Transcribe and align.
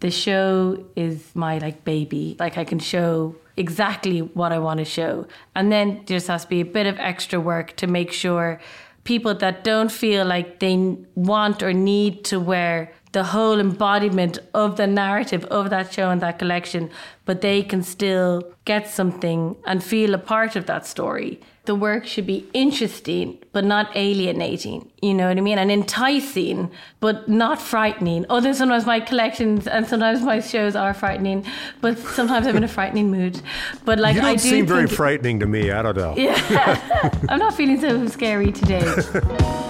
The 0.00 0.10
show 0.10 0.84
is 0.96 1.30
my 1.34 1.58
like 1.58 1.84
baby. 1.84 2.36
Like 2.38 2.56
I 2.58 2.64
can 2.64 2.78
show 2.78 3.36
exactly 3.56 4.20
what 4.20 4.52
I 4.52 4.58
want 4.58 4.78
to 4.78 4.84
show. 4.84 5.26
And 5.54 5.70
then 5.70 6.02
there 6.06 6.16
just 6.18 6.28
has 6.28 6.44
to 6.44 6.48
be 6.48 6.60
a 6.60 6.64
bit 6.64 6.86
of 6.86 6.98
extra 6.98 7.38
work 7.38 7.76
to 7.76 7.86
make 7.86 8.10
sure 8.10 8.60
people 9.04 9.34
that 9.34 9.64
don't 9.64 9.92
feel 9.92 10.24
like 10.24 10.60
they 10.60 10.96
want 11.14 11.62
or 11.62 11.72
need 11.72 12.24
to 12.24 12.40
wear 12.40 12.92
the 13.12 13.24
whole 13.24 13.58
embodiment 13.58 14.38
of 14.54 14.76
the 14.76 14.86
narrative 14.86 15.44
of 15.46 15.70
that 15.70 15.92
show 15.92 16.10
and 16.10 16.20
that 16.20 16.38
collection, 16.38 16.88
but 17.24 17.40
they 17.40 17.62
can 17.62 17.82
still 17.82 18.42
get 18.64 18.88
something 18.88 19.56
and 19.66 19.82
feel 19.82 20.14
a 20.14 20.18
part 20.18 20.54
of 20.54 20.66
that 20.66 20.86
story. 20.86 21.40
The 21.70 21.76
work 21.76 22.04
should 22.04 22.26
be 22.26 22.48
interesting, 22.52 23.38
but 23.52 23.64
not 23.64 23.92
alienating. 23.94 24.90
You 25.00 25.14
know 25.14 25.28
what 25.28 25.38
I 25.38 25.40
mean? 25.40 25.56
And 25.56 25.70
enticing, 25.70 26.68
but 26.98 27.28
not 27.28 27.62
frightening. 27.62 28.26
Oh, 28.28 28.34
Although 28.34 28.54
sometimes 28.54 28.86
my 28.86 28.98
collections 28.98 29.68
and 29.68 29.86
sometimes 29.86 30.20
my 30.20 30.40
shows 30.40 30.74
are 30.74 30.92
frightening, 30.92 31.46
but 31.80 31.96
sometimes 31.96 32.48
I'm 32.48 32.56
in 32.56 32.64
a 32.64 32.68
frightening 32.68 33.12
mood. 33.12 33.40
But 33.84 34.00
like 34.00 34.16
you 34.16 34.20
don't 34.22 34.30
I 34.30 34.34
do 34.34 34.40
seem 34.40 34.66
very 34.66 34.88
frightening 34.88 35.38
to 35.38 35.46
me. 35.46 35.70
I 35.70 35.80
don't 35.80 35.96
know. 35.96 36.14
Yeah, 36.16 37.14
I'm 37.28 37.38
not 37.38 37.54
feeling 37.54 37.80
so 37.80 38.04
scary 38.08 38.50
today. 38.50 38.82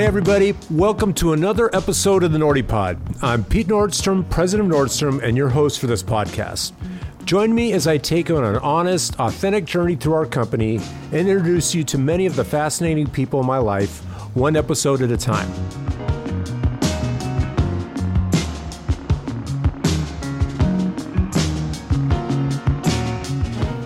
Hey, 0.00 0.06
everybody. 0.06 0.54
Welcome 0.70 1.12
to 1.16 1.34
another 1.34 1.68
episode 1.76 2.24
of 2.24 2.32
the 2.32 2.38
Nordy 2.38 2.66
Pod. 2.66 2.98
I'm 3.22 3.44
Pete 3.44 3.66
Nordstrom, 3.66 4.26
president 4.30 4.72
of 4.72 4.78
Nordstrom, 4.78 5.22
and 5.22 5.36
your 5.36 5.50
host 5.50 5.78
for 5.78 5.88
this 5.88 6.02
podcast. 6.02 6.72
Join 7.26 7.54
me 7.54 7.74
as 7.74 7.86
I 7.86 7.98
take 7.98 8.30
on 8.30 8.42
an 8.42 8.56
honest, 8.56 9.20
authentic 9.20 9.66
journey 9.66 9.96
through 9.96 10.14
our 10.14 10.24
company 10.24 10.80
and 11.12 11.28
introduce 11.28 11.74
you 11.74 11.84
to 11.84 11.98
many 11.98 12.24
of 12.24 12.34
the 12.34 12.44
fascinating 12.44 13.08
people 13.08 13.40
in 13.40 13.46
my 13.46 13.58
life, 13.58 13.98
one 14.34 14.56
episode 14.56 15.02
at 15.02 15.10
a 15.10 15.18
time. 15.18 15.50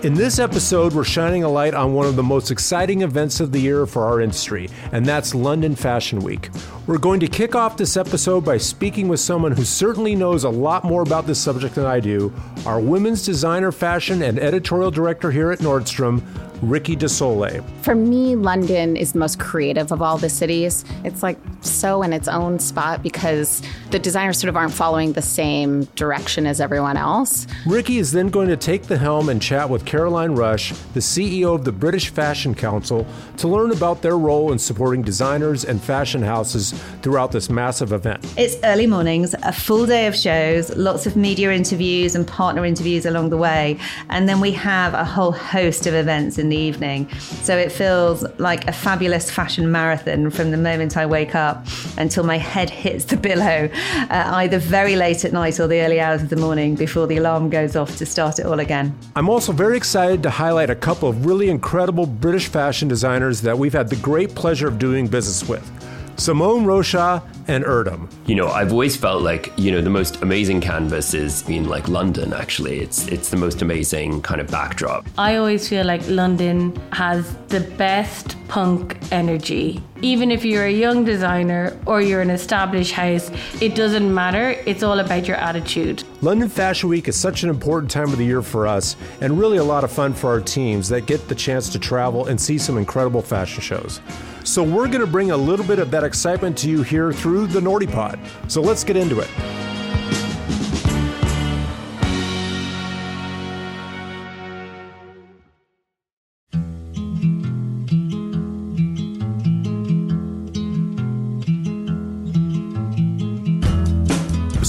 In 0.04 0.12
this 0.12 0.38
episode, 0.38 0.92
we're 0.92 1.02
shining 1.02 1.44
a 1.44 1.48
light 1.48 1.72
on 1.72 1.94
one 1.94 2.04
of 2.06 2.14
the 2.14 2.22
most 2.22 2.50
exciting 2.50 3.00
events 3.00 3.40
of 3.40 3.52
the 3.52 3.58
year 3.58 3.86
for 3.86 4.04
our 4.04 4.20
industry, 4.20 4.68
and 4.92 5.06
that's 5.06 5.34
London 5.34 5.74
Fashion 5.74 6.20
Week. 6.20 6.50
We're 6.86 6.98
going 6.98 7.20
to 7.20 7.28
kick 7.28 7.54
off 7.54 7.78
this 7.78 7.96
episode 7.96 8.44
by 8.44 8.58
speaking 8.58 9.08
with 9.08 9.18
someone 9.18 9.52
who 9.52 9.64
certainly 9.64 10.14
knows 10.14 10.44
a 10.44 10.50
lot 10.50 10.84
more 10.84 11.00
about 11.00 11.26
this 11.26 11.40
subject 11.40 11.76
than 11.76 11.86
I 11.86 11.98
do 11.98 12.30
our 12.66 12.78
women's 12.78 13.24
designer, 13.24 13.72
fashion, 13.72 14.20
and 14.20 14.38
editorial 14.38 14.90
director 14.90 15.30
here 15.30 15.50
at 15.50 15.60
Nordstrom, 15.60 16.22
Rickie 16.62 16.96
De 16.96 17.08
Sole. 17.08 17.62
For 17.82 17.94
me, 17.94 18.36
London 18.36 18.96
is 18.96 19.12
the 19.12 19.18
most 19.18 19.38
creative 19.38 19.92
of 19.92 20.00
all 20.00 20.18
the 20.18 20.28
cities. 20.28 20.84
It's 21.04 21.22
like 21.22 21.38
so 21.60 22.02
in 22.02 22.12
its 22.12 22.28
own 22.28 22.58
spot 22.58 23.02
because 23.02 23.62
the 23.90 23.98
designers 23.98 24.38
sort 24.38 24.48
of 24.48 24.56
aren't 24.56 24.72
following 24.72 25.12
the 25.12 25.22
same 25.22 25.84
direction 25.96 26.46
as 26.46 26.60
everyone 26.60 26.96
else. 26.96 27.46
Rickie 27.66 27.98
is 27.98 28.12
then 28.12 28.28
going 28.28 28.48
to 28.48 28.56
take 28.56 28.84
the 28.84 28.98
helm 28.98 29.28
and 29.28 29.40
chat 29.40 29.68
with 29.68 29.84
Caroline 29.84 30.32
Rush, 30.32 30.70
the 30.94 31.00
CEO 31.00 31.54
of 31.54 31.64
the 31.64 31.72
British 31.72 32.08
Fashion 32.08 32.54
Council, 32.54 33.06
to 33.38 33.48
learn 33.48 33.70
about 33.70 34.02
their 34.02 34.16
role 34.16 34.52
in 34.52 34.58
supporting 34.58 35.02
designers 35.02 35.64
and 35.64 35.82
fashion 35.82 36.22
houses 36.22 36.73
throughout 37.02 37.32
this 37.32 37.50
massive 37.50 37.92
event. 37.92 38.24
It's 38.36 38.56
early 38.64 38.86
mornings, 38.86 39.34
a 39.42 39.52
full 39.52 39.86
day 39.86 40.06
of 40.06 40.16
shows, 40.16 40.74
lots 40.76 41.06
of 41.06 41.16
media 41.16 41.52
interviews 41.52 42.14
and 42.14 42.26
partner 42.26 42.64
interviews 42.64 43.06
along 43.06 43.30
the 43.30 43.36
way. 43.36 43.78
And 44.08 44.28
then 44.28 44.40
we 44.40 44.52
have 44.52 44.94
a 44.94 45.04
whole 45.04 45.32
host 45.32 45.86
of 45.86 45.94
events 45.94 46.38
in 46.38 46.48
the 46.48 46.56
evening. 46.56 47.08
So 47.42 47.56
it 47.56 47.70
feels 47.70 48.24
like 48.38 48.66
a 48.66 48.72
fabulous 48.72 49.30
fashion 49.30 49.70
marathon 49.70 50.30
from 50.30 50.50
the 50.50 50.56
moment 50.56 50.96
I 50.96 51.06
wake 51.06 51.34
up 51.34 51.66
until 51.98 52.24
my 52.24 52.38
head 52.38 52.70
hits 52.70 53.04
the 53.04 53.16
pillow, 53.16 53.68
uh, 54.10 54.30
either 54.34 54.58
very 54.58 54.96
late 54.96 55.24
at 55.24 55.32
night 55.32 55.60
or 55.60 55.66
the 55.66 55.80
early 55.80 56.00
hours 56.00 56.22
of 56.22 56.30
the 56.30 56.36
morning 56.36 56.74
before 56.74 57.06
the 57.06 57.16
alarm 57.16 57.50
goes 57.50 57.76
off 57.76 57.96
to 57.96 58.06
start 58.06 58.38
it 58.38 58.46
all 58.46 58.60
again. 58.60 58.96
I'm 59.16 59.28
also 59.28 59.52
very 59.52 59.76
excited 59.76 60.22
to 60.22 60.30
highlight 60.30 60.70
a 60.70 60.74
couple 60.74 61.08
of 61.08 61.26
really 61.26 61.48
incredible 61.48 62.06
British 62.06 62.48
fashion 62.48 62.88
designers 62.88 63.42
that 63.42 63.58
we've 63.58 63.72
had 63.72 63.88
the 63.88 63.96
great 63.96 64.34
pleasure 64.34 64.68
of 64.68 64.78
doing 64.78 65.06
business 65.06 65.48
with 65.48 65.83
Simone 66.16 66.66
Rocha 66.66 67.22
and 67.48 67.64
Erdem. 67.64 68.10
You 68.26 68.34
know, 68.34 68.48
I've 68.48 68.72
always 68.72 68.96
felt 68.96 69.22
like, 69.22 69.52
you 69.56 69.70
know, 69.70 69.80
the 69.80 69.90
most 69.90 70.22
amazing 70.22 70.60
canvas 70.60 71.14
is 71.14 71.48
in 71.48 71.68
like 71.68 71.88
London 71.88 72.32
actually. 72.32 72.80
It's 72.80 73.06
it's 73.08 73.30
the 73.30 73.36
most 73.36 73.62
amazing 73.62 74.22
kind 74.22 74.40
of 74.40 74.50
backdrop. 74.50 75.06
I 75.18 75.36
always 75.36 75.68
feel 75.68 75.84
like 75.84 76.02
London 76.08 76.74
has 76.92 77.36
the 77.48 77.60
best 77.60 78.36
punk 78.48 78.96
energy. 79.10 79.82
Even 80.02 80.30
if 80.30 80.44
you're 80.44 80.66
a 80.66 80.72
young 80.72 81.04
designer 81.04 81.78
or 81.86 82.02
you're 82.02 82.20
an 82.20 82.30
established 82.30 82.92
house, 82.92 83.30
it 83.60 83.74
doesn't 83.74 84.12
matter. 84.12 84.50
It's 84.66 84.82
all 84.82 84.98
about 84.98 85.26
your 85.26 85.36
attitude. 85.38 86.04
London 86.20 86.48
Fashion 86.48 86.88
Week 86.88 87.08
is 87.08 87.18
such 87.18 87.42
an 87.42 87.50
important 87.50 87.90
time 87.90 88.10
of 88.12 88.18
the 88.18 88.24
year 88.24 88.42
for 88.42 88.66
us 88.66 88.96
and 89.20 89.38
really 89.38 89.58
a 89.58 89.64
lot 89.64 89.82
of 89.82 89.90
fun 89.90 90.12
for 90.12 90.30
our 90.30 90.40
teams 90.40 90.88
that 90.90 91.06
get 91.06 91.28
the 91.28 91.34
chance 91.34 91.68
to 91.70 91.78
travel 91.78 92.26
and 92.26 92.40
see 92.40 92.58
some 92.58 92.76
incredible 92.76 93.22
fashion 93.22 93.62
shows. 93.62 94.00
So 94.44 94.62
we're 94.62 94.88
going 94.88 95.00
to 95.00 95.06
bring 95.06 95.30
a 95.30 95.36
little 95.36 95.64
bit 95.64 95.78
of 95.78 95.90
that 95.92 96.04
excitement 96.04 96.58
to 96.58 96.68
you 96.68 96.82
here 96.82 97.14
through 97.14 97.33
the 97.42 97.60
Nordy 97.60 97.90
Pod. 97.90 98.18
So 98.48 98.60
let's 98.62 98.84
get 98.84 98.96
into 98.96 99.20
it. 99.20 99.28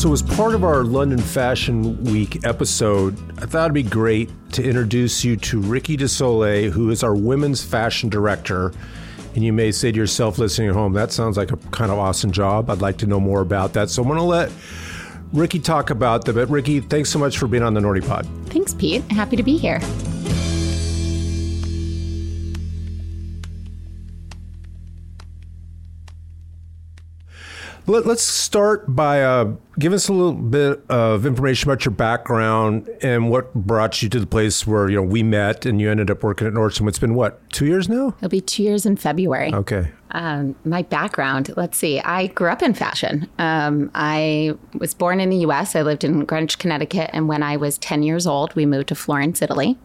So, 0.05 0.13
as 0.13 0.21
part 0.21 0.53
of 0.53 0.63
our 0.63 0.83
London 0.83 1.17
Fashion 1.17 2.03
Week 2.03 2.45
episode, 2.45 3.17
I 3.41 3.47
thought 3.47 3.63
it'd 3.63 3.73
be 3.73 3.81
great 3.81 4.29
to 4.51 4.63
introduce 4.63 5.23
you 5.23 5.35
to 5.37 5.59
Rickie 5.59 5.97
De 5.97 6.07
Sole, 6.07 6.69
who 6.69 6.91
is 6.91 7.01
our 7.01 7.15
women's 7.15 7.63
fashion 7.63 8.09
director. 8.09 8.71
And 9.35 9.43
you 9.43 9.51
may 9.51 9.71
say 9.71 9.91
to 9.91 9.97
yourself 9.97 10.39
listening 10.39 10.69
at 10.69 10.73
home, 10.73 10.93
that 10.93 11.11
sounds 11.11 11.35
like 11.35 11.51
a 11.51 11.57
kind 11.57 11.91
of 11.91 11.99
awesome 11.99 12.31
job. 12.31 12.69
I'd 12.69 12.79
like 12.79 12.97
to 12.99 13.05
know 13.05 13.19
more 13.19 13.41
about 13.41 13.73
that. 13.73 13.89
So, 13.89 14.01
I'm 14.01 14.07
going 14.07 14.17
to 14.17 14.23
let 14.23 14.49
Rickie 15.33 15.59
talk 15.59 15.89
about 15.89 16.23
that. 16.25 16.33
But, 16.33 16.49
Rickie, 16.49 16.79
thanks 16.79 17.09
so 17.09 17.19
much 17.19 17.37
for 17.37 17.47
being 17.47 17.63
on 17.63 17.73
the 17.73 17.81
Nordy 17.81 18.05
Pod. 18.05 18.25
Thanks, 18.45 18.73
Pete. 18.73 19.03
Happy 19.11 19.35
to 19.35 19.43
be 19.43 19.57
here. 19.57 19.81
Let, 27.87 28.07
us 28.07 28.23
start 28.23 28.95
by 28.95 29.21
uh, 29.21 29.53
give 29.79 29.93
us 29.93 30.07
a 30.07 30.13
little 30.13 30.33
bit 30.33 30.83
of 30.89 31.25
information 31.25 31.69
about 31.69 31.85
your 31.85 31.93
background 31.93 32.89
and 33.01 33.29
what 33.29 33.53
brought 33.53 34.01
you 34.01 34.09
to 34.09 34.19
the 34.19 34.27
place 34.27 34.65
where 34.65 34.89
you 34.89 34.95
know 34.95 35.03
we 35.03 35.23
met 35.23 35.65
and 35.65 35.79
you 35.81 35.89
ended 35.91 36.09
up 36.09 36.23
working 36.23 36.47
at 36.47 36.53
Nordstrom. 36.53 36.87
It's 36.87 36.99
been 36.99 37.15
what 37.15 37.47
two 37.51 37.65
years 37.65 37.89
now? 37.89 38.15
It'll 38.17 38.29
be 38.29 38.41
two 38.41 38.63
years 38.63 38.85
in 38.85 38.95
February. 38.97 39.53
Okay. 39.53 39.91
Um, 40.11 40.55
my 40.63 40.81
background, 40.83 41.51
let's 41.57 41.77
see. 41.77 41.99
I 41.99 42.27
grew 42.27 42.47
up 42.47 42.61
in 42.61 42.73
fashion. 42.73 43.27
Um, 43.37 43.91
I 43.95 44.53
was 44.75 44.93
born 44.93 45.19
in 45.19 45.29
the 45.29 45.37
U.S. 45.37 45.75
I 45.75 45.81
lived 45.81 46.05
in 46.05 46.23
Greenwich, 46.23 46.57
Connecticut, 46.57 47.09
and 47.11 47.27
when 47.27 47.43
I 47.43 47.57
was 47.57 47.77
ten 47.77 48.01
years 48.01 48.25
old, 48.25 48.55
we 48.55 48.65
moved 48.65 48.87
to 48.89 48.95
Florence, 48.95 49.41
Italy. 49.41 49.77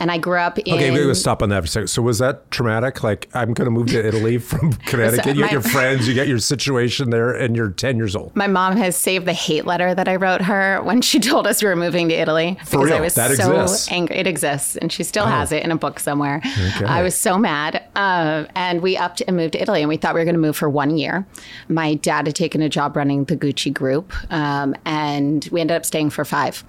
And 0.00 0.10
I 0.10 0.16
grew 0.16 0.38
up 0.38 0.58
in. 0.60 0.72
Okay, 0.72 0.90
we're 0.90 1.02
gonna 1.02 1.14
stop 1.14 1.42
on 1.42 1.50
that 1.50 1.60
for 1.60 1.66
a 1.66 1.68
second. 1.68 1.88
So 1.88 2.00
was 2.00 2.18
that 2.20 2.50
traumatic? 2.50 3.02
Like 3.02 3.28
I'm 3.34 3.52
going 3.52 3.66
to 3.66 3.70
move 3.70 3.88
to 3.88 4.06
Italy 4.06 4.38
from 4.38 4.72
Connecticut. 4.86 5.34
you 5.36 5.42
my- 5.42 5.48
got 5.48 5.52
your 5.52 5.60
friends, 5.60 6.08
you 6.08 6.14
get 6.14 6.28
your 6.28 6.38
situation 6.38 7.10
there, 7.10 7.34
and 7.34 7.54
you're 7.54 7.68
10 7.70 7.98
years 7.98 8.16
old. 8.16 8.34
My 8.34 8.46
mom 8.46 8.76
has 8.78 8.96
saved 8.96 9.26
the 9.26 9.33
hate 9.34 9.66
letter 9.66 9.94
that 9.94 10.08
I 10.08 10.16
wrote 10.16 10.40
her 10.42 10.80
when 10.82 11.02
she 11.02 11.20
told 11.30 11.46
us 11.46 11.62
we 11.62 11.68
were 11.68 11.76
moving 11.76 12.08
to 12.08 12.14
Italy 12.14 12.56
because 12.60 12.84
real? 12.84 12.94
I 12.96 13.00
was 13.00 13.14
That 13.14 13.32
so 13.36 13.60
exists? 13.60 13.88
Oh. 13.90 13.94
angry. 13.94 14.16
It 14.16 14.26
exists, 14.26 14.76
and 14.76 14.90
she 14.90 15.02
still 15.02 15.26
has 15.26 15.52
it 15.52 15.62
in 15.62 15.70
a 15.70 15.76
book 15.76 16.00
somewhere. 16.00 16.40
I 16.86 17.02
was 17.02 17.14
so 17.14 17.36
mad, 17.38 17.82
uh, 17.96 18.44
and 18.54 18.80
we 18.80 18.96
upped 18.96 19.22
and 19.26 19.36
moved 19.36 19.52
to 19.52 19.60
Italy, 19.62 19.80
and 19.80 19.88
we 19.88 19.96
thought 19.96 20.14
we 20.14 20.20
were 20.20 20.24
going 20.24 20.34
to 20.36 20.40
move 20.40 20.56
for 20.56 20.70
one 20.70 20.96
year. 20.96 21.26
My 21.68 21.94
dad 21.94 22.26
had 22.26 22.34
taken 22.36 22.62
a 22.62 22.68
job 22.68 22.96
running 22.96 23.24
the 23.24 23.36
Gucci 23.36 23.72
group, 23.72 24.12
um, 24.32 24.74
and 24.84 25.46
we 25.52 25.60
ended 25.60 25.76
up 25.76 25.84
staying 25.84 26.10
for 26.10 26.24
five. 26.24 26.64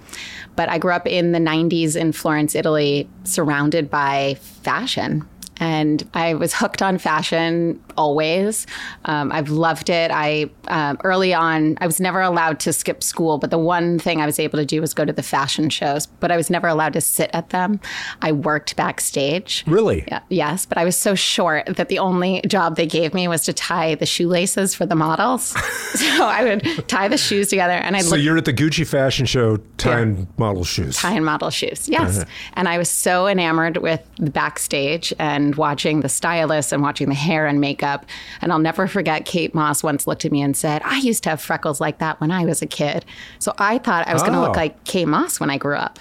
But 0.55 0.69
I 0.69 0.77
grew 0.77 0.91
up 0.91 1.07
in 1.07 1.31
the 1.31 1.39
'90s 1.39 1.95
in 1.95 2.11
Florence, 2.11 2.55
Italy, 2.55 3.07
surrounded 3.23 3.89
by 3.89 4.35
fashion 4.39 5.27
and 5.57 6.07
I 6.13 6.33
was 6.33 6.53
hooked 6.53 6.81
on 6.81 6.97
fashion 6.97 7.81
always. 7.97 8.67
Um, 9.05 9.31
I've 9.31 9.49
loved 9.49 9.89
it. 9.89 10.11
I 10.11 10.49
um, 10.67 10.97
early 11.03 11.33
on, 11.33 11.77
I 11.79 11.85
was 11.85 11.99
never 11.99 12.21
allowed 12.21 12.59
to 12.61 12.73
skip 12.73 13.03
school, 13.03 13.37
but 13.37 13.51
the 13.51 13.57
one 13.57 13.99
thing 13.99 14.21
I 14.21 14.25
was 14.25 14.39
able 14.39 14.59
to 14.59 14.65
do 14.65 14.81
was 14.81 14.93
go 14.93 15.05
to 15.05 15.13
the 15.13 15.23
fashion 15.23 15.69
shows. 15.69 16.05
But 16.05 16.31
I 16.31 16.37
was 16.37 16.49
never 16.49 16.67
allowed 16.67 16.93
to 16.93 17.01
sit 17.01 17.29
at 17.33 17.49
them. 17.49 17.79
I 18.21 18.31
worked 18.31 18.75
backstage. 18.75 19.63
Really? 19.67 20.03
Yeah, 20.07 20.21
yes, 20.29 20.65
but 20.65 20.77
I 20.77 20.85
was 20.85 20.97
so 20.97 21.15
short 21.15 21.65
that 21.67 21.89
the 21.89 21.99
only 21.99 22.41
job 22.47 22.75
they 22.75 22.87
gave 22.87 23.13
me 23.13 23.27
was 23.27 23.43
to 23.45 23.53
tie 23.53 23.95
the 23.95 24.05
shoelaces 24.05 24.75
for 24.75 24.85
the 24.85 24.95
models. 24.95 25.43
so 25.93 26.25
I 26.25 26.43
would 26.43 26.87
tie 26.87 27.07
the 27.07 27.17
shoes 27.17 27.49
together, 27.49 27.73
and 27.73 27.95
I. 27.95 28.01
So 28.01 28.15
you're 28.15 28.37
at 28.37 28.45
the 28.45 28.53
Gucci 28.53 28.85
fashion 28.85 29.25
show 29.25 29.57
tying 29.77 30.17
yeah. 30.17 30.25
model 30.37 30.63
shoes. 30.63 30.97
Tying 30.97 31.23
model 31.23 31.49
shoes, 31.49 31.87
yes. 31.87 32.17
Uh-huh. 32.17 32.25
And 32.53 32.67
I 32.67 32.77
was 32.77 32.89
so 32.89 33.27
enamored 33.27 33.77
with 33.77 34.01
the 34.17 34.31
backstage 34.31 35.13
and 35.19 35.44
watching 35.53 36.01
the 36.01 36.09
stylists 36.09 36.71
and 36.71 36.81
watching 36.81 37.09
the 37.09 37.15
hair 37.15 37.45
and 37.45 37.61
makeup. 37.61 38.05
And 38.41 38.51
I'll 38.51 38.59
never 38.59 38.87
forget 38.87 39.25
Kate 39.25 39.53
Moss 39.53 39.83
once 39.83 40.07
looked 40.07 40.25
at 40.25 40.31
me 40.31 40.41
and 40.41 40.57
said, 40.57 40.81
"I 40.83 40.97
used 40.97 41.23
to 41.23 41.29
have 41.29 41.41
freckles 41.41 41.79
like 41.79 41.99
that 41.99 42.19
when 42.19 42.31
I 42.31 42.45
was 42.45 42.61
a 42.61 42.67
kid." 42.67 43.05
So 43.39 43.53
I 43.57 43.77
thought 43.77 44.07
I 44.07 44.13
was 44.13 44.23
oh. 44.23 44.25
going 44.25 44.37
to 44.37 44.41
look 44.41 44.55
like 44.55 44.83
Kate 44.85 45.07
Moss 45.07 45.39
when 45.39 45.49
I 45.49 45.57
grew 45.57 45.75
up 45.75 45.99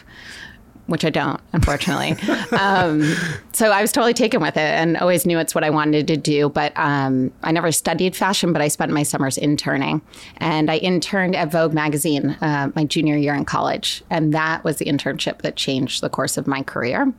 which 0.86 1.04
I 1.04 1.10
don't, 1.10 1.40
unfortunately. 1.52 2.12
um, 2.58 3.02
so 3.52 3.70
I 3.70 3.80
was 3.80 3.92
totally 3.92 4.14
taken 4.14 4.40
with 4.40 4.56
it 4.56 4.60
and 4.60 4.96
always 4.96 5.24
knew 5.24 5.38
it's 5.38 5.54
what 5.54 5.64
I 5.64 5.70
wanted 5.70 6.06
to 6.08 6.16
do. 6.16 6.48
But 6.48 6.72
um, 6.76 7.32
I 7.42 7.52
never 7.52 7.72
studied 7.72 8.14
fashion, 8.14 8.52
but 8.52 8.60
I 8.60 8.68
spent 8.68 8.92
my 8.92 9.02
summers 9.02 9.38
interning. 9.38 10.02
And 10.38 10.70
I 10.70 10.76
interned 10.78 11.36
at 11.36 11.50
Vogue 11.50 11.72
magazine 11.72 12.30
uh, 12.40 12.70
my 12.74 12.84
junior 12.84 13.16
year 13.16 13.34
in 13.34 13.44
college. 13.44 14.02
And 14.10 14.34
that 14.34 14.62
was 14.64 14.76
the 14.76 14.86
internship 14.86 15.42
that 15.42 15.56
changed 15.56 16.02
the 16.02 16.10
course 16.10 16.36
of 16.36 16.46
my 16.46 16.62
career 16.62 17.12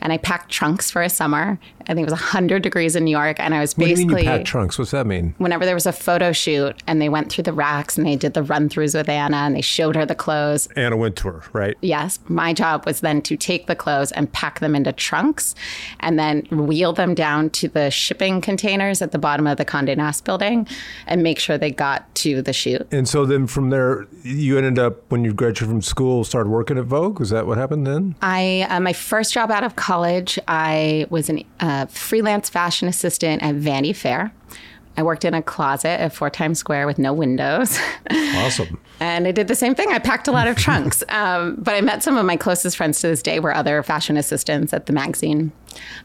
and 0.00 0.12
I 0.12 0.18
packed 0.18 0.50
trunks 0.50 0.90
for 0.90 1.02
a 1.02 1.10
summer. 1.10 1.58
I 1.82 1.94
think 1.94 2.06
it 2.06 2.10
was 2.10 2.20
100 2.20 2.62
degrees 2.62 2.96
in 2.96 3.04
New 3.04 3.10
York, 3.10 3.40
and 3.40 3.54
I 3.54 3.60
was 3.60 3.72
basically. 3.72 3.92
What 3.92 3.96
do 3.96 4.10
you 4.10 4.16
mean 4.16 4.24
you 4.24 4.30
packed 4.30 4.46
trunks? 4.46 4.78
What's 4.78 4.90
that 4.90 5.06
mean? 5.06 5.34
Whenever 5.38 5.64
there 5.64 5.74
was 5.74 5.86
a 5.86 5.92
photo 5.92 6.32
shoot, 6.32 6.76
and 6.86 7.00
they 7.00 7.08
went 7.08 7.32
through 7.32 7.44
the 7.44 7.52
racks 7.52 7.96
and 7.96 8.06
they 8.06 8.16
did 8.16 8.34
the 8.34 8.42
run 8.42 8.68
throughs 8.68 8.94
with 8.94 9.08
Anna, 9.08 9.38
and 9.38 9.56
they 9.56 9.62
showed 9.62 9.96
her 9.96 10.04
the 10.04 10.14
clothes. 10.14 10.68
Anna 10.76 10.96
Wintour, 10.96 11.44
right? 11.52 11.76
Yes, 11.80 12.18
my 12.28 12.52
job 12.52 12.84
was 12.84 13.00
then 13.00 13.22
to 13.22 13.36
take 13.36 13.66
the 13.66 13.76
clothes 13.76 14.12
and 14.12 14.30
pack 14.32 14.60
them 14.60 14.74
into 14.74 14.92
trunks, 14.92 15.54
and 16.00 16.18
then 16.18 16.42
wheel 16.50 16.92
them 16.92 17.14
down 17.14 17.50
to 17.50 17.68
the 17.68 17.90
shipping 17.90 18.40
containers 18.40 19.00
at 19.00 19.12
the 19.12 19.18
bottom 19.18 19.46
of 19.46 19.56
the 19.56 19.64
Condé 19.64 19.96
Nast 19.96 20.24
building, 20.24 20.68
and 21.06 21.22
make 21.22 21.38
sure 21.38 21.56
they 21.56 21.70
got 21.70 22.14
to 22.16 22.42
the 22.42 22.52
shoot. 22.52 22.86
And 22.92 23.08
so 23.08 23.24
then 23.24 23.46
from 23.46 23.70
there, 23.70 24.06
you 24.22 24.58
ended 24.58 24.78
up 24.78 25.10
when 25.10 25.24
you 25.24 25.32
graduated 25.32 25.68
from 25.68 25.82
school, 25.82 26.24
started 26.24 26.50
working 26.50 26.76
at 26.76 26.84
Vogue. 26.84 27.18
Was 27.18 27.30
that 27.30 27.46
what 27.46 27.56
happened 27.56 27.86
then? 27.86 28.14
I 28.20 28.66
uh, 28.68 28.80
my 28.80 28.92
first 28.92 29.32
job 29.32 29.50
out 29.58 29.64
of 29.64 29.74
college 29.74 30.38
I 30.46 31.06
was 31.10 31.28
a 31.28 31.44
uh, 31.58 31.86
freelance 31.86 32.48
fashion 32.48 32.86
assistant 32.86 33.42
at 33.42 33.56
Vanity 33.56 33.92
Fair. 33.92 34.32
I 34.96 35.02
worked 35.02 35.24
in 35.24 35.34
a 35.34 35.42
closet 35.42 36.00
at 36.00 36.12
Four 36.12 36.30
Times 36.30 36.60
Square 36.60 36.86
with 36.86 36.98
no 36.98 37.12
windows. 37.12 37.76
Awesome. 38.10 38.78
and 39.00 39.26
I 39.26 39.32
did 39.32 39.48
the 39.48 39.56
same 39.56 39.74
thing. 39.74 39.90
I 39.90 39.98
packed 39.98 40.28
a 40.28 40.32
lot 40.32 40.46
of 40.46 40.56
trunks. 40.56 41.02
Um, 41.08 41.56
but 41.58 41.74
I 41.74 41.80
met 41.80 42.04
some 42.04 42.16
of 42.16 42.24
my 42.24 42.36
closest 42.36 42.76
friends 42.76 43.00
to 43.00 43.08
this 43.08 43.20
day 43.20 43.40
were 43.40 43.52
other 43.52 43.82
fashion 43.82 44.16
assistants 44.16 44.72
at 44.72 44.86
the 44.86 44.92
magazine. 44.92 45.50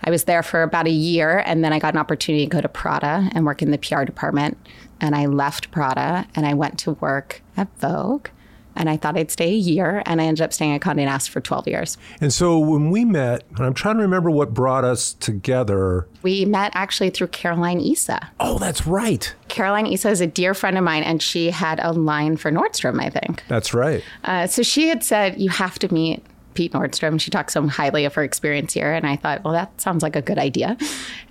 I 0.04 0.10
was 0.10 0.24
there 0.24 0.42
for 0.42 0.64
about 0.64 0.88
a 0.88 0.92
year, 0.92 1.44
and 1.46 1.64
then 1.64 1.72
I 1.72 1.80
got 1.80 1.94
an 1.94 2.00
opportunity 2.00 2.46
to 2.46 2.50
go 2.50 2.60
to 2.60 2.68
Prada 2.68 3.30
and 3.34 3.46
work 3.46 3.62
in 3.62 3.70
the 3.70 3.78
PR 3.78 4.04
department. 4.04 4.58
And 5.00 5.16
I 5.16 5.28
left 5.28 5.70
Prada 5.70 6.28
and 6.36 6.46
I 6.48 6.56
went 6.56 6.80
to 6.80 6.94
work 6.94 7.44
at 7.56 7.68
Vogue 7.78 8.28
and 8.76 8.90
I 8.90 8.98
thought 8.98 9.18
I'd 9.18 9.32
stay 9.32 9.50
a 9.52 9.58
year, 9.58 10.04
and 10.06 10.22
I 10.22 10.26
ended 10.26 10.42
up 10.42 10.54
staying 10.54 10.74
at 10.74 10.82
Condé 10.82 11.06
Nast 11.06 11.30
for 11.30 11.42
12 11.42 11.68
years. 11.68 11.98
And 12.22 12.34
so 12.34 12.58
when 12.60 12.90
we 12.90 13.06
met, 13.06 13.44
and 13.56 13.66
I'm 13.66 13.74
trying 13.74 13.98
to 13.98 14.02
remember 14.02 14.32
what 14.32 14.54
brought 14.54 14.84
us 14.84 15.14
together. 15.14 16.08
We 16.22 16.46
met 16.46 16.72
actually 16.76 17.10
through 17.10 17.28
Caroline 17.28 17.80
Issa. 17.80 18.32
Oh, 18.40 18.58
that's 18.58 18.88
right. 18.88 19.34
Caroline 19.48 19.88
Issa 19.88 20.10
is 20.10 20.22
a 20.22 20.28
dear 20.28 20.54
friend 20.54 20.78
of 20.78 20.84
mine, 20.84 21.04
and 21.04 21.22
she 21.22 21.52
had 21.52 21.80
a 21.82 21.92
line 21.92 22.38
for 22.38 22.52
Nordstrom, 22.52 23.00
I 23.00 23.10
think. 23.10 23.44
That's 23.48 23.74
right. 23.74 24.04
Uh, 24.24 24.48
so 24.48 24.64
she 24.64 24.88
had 24.88 25.04
said, 25.04 25.40
You 25.40 25.50
have 25.50 25.80
to 25.80 25.94
meet 25.94 26.24
Pete 26.54 26.74
Nordstrom. 26.74 27.20
She 27.20 27.32
talked 27.32 27.52
so 27.52 27.68
highly 27.68 28.06
of 28.06 28.14
her 28.16 28.24
experience 28.24 28.74
here. 28.74 28.94
And 28.94 29.06
I 29.06 29.16
thought, 29.16 29.44
well, 29.44 29.54
that 29.54 29.80
sounds 29.82 30.04
like 30.04 30.16
a 30.16 30.22
good 30.22 30.38
idea. 30.38 30.78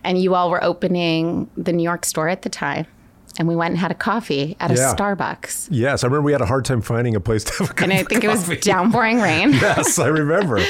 And 0.04 0.20
you 0.20 0.34
all 0.34 0.50
were 0.50 0.62
opening 0.62 1.48
the 1.56 1.72
New 1.72 1.82
York 1.82 2.04
store 2.04 2.28
at 2.28 2.42
the 2.42 2.48
time 2.48 2.86
and 3.42 3.48
we 3.48 3.56
went 3.56 3.72
and 3.72 3.78
had 3.80 3.90
a 3.90 3.94
coffee 3.96 4.56
at 4.60 4.70
a 4.70 4.74
yeah. 4.74 4.94
Starbucks. 4.94 5.66
Yes, 5.68 6.04
I 6.04 6.06
remember 6.06 6.22
we 6.26 6.30
had 6.30 6.40
a 6.40 6.46
hard 6.46 6.64
time 6.64 6.80
finding 6.80 7.16
a 7.16 7.20
place 7.20 7.42
to 7.42 7.52
have 7.64 7.76
a 7.76 7.82
And 7.82 7.92
I 7.92 8.04
think 8.04 8.22
coffee. 8.22 8.26
it 8.28 8.48
was 8.48 8.60
downpouring 8.64 9.20
rain. 9.20 9.50
yes, 9.54 9.98
I 9.98 10.06
remember. 10.06 10.60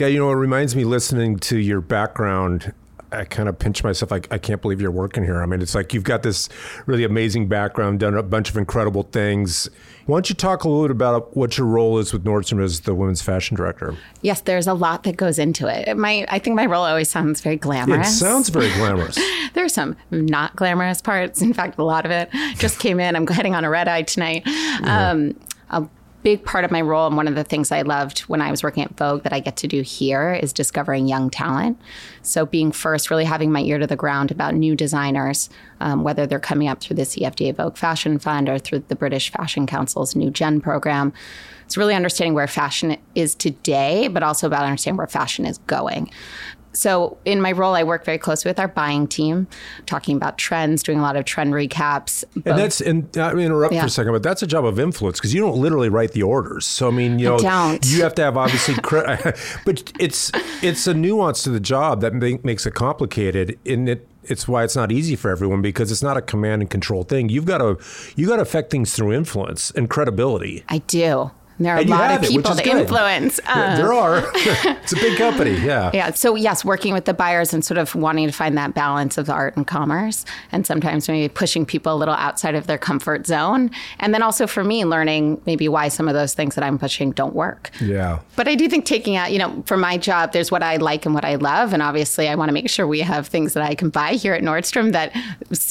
yeah, 0.00 0.08
you 0.08 0.18
know, 0.18 0.28
it 0.32 0.34
reminds 0.34 0.74
me 0.74 0.84
listening 0.84 1.38
to 1.38 1.56
your 1.58 1.80
background. 1.80 2.72
I 3.10 3.24
kind 3.24 3.48
of 3.48 3.58
pinch 3.58 3.82
myself 3.82 4.10
like 4.10 4.28
I 4.30 4.38
can't 4.38 4.60
believe 4.60 4.80
you're 4.80 4.90
working 4.90 5.24
here. 5.24 5.42
I 5.42 5.46
mean, 5.46 5.62
it's 5.62 5.74
like 5.74 5.94
you've 5.94 6.04
got 6.04 6.22
this 6.22 6.48
really 6.86 7.04
amazing 7.04 7.48
background, 7.48 8.00
done 8.00 8.14
a 8.14 8.22
bunch 8.22 8.50
of 8.50 8.56
incredible 8.56 9.04
things. 9.04 9.70
Why 10.06 10.16
don't 10.16 10.28
you 10.28 10.34
talk 10.34 10.64
a 10.64 10.68
little 10.68 10.84
bit 10.84 10.90
about 10.90 11.36
what 11.36 11.58
your 11.58 11.66
role 11.66 11.98
is 11.98 12.12
with 12.12 12.24
Nordstrom 12.24 12.62
as 12.62 12.80
the 12.80 12.94
women's 12.94 13.20
fashion 13.20 13.56
director? 13.56 13.94
Yes, 14.22 14.40
there's 14.40 14.66
a 14.66 14.72
lot 14.72 15.02
that 15.02 15.16
goes 15.18 15.38
into 15.38 15.66
it. 15.68 15.96
My, 15.98 16.26
I 16.30 16.38
think 16.38 16.56
my 16.56 16.64
role 16.64 16.84
always 16.84 17.10
sounds 17.10 17.42
very 17.42 17.56
glamorous. 17.56 18.08
It 18.08 18.18
sounds 18.18 18.48
very 18.48 18.70
glamorous. 18.72 19.18
there's 19.54 19.74
some 19.74 19.96
not 20.10 20.56
glamorous 20.56 21.02
parts. 21.02 21.42
In 21.42 21.52
fact, 21.52 21.78
a 21.78 21.84
lot 21.84 22.06
of 22.06 22.10
it 22.10 22.30
just 22.56 22.78
came 22.78 23.00
in. 23.00 23.16
I'm 23.16 23.26
heading 23.26 23.54
on 23.54 23.64
a 23.64 23.70
red 23.70 23.86
eye 23.86 24.02
tonight. 24.02 24.44
Yeah. 24.46 25.10
Um, 25.10 25.34
big 26.22 26.44
part 26.44 26.64
of 26.64 26.70
my 26.70 26.80
role 26.80 27.06
and 27.06 27.16
one 27.16 27.28
of 27.28 27.34
the 27.34 27.44
things 27.44 27.70
I 27.70 27.82
loved 27.82 28.20
when 28.20 28.40
I 28.40 28.50
was 28.50 28.62
working 28.62 28.82
at 28.82 28.96
Vogue 28.96 29.22
that 29.22 29.32
I 29.32 29.40
get 29.40 29.56
to 29.58 29.68
do 29.68 29.82
here 29.82 30.34
is 30.34 30.52
discovering 30.52 31.06
young 31.06 31.30
talent. 31.30 31.78
So 32.22 32.44
being 32.44 32.72
first, 32.72 33.10
really 33.10 33.24
having 33.24 33.52
my 33.52 33.60
ear 33.60 33.78
to 33.78 33.86
the 33.86 33.96
ground 33.96 34.30
about 34.30 34.54
new 34.54 34.74
designers, 34.74 35.48
um, 35.80 36.02
whether 36.02 36.26
they're 36.26 36.40
coming 36.40 36.68
up 36.68 36.80
through 36.80 36.96
the 36.96 37.02
CFDA 37.02 37.54
Vogue 37.54 37.76
Fashion 37.76 38.18
Fund 38.18 38.48
or 38.48 38.58
through 38.58 38.80
the 38.88 38.96
British 38.96 39.30
Fashion 39.30 39.66
Council's 39.66 40.16
New 40.16 40.30
Gen 40.30 40.60
program. 40.60 41.12
It's 41.64 41.76
really 41.76 41.94
understanding 41.94 42.34
where 42.34 42.46
fashion 42.46 42.96
is 43.14 43.34
today, 43.34 44.08
but 44.08 44.22
also 44.22 44.46
about 44.46 44.64
understanding 44.64 44.96
where 44.96 45.06
fashion 45.06 45.44
is 45.44 45.58
going. 45.58 46.10
So, 46.72 47.18
in 47.24 47.40
my 47.40 47.52
role, 47.52 47.74
I 47.74 47.82
work 47.82 48.04
very 48.04 48.18
closely 48.18 48.48
with 48.48 48.58
our 48.58 48.68
buying 48.68 49.06
team, 49.06 49.46
talking 49.86 50.16
about 50.16 50.38
trends, 50.38 50.82
doing 50.82 50.98
a 50.98 51.02
lot 51.02 51.16
of 51.16 51.24
trend 51.24 51.52
recaps. 51.52 52.24
Both. 52.34 52.46
And 52.46 52.58
that's, 52.58 52.80
and 52.80 53.18
uh, 53.18 53.26
I 53.26 53.34
mean, 53.34 53.46
interrupt 53.46 53.74
yeah. 53.74 53.80
for 53.80 53.86
a 53.86 53.90
second, 53.90 54.12
but 54.12 54.22
that's 54.22 54.42
a 54.42 54.46
job 54.46 54.64
of 54.64 54.78
influence 54.78 55.18
because 55.18 55.34
you 55.34 55.40
don't 55.40 55.56
literally 55.56 55.88
write 55.88 56.12
the 56.12 56.22
orders. 56.22 56.66
So, 56.66 56.88
I 56.88 56.90
mean, 56.90 57.18
you 57.18 57.28
know, 57.28 57.78
you 57.84 58.02
have 58.02 58.14
to 58.16 58.22
have 58.22 58.36
obviously, 58.36 58.74
but 59.64 59.92
it's 59.98 60.30
it's 60.62 60.86
a 60.86 60.94
nuance 60.94 61.42
to 61.44 61.50
the 61.50 61.60
job 61.60 62.00
that 62.02 62.14
makes 62.14 62.66
it 62.66 62.74
complicated. 62.74 63.58
In 63.64 63.88
it, 63.88 64.06
it's 64.24 64.46
why 64.46 64.64
it's 64.64 64.76
not 64.76 64.92
easy 64.92 65.16
for 65.16 65.30
everyone 65.30 65.62
because 65.62 65.90
it's 65.90 66.02
not 66.02 66.16
a 66.16 66.22
command 66.22 66.62
and 66.62 66.70
control 66.70 67.02
thing. 67.02 67.28
You've 67.28 67.46
got 67.46 67.58
to 67.58 67.78
you 68.16 68.26
got 68.26 68.36
to 68.36 68.42
affect 68.42 68.70
things 68.70 68.94
through 68.94 69.12
influence 69.12 69.70
and 69.72 69.88
credibility. 69.88 70.64
I 70.68 70.78
do. 70.78 71.30
There 71.58 71.74
are 71.74 71.78
and 71.78 71.88
a 71.88 71.92
lot 71.92 72.10
of 72.12 72.22
people 72.22 72.54
to 72.54 72.62
good. 72.62 72.76
influence. 72.76 73.40
Uh, 73.46 73.76
there 73.76 73.92
are. 73.92 74.22
it's 74.34 74.92
a 74.92 74.96
big 74.96 75.18
company. 75.18 75.52
Yeah. 75.58 75.90
Yeah. 75.92 76.12
So, 76.12 76.34
yes, 76.34 76.64
working 76.64 76.94
with 76.94 77.04
the 77.04 77.14
buyers 77.14 77.52
and 77.52 77.64
sort 77.64 77.78
of 77.78 77.94
wanting 77.94 78.26
to 78.26 78.32
find 78.32 78.56
that 78.56 78.74
balance 78.74 79.18
of 79.18 79.26
the 79.26 79.32
art 79.32 79.56
and 79.56 79.66
commerce, 79.66 80.24
and 80.52 80.66
sometimes 80.66 81.08
maybe 81.08 81.28
pushing 81.28 81.66
people 81.66 81.92
a 81.92 81.96
little 81.96 82.14
outside 82.14 82.54
of 82.54 82.66
their 82.66 82.78
comfort 82.78 83.26
zone. 83.26 83.70
And 83.98 84.14
then 84.14 84.22
also 84.22 84.46
for 84.46 84.62
me, 84.62 84.84
learning 84.84 85.40
maybe 85.46 85.68
why 85.68 85.88
some 85.88 86.06
of 86.08 86.14
those 86.14 86.34
things 86.34 86.54
that 86.54 86.62
I'm 86.62 86.78
pushing 86.78 87.10
don't 87.10 87.34
work. 87.34 87.70
Yeah. 87.80 88.20
But 88.36 88.46
I 88.46 88.54
do 88.54 88.68
think 88.68 88.84
taking 88.84 89.16
out, 89.16 89.32
you 89.32 89.38
know, 89.38 89.62
for 89.66 89.76
my 89.76 89.98
job, 89.98 90.32
there's 90.32 90.50
what 90.50 90.62
I 90.62 90.76
like 90.76 91.06
and 91.06 91.14
what 91.14 91.24
I 91.24 91.34
love. 91.34 91.72
And 91.72 91.82
obviously, 91.82 92.28
I 92.28 92.34
want 92.36 92.50
to 92.50 92.52
make 92.52 92.70
sure 92.70 92.86
we 92.86 93.00
have 93.00 93.26
things 93.26 93.54
that 93.54 93.64
I 93.64 93.74
can 93.74 93.90
buy 93.90 94.12
here 94.12 94.34
at 94.34 94.42
Nordstrom 94.42 94.92
that 94.92 95.12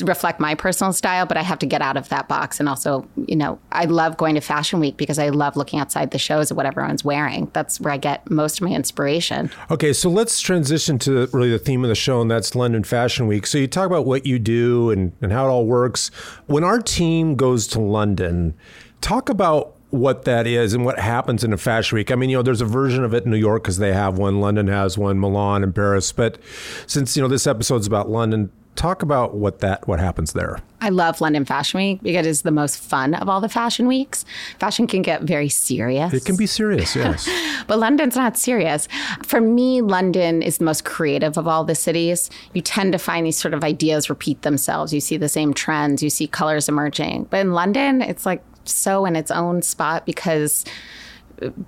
reflect 0.01 0.39
my 0.39 0.53
personal 0.55 0.91
style, 0.91 1.25
but 1.25 1.37
I 1.37 1.43
have 1.43 1.59
to 1.59 1.65
get 1.65 1.81
out 1.81 1.95
of 1.95 2.09
that 2.09 2.27
box. 2.27 2.59
And 2.59 2.67
also, 2.67 3.07
you 3.15 3.35
know, 3.35 3.59
I 3.71 3.85
love 3.85 4.17
going 4.17 4.35
to 4.35 4.41
Fashion 4.41 4.79
Week 4.79 4.97
because 4.97 5.17
I 5.17 5.29
love 5.29 5.55
looking 5.55 5.76
outside 5.77 6.11
the 6.11 6.17
shows 6.17 6.51
of 6.51 6.57
what 6.57 6.65
everyone's 6.65 7.03
wearing. 7.03 7.49
That's 7.53 7.79
where 7.79 7.93
I 7.93 7.97
get 7.97 8.29
most 8.29 8.59
of 8.59 8.67
my 8.67 8.73
inspiration. 8.73 9.49
Okay, 9.71 9.93
so 9.93 10.09
let's 10.09 10.39
transition 10.39 10.99
to 10.99 11.27
really 11.33 11.49
the 11.49 11.59
theme 11.59 11.83
of 11.83 11.89
the 11.89 11.95
show, 11.95 12.21
and 12.21 12.29
that's 12.29 12.55
London 12.55 12.83
Fashion 12.83 13.27
Week. 13.27 13.47
So 13.47 13.57
you 13.57 13.67
talk 13.67 13.85
about 13.87 14.05
what 14.05 14.25
you 14.25 14.39
do 14.39 14.89
and, 14.89 15.13
and 15.21 15.31
how 15.31 15.47
it 15.47 15.49
all 15.49 15.65
works. 15.65 16.09
When 16.45 16.63
our 16.63 16.79
team 16.79 17.35
goes 17.35 17.67
to 17.67 17.79
London, 17.79 18.55
talk 19.01 19.29
about 19.29 19.77
what 19.89 20.25
that 20.25 20.45
is 20.45 20.73
and 20.73 20.83
what 20.83 20.99
happens 20.99 21.43
in 21.43 21.53
a 21.53 21.57
fashion 21.57 21.95
week. 21.95 22.11
I 22.11 22.15
mean, 22.15 22.29
you 22.29 22.37
know, 22.37 22.43
there's 22.43 22.61
a 22.61 22.65
version 22.65 23.03
of 23.03 23.13
it 23.13 23.23
in 23.23 23.31
New 23.31 23.37
York 23.37 23.63
because 23.63 23.77
they 23.77 23.93
have 23.93 24.17
one, 24.17 24.41
London 24.41 24.67
has 24.67 24.97
one, 24.97 25.19
Milan 25.19 25.63
and 25.63 25.73
Paris. 25.73 26.11
But 26.11 26.39
since, 26.87 27.15
you 27.15 27.21
know, 27.21 27.29
this 27.29 27.47
episode's 27.47 27.87
about 27.87 28.09
London, 28.09 28.51
talk 28.77 29.01
about 29.01 29.35
what 29.35 29.59
that 29.59 29.87
what 29.87 29.99
happens 29.99 30.33
there. 30.33 30.59
I 30.79 30.89
love 30.89 31.19
London 31.19 31.43
Fashion 31.43 31.79
Week 31.79 32.03
because 32.03 32.25
it 32.25 32.29
is 32.29 32.43
the 32.43 32.51
most 32.51 32.77
fun 32.77 33.15
of 33.15 33.27
all 33.27 33.41
the 33.41 33.49
fashion 33.49 33.87
weeks. 33.87 34.23
Fashion 34.59 34.85
can 34.85 35.01
get 35.01 35.23
very 35.23 35.49
serious. 35.49 36.13
It 36.13 36.23
can 36.23 36.37
be 36.37 36.45
serious, 36.45 36.95
yes. 36.95 37.27
but 37.65 37.79
London's 37.79 38.15
not 38.15 38.37
serious. 38.37 38.87
For 39.23 39.41
me, 39.41 39.81
London 39.81 40.41
is 40.43 40.59
the 40.59 40.65
most 40.65 40.85
creative 40.85 41.37
of 41.37 41.47
all 41.47 41.63
the 41.63 41.75
cities. 41.75 42.29
You 42.53 42.61
tend 42.61 42.93
to 42.93 42.99
find 42.99 43.25
these 43.25 43.37
sort 43.37 43.55
of 43.55 43.63
ideas 43.63 44.09
repeat 44.09 44.43
themselves. 44.43 44.93
You 44.93 45.01
see 45.01 45.17
the 45.17 45.29
same 45.29 45.53
trends, 45.53 46.03
you 46.03 46.09
see 46.09 46.27
colors 46.27 46.69
emerging. 46.69 47.27
But 47.31 47.39
in 47.39 47.53
London, 47.53 48.01
it's 48.01 48.25
like 48.25 48.43
so 48.65 49.05
in 49.05 49.15
its 49.15 49.31
own 49.31 49.61
spot 49.63 50.05
because 50.05 50.63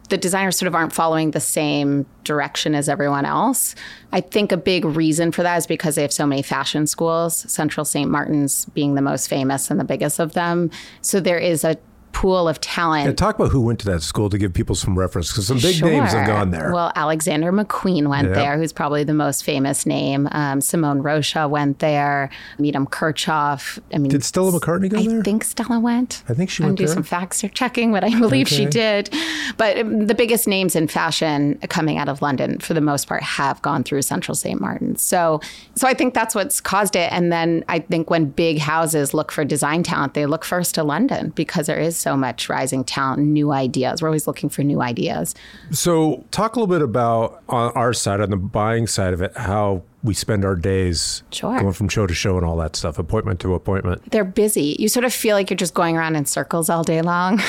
the 0.10 0.18
designers 0.18 0.58
sort 0.58 0.68
of 0.68 0.76
aren't 0.76 0.94
following 0.94 1.32
the 1.32 1.40
same 1.40 2.06
direction 2.24 2.74
as 2.74 2.90
everyone 2.90 3.26
else. 3.26 3.76
I 4.12 4.22
think 4.22 4.52
a 4.52 4.58
big 4.58 4.86
reason 4.86 5.32
for 5.32 5.44
that 5.44 5.58
is 5.58 5.68
because 5.68 5.96
they 5.96 6.02
have 6.02 6.12
so 6.12 6.26
many 6.26 6.42
fashion 6.42 6.88
schools, 6.88 7.52
Central 7.52 7.86
St. 7.86 8.10
Martin's 8.10 8.66
being 8.66 8.96
the 8.96 9.02
most 9.02 9.28
famous 9.28 9.70
and 9.70 9.80
the 9.80 9.84
biggest 9.84 10.20
of 10.20 10.34
them. 10.34 10.72
So 11.02 11.20
there 11.20 11.38
is 11.38 11.64
a 11.64 11.78
pool 12.12 12.48
of 12.48 12.60
talent. 12.62 13.08
And 13.08 13.18
talk 13.18 13.36
about 13.36 13.52
who 13.52 13.62
went 13.62 13.80
to 13.80 13.86
that 13.86 14.02
school 14.02 14.30
to 14.30 14.38
give 14.38 14.54
people 14.54 14.76
some 14.76 14.98
reference 14.98 15.32
because 15.32 15.48
some 15.48 15.58
big 15.58 15.76
sure. 15.76 15.90
names 15.90 16.12
have 16.12 16.28
gone 16.28 16.52
there. 16.52 16.72
Well, 16.74 16.92
Alexander 16.96 17.52
McQueen 17.52 18.08
went 18.08 18.34
there, 18.34 18.58
who's 18.58 18.74
probably 18.74 19.04
the 19.04 19.14
most 19.14 19.44
famous 19.44 19.86
name. 19.86 20.28
Um, 20.32 20.62
Simone 20.62 21.02
Rocha 21.02 21.48
went 21.48 21.80
there. 21.80 22.30
Medam 22.58 22.90
Kirchhoff. 22.90 23.80
I 23.94 23.98
mean, 23.98 24.12
did 24.12 24.24
Stella 24.24 24.52
McCartney 24.52 24.90
go 24.90 25.00
I 25.00 25.08
there? 25.08 25.20
I 25.20 25.24
think 25.24 25.44
Stella 25.44 25.80
went. 25.80 26.24
I 26.28 26.34
think 26.34 26.50
she 26.50 26.64
went. 26.64 26.72
I'm 26.72 26.86
do 26.86 26.88
some 26.88 27.04
fact 27.04 27.44
checking, 27.54 27.92
but 27.92 28.04
I 28.04 28.18
believe 28.20 28.48
okay. 28.48 28.56
she 28.56 28.66
did. 28.66 29.14
But 29.58 29.78
um, 29.78 30.08
the 30.08 30.16
biggest 30.16 30.48
names 30.48 30.76
in 30.76 30.88
fashion 30.88 31.58
coming 31.70 31.98
out 31.98 32.10
of 32.10 32.22
London, 32.22 32.60
for 32.60 32.74
the 32.74 32.82
most 32.82 33.08
part, 33.08 33.24
have 33.24 33.62
gone 33.62 33.84
through 33.84 34.02
Central 34.02 34.36
St. 34.36 34.60
Martin's. 34.60 35.02
So, 35.02 35.42
so 35.76 35.88
I 35.88 35.94
think 35.94 36.14
that's 36.14 36.36
what's 36.36 36.60
caused 36.62 36.96
it. 36.96 37.12
And 37.12 37.32
then 37.32 37.64
I 37.68 37.80
think 37.80 38.10
when 38.10 38.26
big 38.26 38.60
houses 38.60 39.14
look 39.14 39.32
for 39.32 39.46
design 39.46 39.84
talent, 39.84 40.14
they 40.14 40.26
look 40.26 40.44
first 40.44 40.76
to 40.76 40.84
London 40.84 41.30
because 41.36 41.68
there 41.68 41.80
is 41.80 41.99
so 42.00 42.16
much 42.16 42.50
rising 42.50 42.84
talent, 42.84 43.22
new 43.22 43.52
ideas. 43.52 44.02
We're 44.02 44.08
always 44.08 44.28
looking 44.28 44.50
for 44.50 44.64
new 44.64 44.82
ideas. 44.82 45.36
So, 45.72 46.26
talk 46.32 46.56
a 46.56 46.60
little 46.60 46.74
bit 46.74 46.82
about 46.82 47.44
on 47.50 47.72
our 47.74 47.94
side, 47.94 48.22
on 48.22 48.30
the 48.30 48.38
buying 48.38 48.88
side 48.88 49.14
of 49.14 49.22
it, 49.22 49.36
how 49.36 49.84
we 50.02 50.14
spend 50.14 50.46
our 50.46 50.56
days 50.56 51.24
sure. 51.32 51.60
going 51.60 51.74
from 51.74 51.90
show 51.90 52.08
to 52.08 52.14
show 52.14 52.38
and 52.38 52.46
all 52.46 52.56
that 52.58 52.76
stuff, 52.76 52.98
appointment 52.98 53.40
to 53.42 53.54
appointment. 53.54 54.12
They're 54.12 54.24
busy. 54.24 54.78
You 54.80 54.88
sort 54.88 55.04
of 55.04 55.14
feel 55.14 55.36
like 55.36 55.50
you're 55.50 55.58
just 55.58 55.74
going 55.74 55.98
around 55.98 56.16
in 56.16 56.26
circles 56.26 56.70
all 56.70 56.84
day 56.84 57.02
long. 57.02 57.42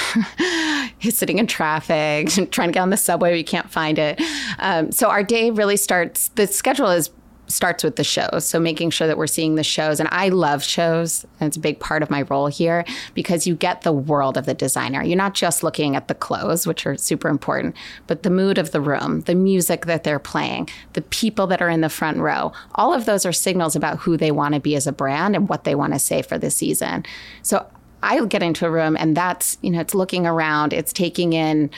you're 1.01 1.13
sitting 1.13 1.39
in 1.39 1.47
traffic, 1.47 2.29
trying 2.51 2.69
to 2.69 2.73
get 2.73 2.81
on 2.81 2.91
the 2.91 2.97
subway, 2.97 3.31
but 3.31 3.39
you 3.39 3.45
can't 3.45 3.71
find 3.71 3.99
it. 3.99 4.21
Um, 4.59 4.91
so 4.91 5.09
our 5.09 5.23
day 5.23 5.51
really 5.51 5.77
starts. 5.77 6.29
The 6.29 6.47
schedule 6.47 6.89
is 6.89 7.11
starts 7.51 7.85
with 7.85 7.97
the 7.97 8.05
shows. 8.05 8.45
So 8.47 8.59
making 8.61 8.91
sure 8.91 9.07
that 9.07 9.19
we're 9.19 9.27
seeing 9.27 9.55
the 9.55 9.65
shows. 9.65 10.01
And 10.01 10.09
I 10.13 10.29
love 10.29 10.63
shows. 10.63 11.25
And 11.39 11.49
it's 11.49 11.57
a 11.57 11.61
big 11.61 11.81
part 11.81 12.03
of 12.03 12.11
my 12.11 12.23
role 12.23 12.47
here 12.47 12.85
because 13.15 13.47
you 13.47 13.55
get 13.55 13.83
the 13.83 13.93
world 13.93 14.37
of 14.37 14.47
the 14.47 14.55
designer. 14.55 15.03
You're 15.03 15.17
not 15.17 15.35
just 15.35 15.63
looking 15.63 15.97
at 15.97 16.09
the 16.09 16.15
clothes, 16.15 16.67
which 16.67 16.87
are 16.87 16.97
super 16.97 17.29
important, 17.29 17.77
but 18.07 18.23
the 18.23 18.31
mood 18.31 18.59
of 18.59 18.73
the 18.73 18.81
room, 18.81 19.23
the 19.23 19.35
music 19.35 19.87
that 19.87 20.05
they're 20.05 20.19
playing, 20.19 20.69
the 20.93 21.03
people 21.03 21.47
that 21.49 21.61
are 21.61 21.69
in 21.69 21.81
the 21.81 21.89
front 21.89 22.19
row. 22.19 22.53
All 22.75 22.93
of 22.93 23.05
those 23.05 23.27
are 23.27 23.33
signals 23.33 23.77
about 23.77 23.99
who 23.99 24.17
they 24.17 24.31
want 24.31 24.55
to 24.55 24.61
be 24.61 24.77
as 24.77 24.87
a 24.87 24.93
brand 24.93 25.35
and 25.35 25.49
what 25.49 25.65
they 25.65 25.75
want 25.75 25.93
to 25.93 25.99
say 25.99 26.23
for 26.23 26.39
the 26.39 26.51
season. 26.51 27.05
So 27.43 27.67
I 28.03 28.25
get 28.27 28.43
into 28.43 28.67
a 28.67 28.71
room 28.71 28.97
and 28.97 29.17
that's, 29.17 29.59
you 29.63 29.71
know, 29.71 29.81
it's 29.81 29.95
looking 29.95 30.27
around, 30.27 30.73
it's 30.73 30.93
taking 30.93 31.33
in 31.33 31.71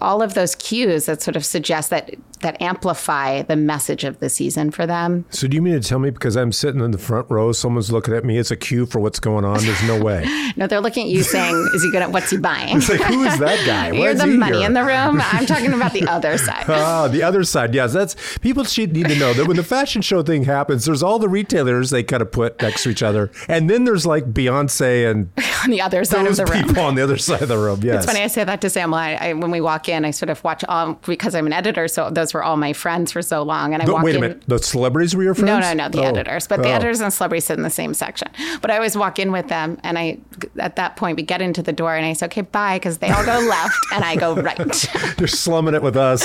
all 0.00 0.22
of 0.22 0.34
those 0.34 0.54
cues 0.54 1.06
that 1.06 1.20
sort 1.20 1.36
of 1.36 1.44
suggest 1.44 1.90
that 1.90 2.14
that 2.42 2.60
amplify 2.60 3.42
the 3.42 3.56
message 3.56 4.04
of 4.04 4.18
the 4.20 4.28
season 4.28 4.70
for 4.70 4.86
them. 4.86 5.24
So 5.30 5.48
do 5.48 5.54
you 5.54 5.62
mean 5.62 5.74
to 5.74 5.80
tell 5.80 5.98
me 5.98 6.10
because 6.10 6.36
I'm 6.36 6.52
sitting 6.52 6.80
in 6.80 6.90
the 6.90 6.98
front 6.98 7.30
row, 7.30 7.52
someone's 7.52 7.90
looking 7.90 8.14
at 8.14 8.24
me, 8.24 8.38
it's 8.38 8.50
a 8.50 8.56
cue 8.56 8.86
for 8.86 9.00
what's 9.00 9.20
going 9.20 9.44
on? 9.44 9.64
There's 9.64 9.82
no 9.84 10.02
way. 10.02 10.24
no, 10.56 10.66
they're 10.66 10.80
looking 10.80 11.06
at 11.06 11.10
you 11.10 11.22
saying, 11.22 11.54
"Is 11.74 11.82
he 11.82 11.90
good 11.90 12.02
at 12.02 12.12
what's 12.12 12.30
he 12.30 12.36
buying?" 12.36 12.76
It's 12.76 12.88
like, 12.88 13.00
who 13.00 13.24
is 13.24 13.38
that 13.38 13.64
guy? 13.66 13.92
You're 13.92 14.14
the 14.14 14.26
money 14.26 14.58
here? 14.58 14.66
in 14.66 14.74
the 14.74 14.84
room. 14.84 15.20
I'm 15.24 15.46
talking 15.46 15.72
about 15.72 15.92
the 15.92 16.06
other 16.06 16.38
side. 16.38 16.64
ah, 16.68 17.08
the 17.08 17.22
other 17.22 17.44
side. 17.44 17.74
Yes, 17.74 17.92
that's 17.92 18.38
people 18.38 18.64
should 18.64 18.92
need 18.92 19.08
to 19.08 19.18
know 19.18 19.32
that 19.34 19.46
when 19.46 19.56
the 19.56 19.64
fashion 19.64 20.02
show 20.02 20.22
thing 20.22 20.44
happens, 20.44 20.84
there's 20.84 21.02
all 21.02 21.18
the 21.18 21.28
retailers 21.28 21.90
they 21.90 22.02
kind 22.02 22.22
of 22.22 22.30
put 22.32 22.60
next 22.60 22.82
to 22.84 22.90
each 22.90 23.02
other, 23.02 23.30
and 23.48 23.70
then 23.70 23.84
there's 23.84 24.06
like 24.06 24.32
Beyonce 24.32 25.10
and 25.10 25.30
on 25.64 25.70
the 25.70 25.80
other 25.80 26.04
side 26.04 26.26
of 26.26 26.36
the 26.36 26.44
room. 26.46 26.66
People 26.66 26.82
on 26.82 26.94
the 26.94 27.02
other 27.02 27.16
side 27.16 27.42
of 27.42 27.48
the 27.48 27.58
room. 27.58 27.80
Yes, 27.82 28.04
it's 28.04 28.12
funny. 28.12 28.24
I 28.24 28.26
say 28.26 28.44
that 28.44 28.60
to 28.60 28.70
Sam. 28.70 28.92
I, 28.92 29.16
I, 29.16 29.32
when 29.32 29.50
we 29.50 29.60
walk 29.60 29.88
in, 29.88 30.04
I 30.04 30.10
sort 30.10 30.30
of 30.30 30.42
watch 30.44 30.64
all 30.68 30.94
because 31.06 31.34
I'm 31.34 31.46
an 31.46 31.52
editor, 31.52 31.88
so 31.88 32.10
those 32.10 32.31
were 32.32 32.42
all 32.42 32.56
my 32.56 32.72
friends 32.72 33.12
for 33.12 33.22
so 33.22 33.42
long. 33.42 33.74
And 33.74 33.82
I 33.82 33.90
walk 33.90 34.02
wait 34.02 34.12
a 34.12 34.16
in, 34.16 34.20
minute, 34.20 34.42
the 34.46 34.58
celebrities 34.58 35.14
were 35.14 35.22
your 35.22 35.34
friends? 35.34 35.46
No, 35.46 35.60
no, 35.60 35.72
no, 35.72 35.88
the 35.88 36.00
oh. 36.00 36.08
editors. 36.08 36.46
But 36.46 36.62
the 36.62 36.68
oh. 36.68 36.74
editors 36.74 37.00
and 37.00 37.12
celebrities 37.12 37.44
sit 37.44 37.56
in 37.56 37.62
the 37.62 37.70
same 37.70 37.94
section. 37.94 38.28
But 38.60 38.70
I 38.70 38.76
always 38.76 38.96
walk 38.96 39.18
in 39.18 39.32
with 39.32 39.48
them, 39.48 39.78
and 39.82 39.98
I 39.98 40.18
at 40.58 40.76
that 40.76 40.96
point 40.96 41.16
we 41.16 41.22
get 41.22 41.42
into 41.42 41.62
the 41.62 41.72
door, 41.72 41.94
and 41.94 42.04
I 42.06 42.12
say, 42.12 42.26
"Okay, 42.26 42.42
bye," 42.42 42.76
because 42.76 42.98
they 42.98 43.10
all 43.10 43.24
go 43.24 43.38
left, 43.48 43.78
and 43.92 44.04
I 44.04 44.16
go 44.16 44.34
right. 44.34 44.56
They're 45.16 45.26
slumming 45.26 45.74
it 45.74 45.82
with 45.82 45.96
us. 45.96 46.22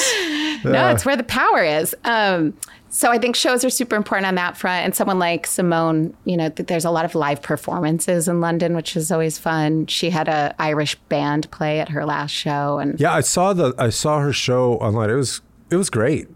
no, 0.63 0.89
it's 0.89 1.05
where 1.05 1.15
the 1.15 1.23
power 1.23 1.63
is. 1.63 1.95
Um, 2.03 2.53
so 2.89 3.11
I 3.11 3.17
think 3.17 3.35
shows 3.35 3.65
are 3.65 3.69
super 3.69 3.95
important 3.95 4.27
on 4.27 4.35
that 4.35 4.57
front. 4.57 4.85
And 4.85 4.95
someone 4.95 5.19
like 5.19 5.45
Simone, 5.45 6.15
you 6.25 6.37
know, 6.37 6.49
there's 6.49 6.85
a 6.85 6.89
lot 6.89 7.05
of 7.05 7.15
live 7.15 7.41
performances 7.41 8.27
in 8.27 8.41
London, 8.41 8.75
which 8.75 8.95
is 8.95 9.11
always 9.11 9.37
fun. 9.37 9.87
She 9.87 10.09
had 10.09 10.27
a 10.27 10.55
Irish 10.57 10.95
band 11.09 11.49
play 11.51 11.79
at 11.79 11.89
her 11.89 12.05
last 12.05 12.31
show, 12.31 12.79
and 12.79 12.99
yeah, 12.99 13.13
I 13.13 13.21
saw 13.21 13.53
the 13.53 13.73
I 13.77 13.89
saw 13.89 14.19
her 14.19 14.33
show 14.33 14.75
online. 14.75 15.09
It 15.09 15.15
was 15.15 15.41
it 15.69 15.75
was 15.75 15.89
great. 15.89 16.27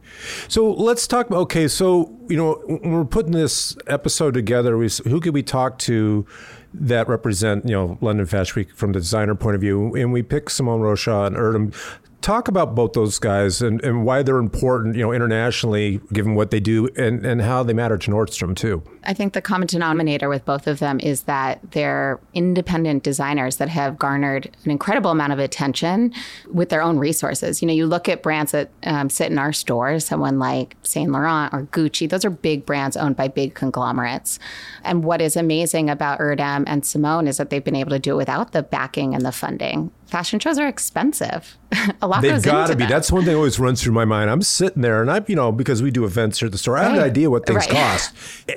So 0.48 0.72
let's 0.72 1.08
talk 1.08 1.28
about 1.28 1.40
okay. 1.40 1.68
So 1.68 2.18
you 2.28 2.38
know, 2.38 2.62
when 2.66 2.92
we're 2.92 3.06
putting 3.06 3.32
this 3.32 3.76
episode 3.88 4.34
together, 4.34 4.78
we, 4.78 4.90
who 5.06 5.20
could 5.20 5.34
we 5.34 5.44
talk 5.44 5.78
to 5.80 6.26
that 6.74 7.08
represent 7.08 7.66
you 7.66 7.72
know 7.72 7.98
London 8.02 8.26
Fashion 8.26 8.54
Week 8.62 8.76
from 8.76 8.94
the 8.94 9.00
designer 9.00 9.36
point 9.36 9.56
of 9.56 9.62
view? 9.62 9.96
And 9.96 10.12
we 10.12 10.22
picked 10.24 10.52
Simone 10.52 10.82
Rocha 10.82 11.24
and 11.24 11.36
Erdem 11.36 11.74
talk 12.22 12.48
about 12.48 12.76
both 12.76 12.94
those 12.94 13.18
guys 13.20 13.62
and, 13.62 13.84
and 13.84 14.06
why 14.06 14.22
they're 14.22 14.38
important, 14.38 14.96
you 14.96 15.02
know, 15.02 15.12
internationally, 15.12 16.00
given 16.14 16.36
what 16.36 16.52
they 16.52 16.60
do 16.60 16.88
and, 16.96 17.26
and 17.26 17.42
how 17.42 17.64
they 17.64 17.74
matter 17.74 17.98
to 17.98 18.12
Nordstrom 18.12 18.56
too. 18.56 18.84
I 19.04 19.14
think 19.14 19.34
the 19.34 19.42
common 19.42 19.68
denominator 19.68 20.30
with 20.30 20.46
both 20.46 20.68
of 20.68 20.80
them 20.80 21.00
is 21.00 21.24
that 21.24 21.60
they're 21.72 22.20
independent 22.34 23.04
designers 23.04 23.58
that 23.58 23.70
have 23.70 23.98
garnered 23.98 24.56
an 24.64 24.72
incredible 24.72 25.10
amount 25.10 25.34
of 25.34 25.40
attention 25.40 26.14
with 26.52 26.70
their 26.70 26.82
own 26.82 27.00
resources. 27.00 27.62
You 27.62 27.68
know, 27.68 27.74
you 27.74 27.88
look 27.88 28.08
at 28.08 28.22
brands 28.22 28.52
that 28.52 28.70
um, 28.84 29.10
sit 29.10 29.32
in 29.32 29.40
our 29.40 29.52
stores, 29.52 30.06
someone 30.06 30.38
like 30.38 30.76
Saint 30.84 31.12
Laurent 31.12 31.52
or 31.54 31.64
Gucci, 31.64 32.08
those 32.08 32.24
are 32.24 32.30
big 32.30 32.66
brands 32.66 32.96
owned 32.96 33.16
by 33.16 33.28
big 33.28 33.56
conglomerates. 33.56 34.38
And 34.84 35.04
what 35.04 35.22
is 35.22 35.36
amazing 35.36 35.90
about 35.90 36.20
Erdem 36.20 36.64
and 36.68 36.86
Simone 36.86 37.28
is 37.28 37.38
that 37.38 37.50
they've 37.50 37.64
been 37.64 37.76
able 37.76 37.92
to 37.92 38.00
do 38.00 38.14
it 38.14 38.18
without 38.18 38.52
the 38.52 38.62
backing 38.62 39.16
and 39.16 39.26
the 39.26 39.32
funding 39.32 39.92
fashion 40.12 40.40
shows 40.40 40.60
are 40.60 40.68
expensive. 40.68 41.58
a 42.02 42.08
lot 42.08 42.22
They've 42.22 42.44
got 42.44 42.68
to 42.68 42.76
be. 42.76 42.84
Them. 42.84 42.90
That's 42.90 43.12
one 43.12 43.24
thing 43.24 43.32
that 43.32 43.38
always 43.38 43.60
runs 43.60 43.82
through 43.82 43.94
my 43.94 44.04
mind. 44.04 44.30
I'm 44.30 44.42
sitting 44.42 44.82
there 44.82 45.02
and 45.02 45.10
I, 45.10 45.24
you 45.26 45.36
know, 45.36 45.52
because 45.54 45.82
we 45.82 45.90
do 45.90 46.04
events 46.04 46.40
here 46.40 46.48
at 46.48 46.52
the 46.52 46.58
store, 46.58 46.78
I 46.78 46.84
have 46.84 46.94
an 46.94 47.00
idea 47.00 47.32
what 47.32 47.46
things 47.48 47.66
right. 47.66 47.70
cost 47.70 48.14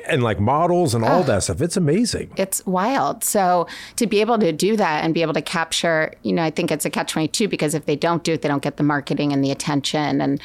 and 0.09 0.23
like 0.23 0.41
models 0.41 0.95
and 0.95 1.05
all 1.05 1.23
that 1.23 1.45
stuff. 1.45 1.63
It's 1.63 1.77
amazing. 1.77 2.33
It's 2.37 2.67
wild. 2.67 3.23
So 3.23 3.69
to 3.97 4.07
be 4.07 4.21
able 4.21 4.39
to 4.41 4.53
do 4.53 4.77
that 4.77 5.05
and 5.05 5.15
be 5.15 5.23
able 5.23 5.35
to 5.35 5.43
capture, 5.43 6.13
you 6.23 6.33
know, 6.33 6.43
I 6.43 6.51
think 6.51 6.73
it's 6.73 6.85
a 6.85 6.91
catch 6.91 7.13
22 7.13 7.49
because 7.49 7.75
if 7.75 7.87
they 7.87 7.97
don't 7.97 8.25
do 8.25 8.33
it, 8.33 8.43
they 8.43 8.49
don't 8.49 8.63
get 8.63 8.77
the 8.77 8.83
marketing 8.83 9.33
and 9.33 9.45
the 9.45 9.53
attention. 9.53 10.21
And 10.21 10.41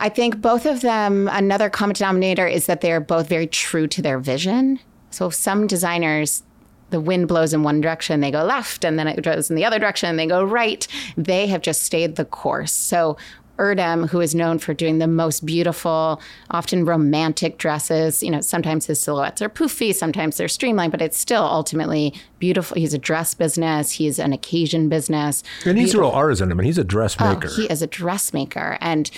I 0.00 0.08
think 0.08 0.40
both 0.40 0.66
of 0.66 0.80
them, 0.80 1.28
another 1.30 1.70
common 1.70 1.94
denominator 1.94 2.46
is 2.46 2.66
that 2.66 2.80
they're 2.80 3.00
both 3.00 3.28
very 3.28 3.46
true 3.46 3.86
to 3.86 4.02
their 4.02 4.18
vision. 4.18 4.80
So 5.10 5.30
some 5.30 5.66
designers 5.66 6.42
the 6.90 7.00
wind 7.00 7.28
blows 7.28 7.52
in 7.52 7.62
one 7.62 7.80
direction, 7.80 8.20
they 8.20 8.30
go 8.30 8.44
left, 8.44 8.84
and 8.84 8.98
then 8.98 9.06
it 9.08 9.22
goes 9.22 9.50
in 9.50 9.56
the 9.56 9.64
other 9.64 9.78
direction, 9.78 10.16
they 10.16 10.26
go 10.26 10.42
right. 10.42 10.86
They 11.16 11.46
have 11.48 11.62
just 11.62 11.82
stayed 11.82 12.16
the 12.16 12.24
course. 12.24 12.72
So 12.72 13.16
Erdem, 13.58 14.08
who 14.08 14.20
is 14.20 14.34
known 14.34 14.58
for 14.58 14.72
doing 14.72 14.98
the 14.98 15.06
most 15.08 15.44
beautiful, 15.44 16.20
often 16.50 16.84
romantic 16.84 17.58
dresses. 17.58 18.22
You 18.22 18.30
know, 18.30 18.40
sometimes 18.40 18.86
his 18.86 19.00
silhouettes 19.00 19.42
are 19.42 19.48
poofy, 19.48 19.94
sometimes 19.94 20.36
they're 20.36 20.48
streamlined, 20.48 20.92
but 20.92 21.02
it's 21.02 21.18
still 21.18 21.42
ultimately 21.42 22.14
beautiful. 22.38 22.76
He's 22.76 22.94
a 22.94 22.98
dress 22.98 23.34
business, 23.34 23.92
he's 23.92 24.18
an 24.18 24.32
occasion 24.32 24.88
business. 24.88 25.42
And 25.64 25.76
he's 25.76 25.94
a 25.94 25.98
real 25.98 26.10
artisan. 26.10 26.50
I 26.52 26.54
mean, 26.54 26.66
he's 26.66 26.78
a 26.78 26.84
dressmaker. 26.84 27.48
Oh, 27.50 27.56
he 27.56 27.66
is 27.66 27.82
a 27.82 27.88
dressmaker. 27.88 28.78
And 28.80 29.10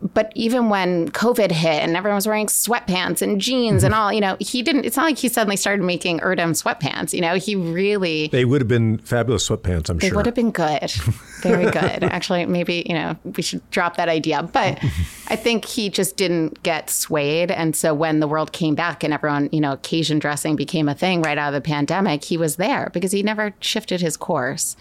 but 0.00 0.32
even 0.36 0.68
when 0.68 1.08
COVID 1.10 1.50
hit 1.50 1.82
and 1.82 1.96
everyone 1.96 2.14
was 2.14 2.26
wearing 2.26 2.46
sweatpants 2.46 3.20
and 3.20 3.40
jeans 3.40 3.82
and 3.82 3.92
mm-hmm. 3.92 4.02
all, 4.02 4.12
you 4.12 4.20
know, 4.20 4.36
he 4.38 4.62
didn't, 4.62 4.84
it's 4.84 4.96
not 4.96 5.04
like 5.04 5.18
he 5.18 5.28
suddenly 5.28 5.56
started 5.56 5.82
making 5.82 6.20
Erdem 6.20 6.50
sweatpants. 6.50 7.12
You 7.12 7.20
know, 7.20 7.34
he 7.34 7.56
really. 7.56 8.28
They 8.28 8.44
would 8.44 8.60
have 8.60 8.68
been 8.68 8.98
fabulous 8.98 9.48
sweatpants, 9.48 9.90
I'm 9.90 9.98
they 9.98 10.08
sure. 10.08 10.10
They 10.10 10.16
would 10.16 10.26
have 10.26 10.34
been 10.36 10.52
good. 10.52 10.90
Very 11.42 11.64
good. 11.64 12.04
Actually, 12.04 12.46
maybe, 12.46 12.84
you 12.86 12.94
know, 12.94 13.16
we 13.36 13.42
should 13.42 13.68
drop 13.70 13.96
that 13.96 14.08
idea. 14.08 14.42
But 14.42 14.78
I 15.28 15.36
think 15.36 15.64
he 15.64 15.90
just 15.90 16.16
didn't 16.16 16.62
get 16.62 16.90
swayed. 16.90 17.50
And 17.50 17.74
so 17.74 17.92
when 17.92 18.20
the 18.20 18.28
world 18.28 18.52
came 18.52 18.76
back 18.76 19.02
and 19.02 19.12
everyone, 19.12 19.48
you 19.50 19.60
know, 19.60 19.72
occasion 19.72 20.20
dressing 20.20 20.54
became 20.54 20.88
a 20.88 20.94
thing 20.94 21.22
right 21.22 21.36
out 21.36 21.48
of 21.48 21.54
the 21.54 21.66
pandemic, 21.66 22.24
he 22.24 22.36
was 22.36 22.56
there 22.56 22.90
because 22.92 23.10
he 23.10 23.24
never 23.24 23.52
shifted 23.60 24.00
his 24.00 24.16
course. 24.16 24.76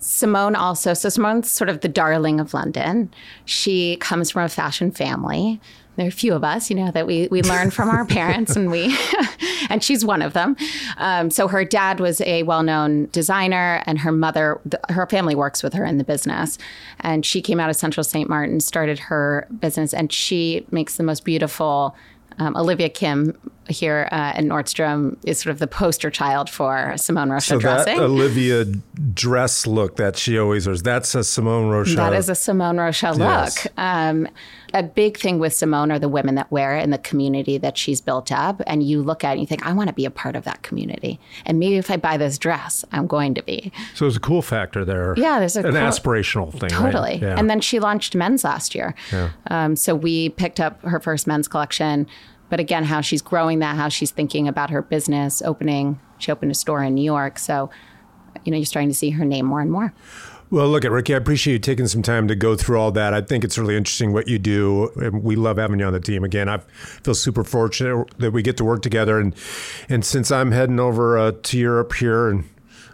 Simone 0.00 0.54
also, 0.54 0.94
so 0.94 1.08
Simone's 1.08 1.50
sort 1.50 1.68
of 1.68 1.80
the 1.80 1.88
darling 1.88 2.40
of 2.40 2.54
London. 2.54 3.10
She 3.44 3.96
comes 3.96 4.30
from 4.30 4.42
a 4.42 4.48
fashion 4.48 4.90
family. 4.90 5.60
There 5.96 6.06
are 6.06 6.08
a 6.08 6.12
few 6.12 6.32
of 6.34 6.44
us, 6.44 6.70
you 6.70 6.76
know, 6.76 6.92
that 6.92 7.08
we, 7.08 7.26
we 7.28 7.42
learn 7.42 7.72
from 7.72 7.88
our 7.90 8.04
parents, 8.04 8.54
and 8.54 8.70
we, 8.70 8.96
and 9.68 9.82
she's 9.82 10.04
one 10.04 10.22
of 10.22 10.32
them. 10.32 10.56
Um, 10.96 11.28
so 11.30 11.48
her 11.48 11.64
dad 11.64 11.98
was 11.98 12.20
a 12.20 12.44
well 12.44 12.62
known 12.62 13.08
designer, 13.10 13.82
and 13.84 13.98
her 13.98 14.12
mother, 14.12 14.60
her 14.90 15.06
family 15.08 15.34
works 15.34 15.64
with 15.64 15.74
her 15.74 15.84
in 15.84 15.98
the 15.98 16.04
business. 16.04 16.56
And 17.00 17.26
she 17.26 17.42
came 17.42 17.58
out 17.58 17.68
of 17.68 17.74
Central 17.74 18.04
St. 18.04 18.28
Martin, 18.28 18.60
started 18.60 19.00
her 19.00 19.48
business, 19.58 19.92
and 19.92 20.12
she 20.12 20.64
makes 20.70 20.96
the 20.96 21.02
most 21.02 21.24
beautiful 21.24 21.96
um, 22.38 22.56
Olivia 22.56 22.88
Kim 22.88 23.36
here 23.68 24.08
uh, 24.12 24.14
at 24.36 24.44
Nordstrom 24.44 25.16
is 25.24 25.38
sort 25.40 25.52
of 25.52 25.58
the 25.58 25.66
poster 25.66 26.10
child 26.10 26.48
for 26.50 26.94
Simone 26.96 27.30
Rocha 27.30 27.40
so 27.46 27.58
dressing. 27.58 27.96
that 27.98 28.04
Olivia 28.04 28.64
dress 29.14 29.66
look 29.66 29.96
that 29.96 30.16
she 30.16 30.38
always 30.38 30.66
wears, 30.66 30.82
that's 30.82 31.14
a 31.14 31.22
Simone 31.24 31.68
Rocha. 31.68 31.94
That 31.96 32.12
is 32.14 32.28
a 32.28 32.34
Simone 32.34 32.78
Rocha 32.78 33.14
Yes. 33.16 33.64
look. 33.64 33.72
Um, 33.78 34.28
a 34.74 34.82
big 34.82 35.16
thing 35.16 35.38
with 35.38 35.54
Simone 35.54 35.90
are 35.90 35.98
the 35.98 36.08
women 36.10 36.34
that 36.34 36.50
wear 36.50 36.76
it 36.76 36.82
and 36.82 36.92
the 36.92 36.98
community 36.98 37.56
that 37.58 37.78
she's 37.78 38.00
built 38.02 38.30
up. 38.30 38.60
And 38.66 38.82
you 38.82 39.02
look 39.02 39.24
at 39.24 39.30
it 39.30 39.32
and 39.32 39.40
you 39.40 39.46
think, 39.46 39.64
I 39.66 39.72
want 39.72 39.88
to 39.88 39.94
be 39.94 40.04
a 40.04 40.10
part 40.10 40.36
of 40.36 40.44
that 40.44 40.62
community. 40.62 41.18
And 41.46 41.58
maybe 41.58 41.76
if 41.76 41.90
I 41.90 41.96
buy 41.96 42.18
this 42.18 42.36
dress, 42.36 42.84
I'm 42.92 43.06
going 43.06 43.34
to 43.34 43.42
be. 43.42 43.72
So 43.94 44.04
there's 44.04 44.16
a 44.16 44.20
cool 44.20 44.42
factor 44.42 44.84
there. 44.84 45.14
Yeah, 45.16 45.38
there's 45.38 45.56
a 45.56 45.60
an 45.60 45.72
cool- 45.72 45.80
aspirational 45.82 46.50
thing. 46.52 46.68
right? 46.78 46.92
Totally. 46.92 47.16
Yeah. 47.16 47.38
And 47.38 47.48
then 47.48 47.60
she 47.60 47.80
launched 47.80 48.14
men's 48.14 48.44
last 48.44 48.74
year. 48.74 48.94
Um, 49.46 49.74
so 49.74 49.94
we 49.94 50.28
picked 50.30 50.60
up 50.60 50.82
her 50.82 51.00
first 51.00 51.26
men's 51.26 51.48
collection. 51.48 52.06
But 52.50 52.60
again, 52.60 52.84
how 52.84 53.00
she's 53.00 53.22
growing 53.22 53.58
that, 53.58 53.76
how 53.76 53.88
she's 53.88 54.10
thinking 54.10 54.48
about 54.48 54.70
her 54.70 54.82
business, 54.82 55.42
opening, 55.42 56.00
she 56.18 56.32
opened 56.32 56.50
a 56.50 56.54
store 56.54 56.82
in 56.82 56.94
New 56.94 57.04
York. 57.04 57.38
So, 57.38 57.70
you 58.44 58.50
know, 58.50 58.58
you're 58.58 58.64
starting 58.64 58.88
to 58.88 58.94
see 58.94 59.10
her 59.10 59.24
name 59.24 59.46
more 59.46 59.60
and 59.60 59.70
more. 59.70 59.92
Well, 60.50 60.68
look 60.68 60.84
at 60.84 60.90
Rickie. 60.90 61.12
I 61.12 61.18
appreciate 61.18 61.52
you 61.52 61.58
taking 61.58 61.86
some 61.88 62.00
time 62.00 62.26
to 62.28 62.34
go 62.34 62.56
through 62.56 62.80
all 62.80 62.90
that. 62.92 63.12
I 63.12 63.20
think 63.20 63.44
it's 63.44 63.58
really 63.58 63.76
interesting 63.76 64.14
what 64.14 64.28
you 64.28 64.38
do, 64.38 64.90
and 64.96 65.22
we 65.22 65.36
love 65.36 65.58
having 65.58 65.78
you 65.78 65.84
on 65.84 65.92
the 65.92 66.00
team. 66.00 66.24
Again, 66.24 66.48
I 66.48 66.58
feel 66.58 67.14
super 67.14 67.44
fortunate 67.44 68.08
that 68.18 68.30
we 68.30 68.42
get 68.42 68.56
to 68.56 68.64
work 68.64 68.80
together. 68.80 69.20
And 69.20 69.34
and 69.90 70.04
since 70.04 70.30
I'm 70.30 70.52
heading 70.52 70.80
over 70.80 71.18
uh, 71.18 71.32
to 71.42 71.58
Europe 71.58 71.92
here 71.94 72.30
in 72.30 72.48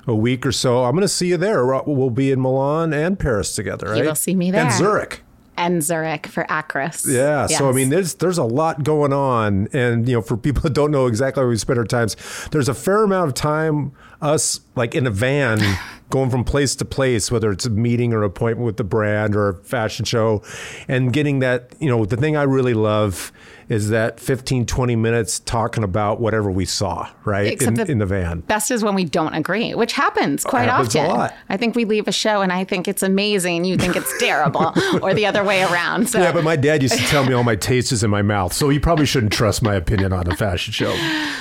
a 0.09 0.17
week 0.17 0.45
or 0.45 0.51
so, 0.51 0.85
I'm 0.85 0.93
going 0.93 1.03
to 1.03 1.09
see 1.09 1.29
you 1.29 1.37
there. 1.37 1.65
We'll 1.65 2.11
be 2.11 2.33
in 2.33 2.41
Milan 2.41 2.93
and 2.93 3.17
Paris 3.17 3.55
together, 3.55 3.91
right? 3.91 4.05
will 4.05 4.17
see 4.17 4.35
me 4.35 4.51
there. 4.51 4.65
And. 4.65 4.73
Zurich. 4.73 5.24
And 5.57 5.83
Zurich 5.83 6.27
for 6.27 6.45
Akris. 6.45 7.07
Yeah. 7.07 7.47
So 7.47 7.69
I 7.69 7.73
mean, 7.73 7.91
there's 7.91 8.15
there's 8.15 8.39
a 8.39 8.45
lot 8.45 8.83
going 8.83 9.13
on, 9.13 9.69
and 9.73 10.09
you 10.09 10.15
know, 10.15 10.23
for 10.23 10.37
people 10.37 10.63
that 10.63 10.73
don't 10.73 10.91
know 10.91 11.07
exactly 11.07 11.41
where 11.43 11.49
we 11.49 11.57
spend 11.57 11.79
our 11.79 11.85
times, 11.85 12.17
there's 12.51 12.69
a 12.69 12.75
fair 12.75 13.05
amount 13.05 13.29
of 13.29 13.35
time 13.35 13.93
us 14.21 14.61
like 14.75 14.95
in 14.95 15.07
a 15.07 15.11
van 15.11 15.61
going 16.11 16.31
from 16.31 16.45
place 16.45 16.75
to 16.77 16.85
place, 16.85 17.31
whether 17.31 17.53
it's 17.53 17.67
a 17.67 17.71
meeting 17.71 18.13
or 18.13 18.23
appointment 18.23 18.67
with 18.67 18.77
the 18.77 18.85
brand 18.85 19.37
or 19.37 19.49
a 19.49 19.55
fashion 19.55 20.05
show, 20.05 20.43
and 20.89 21.13
getting 21.13 21.39
that. 21.41 21.75
You 21.79 21.89
know, 21.89 22.05
the 22.05 22.17
thing 22.17 22.37
I 22.37 22.43
really 22.43 22.75
love 22.75 23.33
is 23.69 23.89
that 23.91 24.21
15, 24.21 24.67
20 24.67 24.97
minutes 24.97 25.41
talking 25.41 25.85
about 25.85 26.21
whatever 26.21 26.51
we 26.51 26.65
saw, 26.65 27.09
right, 27.25 27.47
Except 27.53 27.69
in, 27.69 27.75
that- 27.75 27.91
in 27.91 27.99
the 27.99 28.07
van. 28.07 28.41
Best 28.41 28.71
is 28.71 28.83
when 28.85 28.95
we 28.95 29.05
don't 29.05 29.35
agree, 29.35 29.75
which 29.75 29.93
happens 29.93 30.45
quite 30.45 30.69
Happens 30.69 30.95
a 30.95 31.01
often. 31.01 31.17
lot. 31.17 31.35
I 31.49 31.57
think 31.57 31.75
we 31.75 31.85
leave 31.85 32.07
a 32.09 32.13
show 32.13 32.41
and 32.43 32.53
I 32.53 32.65
think 32.65 32.89
it's 32.89 33.03
amazing 33.03 33.65
you 33.65 33.77
think 33.77 33.97
it's 33.97 34.17
terrible, 34.19 34.73
or 35.03 35.15
the 35.15 35.27
other 35.27 35.43
way 35.45 35.63
around. 35.63 36.09
So 36.09 36.19
Yeah, 36.21 36.33
but 36.33 36.45
my 36.45 36.57
dad 36.57 36.83
used 36.83 36.97
to 36.99 37.05
tell 37.05 37.25
me 37.25 37.33
all 37.33 37.45
my 37.45 37.57
taste 37.57 37.93
is 37.93 38.03
in 38.05 38.11
my 38.11 38.23
mouth, 38.23 38.53
so 38.53 38.69
you 38.71 38.81
probably 38.81 39.07
shouldn't 39.07 39.33
trust 39.33 39.63
my 39.63 39.75
opinion 39.75 40.13
on 40.13 40.27
a 40.31 40.37
fashion 40.37 40.73
show. 40.73 40.93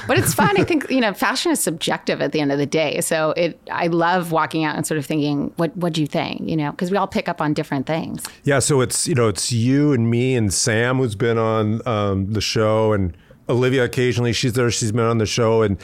but 0.07 0.17
it's 0.17 0.33
fun. 0.33 0.59
I 0.59 0.63
think 0.63 0.89
you 0.89 1.01
know, 1.01 1.13
fashion 1.13 1.51
is 1.51 1.59
subjective 1.59 2.21
at 2.21 2.31
the 2.31 2.39
end 2.39 2.51
of 2.51 2.57
the 2.57 2.65
day. 2.65 3.01
So 3.01 3.31
it, 3.37 3.59
I 3.71 3.87
love 3.87 4.31
walking 4.31 4.63
out 4.63 4.75
and 4.75 4.85
sort 4.87 4.97
of 4.97 5.05
thinking, 5.05 5.51
what 5.57 5.75
what 5.77 5.93
do 5.93 6.01
you 6.01 6.07
think? 6.07 6.47
You 6.49 6.55
know, 6.57 6.71
because 6.71 6.91
we 6.91 6.97
all 6.97 7.07
pick 7.07 7.27
up 7.27 7.41
on 7.41 7.53
different 7.53 7.85
things. 7.87 8.23
Yeah, 8.43 8.59
so 8.59 8.81
it's 8.81 9.07
you 9.07 9.15
know 9.15 9.27
it's 9.27 9.51
you 9.51 9.93
and 9.93 10.09
me 10.09 10.35
and 10.35 10.53
Sam 10.53 10.97
who's 10.97 11.15
been 11.15 11.37
on 11.37 11.85
um, 11.87 12.12
the 12.15 12.41
show 12.41 12.93
and 12.93 13.15
Olivia 13.49 13.83
occasionally 13.83 14.33
she's 14.33 14.53
there 14.53 14.71
she's 14.71 14.91
been 14.91 15.01
on 15.01 15.17
the 15.17 15.25
show 15.25 15.61
and 15.61 15.77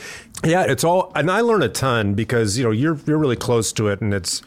yeah 0.46 0.64
it's 0.64 0.84
all 0.84 1.12
and 1.16 1.30
I 1.30 1.42
learn 1.42 1.62
a 1.62 1.70
ton 1.70 2.14
because 2.14 2.58
you 2.58 2.64
know 2.64 2.72
you're 2.72 2.98
you're 3.06 3.18
really 3.18 3.36
close 3.36 3.74
to 3.74 3.88
it 3.90 4.02
and 4.02 4.14
it's 4.14 4.42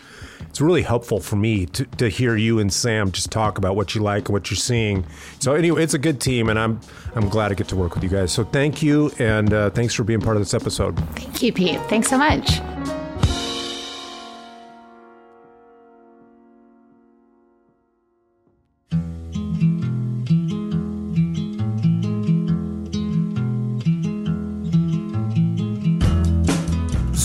it's 0.48 0.60
really 0.60 0.82
helpful 0.82 1.20
for 1.20 1.36
me 1.36 1.66
to, 1.66 1.84
to 1.84 2.08
hear 2.08 2.36
you 2.36 2.58
and 2.58 2.72
Sam 2.72 3.10
just 3.10 3.30
talk 3.30 3.58
about 3.58 3.74
what 3.74 3.94
you 3.94 4.02
like 4.02 4.28
and 4.28 4.34
what 4.34 4.50
you're 4.50 4.56
seeing. 4.56 5.06
So 5.38 5.54
anyway, 5.54 5.82
it's 5.82 5.94
a 5.94 5.98
good 5.98 6.20
team 6.20 6.48
and 6.50 6.58
I'm 6.58 6.80
I'm 7.14 7.28
glad 7.28 7.48
to 7.48 7.54
get 7.54 7.68
to 7.68 7.76
work 7.76 7.94
with 7.94 8.04
you 8.04 8.10
guys. 8.10 8.32
So 8.32 8.44
thank 8.44 8.82
you 8.82 9.10
and 9.18 9.52
uh, 9.52 9.70
thanks 9.70 9.94
for 9.94 10.04
being 10.04 10.20
part 10.20 10.36
of 10.36 10.42
this 10.42 10.54
episode. 10.54 10.98
Thank 11.16 11.42
you, 11.42 11.52
Pete. 11.52 11.80
Thanks 11.88 12.08
so 12.08 12.18
much. 12.18 12.60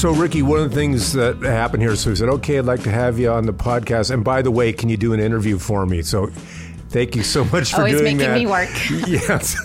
So, 0.07 0.13
Rickie, 0.13 0.41
one 0.41 0.61
of 0.61 0.69
the 0.69 0.73
things 0.73 1.11
that 1.13 1.35
happened 1.39 1.83
here, 1.83 1.93
so 1.97 2.11
we 2.11 2.15
said, 2.15 2.29
okay, 2.29 2.59
I'd 2.59 2.63
like 2.63 2.83
to 2.83 2.89
have 2.89 3.19
you 3.19 3.29
on 3.29 3.45
the 3.45 3.51
podcast. 3.51 4.09
And 4.09 4.23
by 4.23 4.41
the 4.41 4.49
way, 4.49 4.71
can 4.71 4.87
you 4.87 4.95
do 4.95 5.11
an 5.11 5.19
interview 5.19 5.57
for 5.57 5.85
me? 5.85 6.01
So, 6.01 6.31
thank 6.89 7.15
you 7.15 7.23
so 7.23 7.43
much 7.45 7.71
for 7.71 7.77
Always 7.77 7.93
doing 7.99 8.17
making 8.17 8.31
that. 8.31 8.35
me 8.35 8.47
work. 8.47 8.69
yes. 9.07 9.55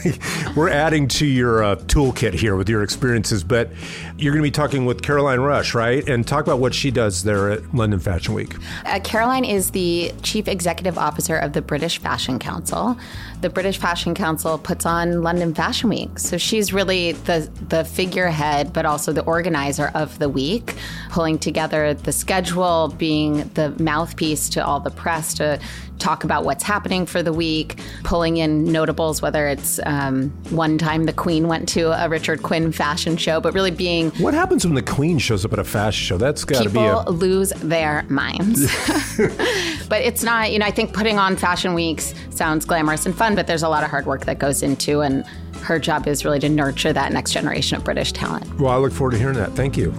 We're 0.57 0.69
adding 0.69 1.09
to 1.09 1.27
your 1.27 1.63
uh, 1.63 1.77
toolkit 1.77 2.35
here 2.35 2.57
with 2.57 2.69
your 2.69 2.83
experiences, 2.83 3.45
but 3.45 3.71
you're 4.19 4.33
going 4.33 4.43
to 4.43 4.47
be 4.47 4.51
talking 4.51 4.85
with 4.85 5.03
Caroline 5.03 5.41
Rush, 5.41 5.75
right? 5.75 6.07
And 6.09 6.27
talk 6.27 6.45
about 6.45 6.59
what 6.59 6.75
she 6.75 6.91
does 6.91 7.25
there 7.25 7.51
at 7.51 7.75
London 7.75 8.01
Fashion 8.01 8.35
Week. 8.35 8.55
Uh, 8.85 9.01
Caroline 9.03 9.45
is 9.45 9.71
the 9.71 10.13
chief 10.23 10.49
executive 10.49 10.99
officer 10.99 11.37
of 11.37 11.53
the 11.53 11.63
British 11.63 11.99
Fashion 11.99 12.39
Council. 12.39 12.97
The 13.41 13.51
British 13.51 13.79
Fashion 13.79 14.15
Council 14.15 14.59
puts 14.59 14.87
on 14.87 15.23
London 15.23 15.55
Fashion 15.55 15.89
Week. 15.89 16.19
So 16.19 16.39
she's 16.39 16.73
really 16.73 17.13
the, 17.13 17.51
the 17.69 17.85
figurehead, 17.85 18.73
but 18.73 18.87
also 18.87 19.13
the 19.13 19.25
organizer 19.25 19.91
of 19.95 20.19
the 20.19 20.29
week, 20.29 20.77
pulling 21.11 21.39
together 21.39 21.95
the 21.95 22.13
schedule, 22.13 22.95
being 22.99 23.49
the 23.55 23.71
mouthpiece 23.83 24.49
to 24.51 24.65
all 24.65 24.81
the 24.81 24.91
press 24.91 25.35
to 25.35 25.59
talk 26.03 26.25
about 26.25 26.45
what's 26.45 26.65
happening 26.65 27.07
for 27.07 27.23
the 27.23 27.33
week, 27.33 27.81
pulling 28.03 28.39
in 28.39 28.65
notables, 28.65 29.23
whether 29.23 29.47
it's 29.47 29.81
um, 29.87 30.31
one 30.51 30.77
time 30.79 31.05
the 31.05 31.13
Queen 31.13 31.49
went 31.49 31.69
to 31.71 31.93
a 32.05 32.09
Richard 32.09 32.43
Quinn 32.43 32.73
fashion 32.73 33.17
show, 33.17 33.41
but 33.41 33.55
really 33.55 33.71
being 33.71 34.11
What 34.13 34.35
happens 34.35 34.65
when 34.65 34.75
the 34.75 34.83
Queen 34.83 35.19
shows 35.19 35.45
up 35.45 35.53
at 35.53 35.59
a 35.59 35.65
fashion 35.65 36.05
show? 36.05 36.19
That's 36.19 36.45
got 36.45 36.65
to 36.65 36.71
be 36.71 36.79
a. 36.81 36.99
people 36.99 37.13
lose 37.15 37.51
their 37.51 38.05
minds. 38.09 38.63
but 39.89 40.03
it's 40.03 40.23
not, 40.23 40.53
you 40.53 40.59
know, 40.59 40.67
I 40.67 40.71
think 40.71 40.93
putting 40.93 41.19
on 41.19 41.37
fashion 41.37 41.75
weeks 41.75 42.15
sounds 42.31 42.65
glamorous 42.65 43.07
and 43.07 43.17
fun, 43.17 43.35
but 43.35 43.47
there's 43.47 43.63
a 43.63 43.69
lot 43.69 43.85
of 43.85 43.91
hard 43.91 44.07
work 44.07 44.25
that 44.25 44.39
goes 44.39 44.63
into 44.63 45.01
and 45.01 45.25
her 45.63 45.79
job 45.79 46.09
is 46.09 46.25
really 46.25 46.41
to 46.41 46.49
nurture 46.49 46.93
that 46.93 47.13
next 47.13 47.33
generation 47.33 47.77
of 47.77 47.85
British 47.85 48.13
talent. 48.13 48.59
Well, 48.59 48.73
I 48.73 48.77
look 48.77 48.93
forward 48.93 49.13
to 49.13 49.19
hearing 49.19 49.37
that. 49.37 49.53
Thank 49.53 49.77
you. 49.77 49.95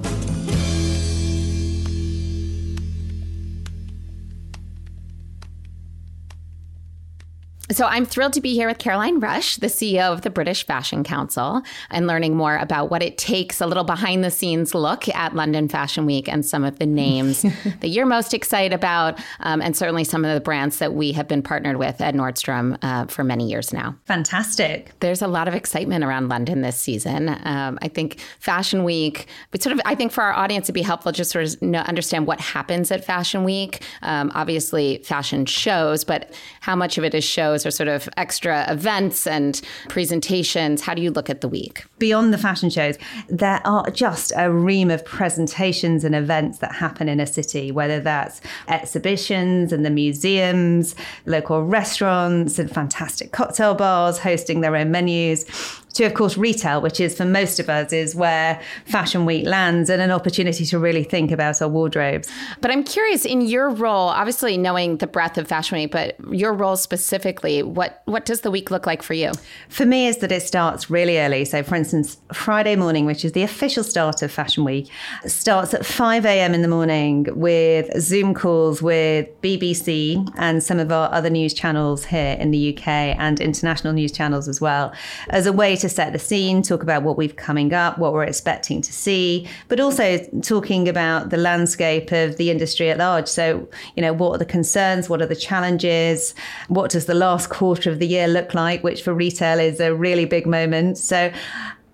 So 7.71 7.85
I'm 7.85 8.05
thrilled 8.05 8.33
to 8.33 8.41
be 8.41 8.53
here 8.53 8.67
with 8.67 8.77
Caroline 8.77 9.21
Rush, 9.21 9.55
the 9.55 9.67
CEO 9.67 10.11
of 10.11 10.21
the 10.21 10.29
British 10.29 10.65
Fashion 10.65 11.01
Council, 11.01 11.61
and 11.89 12.07
learning 12.07 12.35
more 12.35 12.57
about 12.57 12.91
what 12.91 13.01
it 13.01 13.17
takes, 13.17 13.61
a 13.61 13.65
little 13.65 13.85
behind 13.85 14.21
the 14.21 14.31
scenes 14.31 14.75
look 14.75 15.07
at 15.07 15.33
London 15.33 15.69
Fashion 15.69 16.05
Week 16.05 16.27
and 16.27 16.45
some 16.45 16.65
of 16.65 16.77
the 16.79 16.85
names 16.85 17.41
that 17.79 17.87
you're 17.87 18.05
most 18.05 18.33
excited 18.33 18.73
about, 18.73 19.17
um, 19.39 19.61
and 19.61 19.77
certainly 19.77 20.03
some 20.03 20.25
of 20.25 20.33
the 20.33 20.41
brands 20.41 20.79
that 20.79 20.93
we 20.93 21.13
have 21.13 21.29
been 21.29 21.41
partnered 21.41 21.77
with 21.77 22.01
at 22.01 22.13
Nordstrom 22.13 22.77
uh, 22.81 23.05
for 23.05 23.23
many 23.23 23.49
years 23.49 23.71
now. 23.71 23.95
Fantastic. 24.05 24.91
There's 24.99 25.21
a 25.21 25.27
lot 25.27 25.47
of 25.47 25.53
excitement 25.53 26.03
around 26.03 26.27
London 26.27 26.61
this 26.61 26.77
season. 26.77 27.29
Um, 27.29 27.79
I 27.81 27.87
think 27.87 28.19
Fashion 28.39 28.83
Week, 28.83 29.27
but 29.51 29.63
sort 29.63 29.73
of, 29.73 29.81
I 29.85 29.95
think 29.95 30.11
for 30.11 30.21
our 30.21 30.33
audience, 30.33 30.65
it'd 30.65 30.75
be 30.75 30.81
helpful 30.81 31.13
just 31.13 31.31
sort 31.31 31.45
of 31.45 31.61
know, 31.61 31.79
understand 31.79 32.27
what 32.27 32.41
happens 32.41 32.91
at 32.91 33.05
Fashion 33.05 33.45
Week. 33.45 33.81
Um, 34.01 34.33
obviously, 34.35 34.97
fashion 34.97 35.45
shows, 35.45 36.03
but 36.03 36.33
how 36.59 36.75
much 36.75 36.97
of 36.97 37.05
it 37.05 37.15
is 37.15 37.23
shows 37.23 37.52
or 37.53 37.71
sort 37.71 37.87
of 37.87 38.09
extra 38.17 38.65
events 38.71 39.27
and 39.27 39.61
presentations? 39.89 40.81
How 40.81 40.93
do 40.93 41.01
you 41.01 41.11
look 41.11 41.29
at 41.29 41.41
the 41.41 41.47
week? 41.47 41.85
Beyond 41.99 42.33
the 42.33 42.37
fashion 42.37 42.69
shows, 42.69 42.97
there 43.29 43.61
are 43.65 43.89
just 43.91 44.33
a 44.35 44.51
ream 44.51 44.89
of 44.89 45.05
presentations 45.05 46.03
and 46.03 46.15
events 46.15 46.59
that 46.59 46.73
happen 46.73 47.07
in 47.07 47.19
a 47.19 47.27
city, 47.27 47.71
whether 47.71 47.99
that's 47.99 48.41
exhibitions 48.67 49.71
and 49.71 49.85
the 49.85 49.89
museums, 49.89 50.95
local 51.25 51.63
restaurants, 51.63 52.59
and 52.59 52.71
fantastic 52.71 53.31
cocktail 53.31 53.75
bars 53.75 54.17
hosting 54.19 54.61
their 54.61 54.75
own 54.75 54.91
menus. 54.91 55.45
To, 55.93 56.05
of 56.05 56.13
course, 56.13 56.37
retail, 56.37 56.81
which 56.81 56.99
is 56.99 57.15
for 57.15 57.25
most 57.25 57.59
of 57.59 57.69
us, 57.69 57.93
is 57.93 58.15
where 58.15 58.59
Fashion 58.85 59.25
Week 59.25 59.45
lands 59.45 59.89
and 59.89 60.01
an 60.01 60.11
opportunity 60.11 60.65
to 60.65 60.79
really 60.79 61.03
think 61.03 61.31
about 61.31 61.61
our 61.61 61.67
wardrobes. 61.67 62.27
But 62.61 62.71
I'm 62.71 62.83
curious 62.83 63.25
in 63.25 63.41
your 63.41 63.69
role, 63.69 64.09
obviously 64.09 64.57
knowing 64.57 64.97
the 64.97 65.07
breadth 65.07 65.37
of 65.37 65.47
Fashion 65.47 65.77
Week, 65.77 65.91
but 65.91 66.17
your 66.31 66.53
role 66.53 66.77
specifically, 66.77 67.61
what 67.61 68.01
what 68.05 68.25
does 68.25 68.41
the 68.41 68.51
week 68.51 68.71
look 68.71 68.87
like 68.87 69.03
for 69.03 69.13
you? 69.13 69.31
For 69.69 69.85
me, 69.85 70.07
is 70.07 70.17
that 70.17 70.31
it 70.31 70.41
starts 70.41 70.89
really 70.89 71.19
early. 71.19 71.45
So, 71.45 71.61
for 71.63 71.75
instance, 71.75 72.17
Friday 72.33 72.75
morning, 72.75 73.05
which 73.05 73.23
is 73.23 73.33
the 73.33 73.43
official 73.43 73.83
start 73.83 74.21
of 74.21 74.31
Fashion 74.31 74.63
Week, 74.63 74.89
starts 75.27 75.73
at 75.73 75.85
5 75.85 76.25
a.m. 76.25 76.53
in 76.53 76.61
the 76.61 76.67
morning 76.67 77.27
with 77.35 77.89
Zoom 78.01 78.33
calls 78.33 78.81
with 78.81 79.29
BBC 79.41 80.27
and 80.37 80.63
some 80.63 80.79
of 80.79 80.91
our 80.91 81.11
other 81.13 81.29
news 81.29 81.53
channels 81.53 82.05
here 82.05 82.35
in 82.39 82.51
the 82.51 82.75
UK 82.75 82.87
and 82.87 83.39
international 83.39 83.93
news 83.93 84.11
channels 84.11 84.47
as 84.47 84.59
well, 84.59 84.91
as 85.29 85.45
a 85.45 85.53
way 85.53 85.75
to 85.83 85.89
set 85.89 86.13
the 86.13 86.19
scene, 86.19 86.63
talk 86.63 86.81
about 86.81 87.03
what 87.03 87.17
we've 87.17 87.35
coming 87.35 87.73
up, 87.73 87.97
what 87.97 88.13
we're 88.13 88.23
expecting 88.23 88.81
to 88.81 88.93
see, 88.93 89.47
but 89.67 89.81
also 89.81 90.17
talking 90.41 90.87
about 90.87 91.29
the 91.29 91.35
landscape 91.37 92.11
of 92.13 92.37
the 92.37 92.49
industry 92.49 92.89
at 92.89 92.97
large. 92.97 93.27
So, 93.27 93.67
you 93.95 94.01
know, 94.01 94.13
what 94.13 94.31
are 94.31 94.37
the 94.37 94.45
concerns? 94.45 95.09
What 95.09 95.21
are 95.21 95.25
the 95.25 95.35
challenges? 95.35 96.33
What 96.69 96.89
does 96.89 97.05
the 97.05 97.13
last 97.13 97.49
quarter 97.49 97.91
of 97.91 97.99
the 97.99 98.07
year 98.07 98.29
look 98.29 98.53
like? 98.53 98.81
Which 98.81 99.03
for 99.03 99.13
retail 99.13 99.59
is 99.59 99.81
a 99.81 99.93
really 99.93 100.23
big 100.23 100.47
moment. 100.47 100.97
So, 100.97 101.33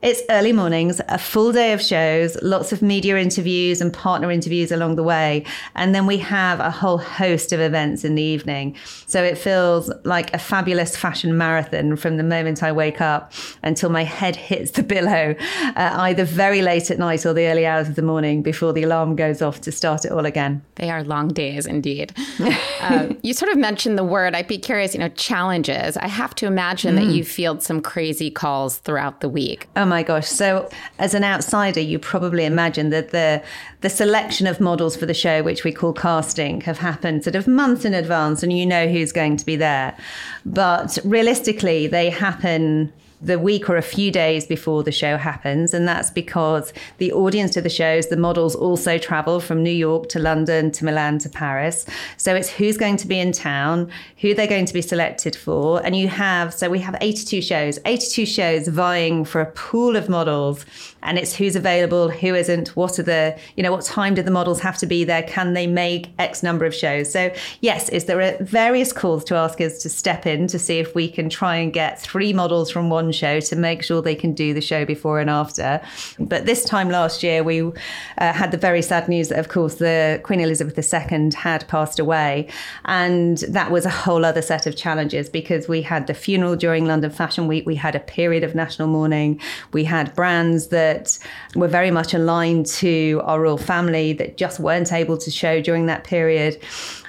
It's 0.02 0.22
early 0.30 0.54
mornings, 0.54 1.02
a 1.10 1.18
full 1.18 1.52
day 1.52 1.74
of 1.74 1.82
shows, 1.82 2.42
lots 2.42 2.72
of 2.72 2.82
media 2.82 3.18
interviews 3.18 3.82
and 3.82 3.92
partner 3.92 4.32
interviews 4.32 4.72
along 4.72 4.96
the 4.96 5.04
way. 5.04 5.44
And 5.76 5.94
then 5.94 6.06
we 6.06 6.16
have 6.20 6.62
a 6.62 6.72
whole 6.72 7.00
host 7.00 7.52
of 7.52 7.60
events 7.60 8.06
in 8.06 8.16
the 8.16 8.24
evening. 8.24 8.78
So 9.08 9.22
it 9.22 9.38
feels 9.38 9.92
like 10.06 10.34
a 10.34 10.38
fabulous 10.38 10.96
fashion 10.96 11.38
marathon 11.38 11.98
from 11.98 12.16
the 12.16 12.24
moment 12.24 12.64
I 12.64 12.72
wake 12.72 13.02
up 13.02 13.34
until 13.62 13.90
my 13.90 14.06
head 14.06 14.38
hits 14.38 14.72
the 14.72 14.84
pillow, 14.84 15.36
uh, 15.76 15.96
either 15.98 16.24
very 16.24 16.62
late 16.62 16.90
at 16.90 16.98
night 16.98 17.26
or 17.26 17.34
the 17.34 17.48
early 17.48 17.66
hours 17.66 17.90
of 17.90 17.96
the 17.96 18.02
morning 18.02 18.42
before 18.42 18.72
the 18.72 18.84
alarm 18.84 19.18
goes 19.18 19.42
off 19.42 19.60
to 19.62 19.72
start 19.72 20.06
it 20.06 20.14
all 20.14 20.26
again. 20.26 20.64
They 20.76 20.90
are 20.90 21.04
long 21.04 21.28
days 21.28 21.66
indeed. 21.66 22.14
um, 22.80 23.18
you 23.22 23.34
sort 23.34 23.52
of 23.52 23.58
mentioned 23.58 23.98
the 23.98 24.06
word. 24.06 24.34
I'd 24.34 24.48
be 24.48 24.60
curious, 24.60 24.94
you 24.94 25.02
know, 25.02 25.10
challenges. 25.10 25.98
I 25.98 26.08
have 26.08 26.34
to 26.36 26.46
imagine 26.46 26.96
mm. 26.96 27.00
that 27.00 27.14
you 27.14 27.26
field 27.26 27.62
some 27.62 27.82
crazy 27.82 28.32
calls 28.32 28.78
throughout 28.78 29.20
the 29.20 29.28
week. 29.28 29.68
Um, 29.76 29.88
my 29.89 30.04
gosh. 30.04 30.28
So, 30.28 30.69
as 30.99 31.13
an 31.13 31.25
outsider, 31.25 31.82
you 31.82 31.99
probably 31.99 32.45
imagine 32.45 32.91
that 32.91 33.10
the, 33.10 33.43
the 33.82 33.89
selection 33.89 34.47
of 34.47 34.62
models 34.62 34.95
for 34.95 35.06
the 35.06 35.13
show, 35.13 35.43
which 35.43 35.65
we 35.65 35.73
call 35.73 35.91
casting, 35.91 36.62
have 36.62 36.78
happened 36.78 37.25
sort 37.25 37.36
of 37.36 37.47
months 37.47 37.84
in 37.84 37.93
advance 37.93 38.43
and 38.43 38.58
you 38.58 38.65
know 38.65 38.88
who's 38.88 39.12
going 39.12 39.36
to 39.36 39.45
be 39.45 39.58
there. 39.58 39.97
But 40.45 40.97
realistically, 41.04 41.88
they 41.88 42.10
happen 42.10 42.93
the 43.22 43.38
week 43.38 43.70
or 43.70 43.76
a 43.76 43.82
few 43.82 44.12
days 44.12 44.46
before 44.46 44.84
the 44.84 44.92
show 44.92 45.18
happens. 45.18 45.74
And 45.74 45.88
that's 45.88 46.10
because 46.10 46.74
the 46.98 47.12
audience 47.12 47.52
to 47.52 47.62
the 47.62 47.70
shows, 47.70 48.08
the 48.08 48.18
models 48.18 48.56
also 48.56 48.98
travel 48.98 49.40
from 49.40 49.62
New 49.64 49.70
York 49.70 50.10
to 50.10 50.20
London 50.20 50.72
to 50.72 50.86
Milan 50.86 51.20
to 51.20 51.30
Paris. 51.30 51.86
So 52.18 52.36
it's 52.36 52.50
who's 52.50 52.78
going 52.78 52.98
to 52.98 53.08
be 53.08 53.20
in 53.20 53.32
town, 53.32 53.92
who 54.18 54.34
they're 54.34 54.48
going 54.48 54.66
to 54.66 54.74
be 54.74 54.82
selected 54.82 55.36
for. 55.36 55.86
And 55.86 55.96
you 55.96 56.08
have, 56.08 56.54
so 56.54 56.70
we 56.70 56.80
have 56.80 56.96
82 57.02 57.42
shows, 57.42 57.80
82 57.86 58.26
shows 58.26 58.68
vying 58.68 59.26
for 59.26 59.42
a 59.42 59.52
pool 59.52 59.96
of 59.96 60.08
models 60.10 60.66
and 61.04 61.18
it's 61.18 61.36
who's 61.36 61.56
available, 61.56 62.10
who 62.10 62.36
isn't, 62.36 62.76
what 62.76 63.00
are 63.00 63.04
the, 63.04 63.38
you 63.56 63.64
know, 63.64 63.72
what 63.72 63.86
time 63.86 64.14
do 64.16 64.22
the 64.22 64.32
models 64.32 64.60
have 64.60 64.78
to 64.80 64.86
be 64.86 65.04
there? 65.04 65.24
Can 65.24 65.54
they 65.54 65.68
make 65.68 66.10
X 66.20 66.44
number 66.44 66.66
of 66.66 66.76
shows? 66.76 67.12
So, 67.12 67.34
yes, 67.62 67.90
is 67.90 68.06
there 68.06 68.22
are 68.22 68.38
various 68.44 68.92
calls 68.92 69.24
to 69.26 69.36
ask 69.36 69.62
us 69.62 69.82
to 69.84 69.90
step 69.90 70.26
in 70.26 70.48
to 70.48 70.60
see 70.60 70.80
if 70.80 70.96
we 70.96 71.10
can 71.10 71.30
try 71.30 71.56
and 71.56 71.72
get 71.72 72.02
three 72.02 72.34
models 72.34 72.70
from 72.70 72.90
one 72.90 73.12
show 73.12 73.40
to 73.40 73.56
make 73.56 73.84
sure 73.84 74.02
they 74.02 74.16
can 74.16 74.34
do 74.34 74.54
the 74.54 74.62
show 74.62 74.86
before 74.86 75.20
and 75.20 75.30
after. 75.30 75.82
But 76.20 76.46
this 76.46 76.66
time 76.66 76.90
last 76.90 77.24
year, 77.24 77.44
we 77.44 77.62
uh, 77.62 77.72
had 78.18 78.52
the 78.52 78.58
very 78.58 78.82
sad 78.82 79.08
news 79.08 79.30
that, 79.30 79.40
of 79.40 79.50
course, 79.50 79.76
the 79.76 80.20
Queen 80.24 80.42
Elizabeth 80.42 80.78
II 80.78 81.32
had 81.36 81.68
passed 81.68 82.00
away. 82.00 82.48
And 82.86 83.38
that 83.50 83.72
was 83.72 83.86
a 83.86 83.90
whole 83.90 84.26
other 84.26 84.42
set 84.42 84.68
of 84.68 84.76
challenges 84.76 85.30
because 85.30 85.68
we 85.68 85.82
had 85.82 86.08
the 86.08 86.14
funeral 86.14 86.56
during 86.56 86.86
London 86.86 87.12
Fashion 87.12 87.48
Week, 87.48 87.66
we 87.66 87.76
had 87.76 87.96
a 87.96 88.00
period 88.00 88.44
of 88.44 88.56
national 88.56 88.88
mourning, 88.88 89.40
we 89.72 89.84
had 89.84 90.14
brands 90.16 90.68
that 90.68 90.88
that 90.89 91.17
were 91.56 91.67
very 91.67 91.91
much 91.91 92.13
aligned 92.13 92.65
to 92.65 93.21
our 93.23 93.39
royal 93.41 93.58
family 93.58 94.13
that 94.13 94.38
just 94.38 94.60
weren't 94.60 94.91
able 94.91 95.17
to 95.17 95.32
show 95.32 95.62
during 95.62 95.86
that 95.88 96.04
period. 96.04 96.62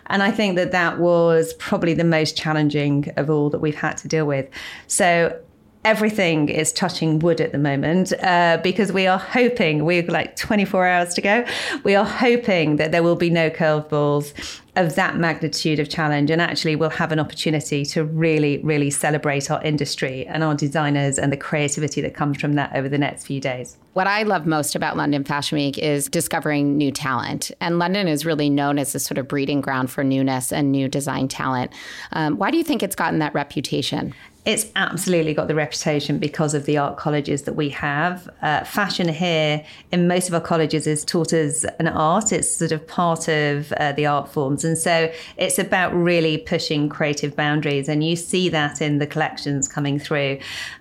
And 0.07 0.23
I 0.23 0.31
think 0.31 0.57
that 0.57 0.73
that 0.73 0.99
was 0.99 1.55
probably 1.55 1.95
the 1.95 2.05
most 2.05 2.37
challenging 2.37 3.13
of 3.17 3.31
all 3.31 3.49
that 3.51 3.61
we've 3.61 3.81
had 3.87 3.97
to 3.99 4.09
deal 4.09 4.27
with. 4.27 4.49
So 4.89 5.39
everything 5.85 6.49
is 6.49 6.73
touching 6.73 7.19
wood 7.21 7.41
at 7.41 7.53
the 7.53 7.59
moment 7.59 8.13
uh, 8.23 8.59
because 8.63 8.93
we 8.93 9.07
are 9.07 9.19
hoping 9.19 9.85
we've 9.85 10.09
like 10.09 10.37
24 10.37 10.87
hours 10.87 11.15
to 11.15 11.23
go 11.23 11.45
we 11.85 11.95
are 11.95 12.05
hoping 12.05 12.77
that 12.77 12.93
there 12.93 13.03
will 13.03 13.17
be 13.17 13.31
no 13.31 13.49
curveballs 13.49 14.35
of 14.77 14.95
that 14.95 15.17
magnitude 15.17 15.79
of 15.79 15.89
challenge 15.89 16.31
and 16.31 16.41
actually 16.43 16.77
we'll 16.77 16.91
have 16.91 17.13
an 17.13 17.19
opportunity 17.19 17.85
to 17.85 18.05
really 18.05 18.59
really 18.59 18.91
celebrate 18.91 19.51
our 19.51 19.63
industry 19.63 20.27
and 20.27 20.45
our 20.45 20.55
designers 20.55 21.19
and 21.19 21.33
the 21.33 21.37
creativity 21.37 22.03
that 22.03 22.15
comes 22.15 22.39
from 22.39 22.53
that 22.55 22.75
over 22.77 22.89
the 22.89 22.99
next 22.99 23.25
few 23.25 23.41
days 23.41 23.79
what 23.93 24.07
I 24.07 24.23
love 24.23 24.47
most 24.47 24.77
about 24.77 24.97
London 24.97 25.25
Fashion 25.25 25.57
Week 25.57 25.77
is 25.77 26.09
discovering 26.09 26.77
new 26.77 26.93
talent. 26.93 27.51
And 27.61 27.81
London 27.81 28.07
is 28.07 28.25
really 28.25 28.49
known 28.49 28.79
as 28.79 28.95
a 28.95 29.01
sort 29.01 29.19
of 29.19 29.27
breeding 29.27 29.61
ground 29.61 29.91
for 29.91 30.05
newness 30.05 30.53
and 30.53 30.71
new 30.71 30.87
design 30.87 31.27
talent. 31.27 31.73
Um, 32.13 32.37
why 32.39 32.53
do 32.53 32.57
you 32.57 32.63
think 32.63 32.85
it's 32.85 32.95
gotten 32.95 33.19
that 33.19 33.35
reputation? 33.35 34.15
It's 34.47 34.67
absolutely 34.75 35.35
got 35.35 35.49
the 35.49 35.55
reputation 35.55 36.19
because 36.19 36.55
of 36.55 36.65
the 36.65 36.79
art 36.79 36.97
colleges 36.97 37.43
that 37.43 37.57
we 37.57 37.69
have. 37.71 38.29
Uh, 38.41 38.65
fashion 38.65 39.07
here 39.09 39.63
in 39.93 40.09
most 40.09 40.29
of 40.29 40.35
our 40.35 40.41
colleges 40.41 40.87
is 40.87 41.05
taught 41.05 41.35
as 41.35 41.65
an 41.79 41.89
art. 41.89 42.33
It's 42.33 42.51
sort 42.57 42.73
of 42.73 42.87
part 42.87 43.29
of 43.29 43.71
uh, 43.73 43.93
the 43.93 44.07
art 44.07 44.33
forms. 44.33 44.65
And 44.65 44.79
so 44.79 45.13
it's 45.37 45.59
about 45.59 45.95
really 45.95 46.39
pushing 46.39 46.89
creative 46.89 47.37
boundaries. 47.37 47.87
And 47.87 48.03
you 48.03 48.17
see 48.17 48.49
that 48.49 48.81
in 48.81 48.99
the 48.99 49.07
collections 49.07 49.69
coming 49.69 49.99
through. 49.99 50.39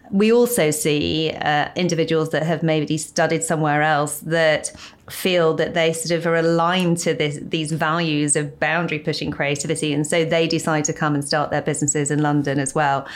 We 0.09 0.31
also 0.31 0.71
see 0.71 1.31
uh, 1.31 1.69
individuals 1.75 2.29
that 2.29 2.43
have 2.43 2.63
maybe 2.63 2.97
studied 2.97 3.43
somewhere 3.43 3.81
else 3.81 4.21
that 4.21 4.71
feel 5.09 5.53
that 5.55 5.73
they 5.73 5.93
sort 5.93 6.17
of 6.17 6.25
are 6.25 6.35
aligned 6.35 6.97
to 6.99 7.13
this, 7.13 7.39
these 7.41 7.71
values 7.71 8.35
of 8.35 8.59
boundary 8.59 8.99
pushing 8.99 9.31
creativity. 9.31 9.93
And 9.93 10.05
so 10.05 10.25
they 10.25 10.47
decide 10.47 10.85
to 10.85 10.93
come 10.93 11.15
and 11.15 11.23
start 11.23 11.51
their 11.51 11.61
businesses 11.61 12.11
in 12.11 12.21
London 12.21 12.59
as 12.59 12.75
well. 12.75 13.07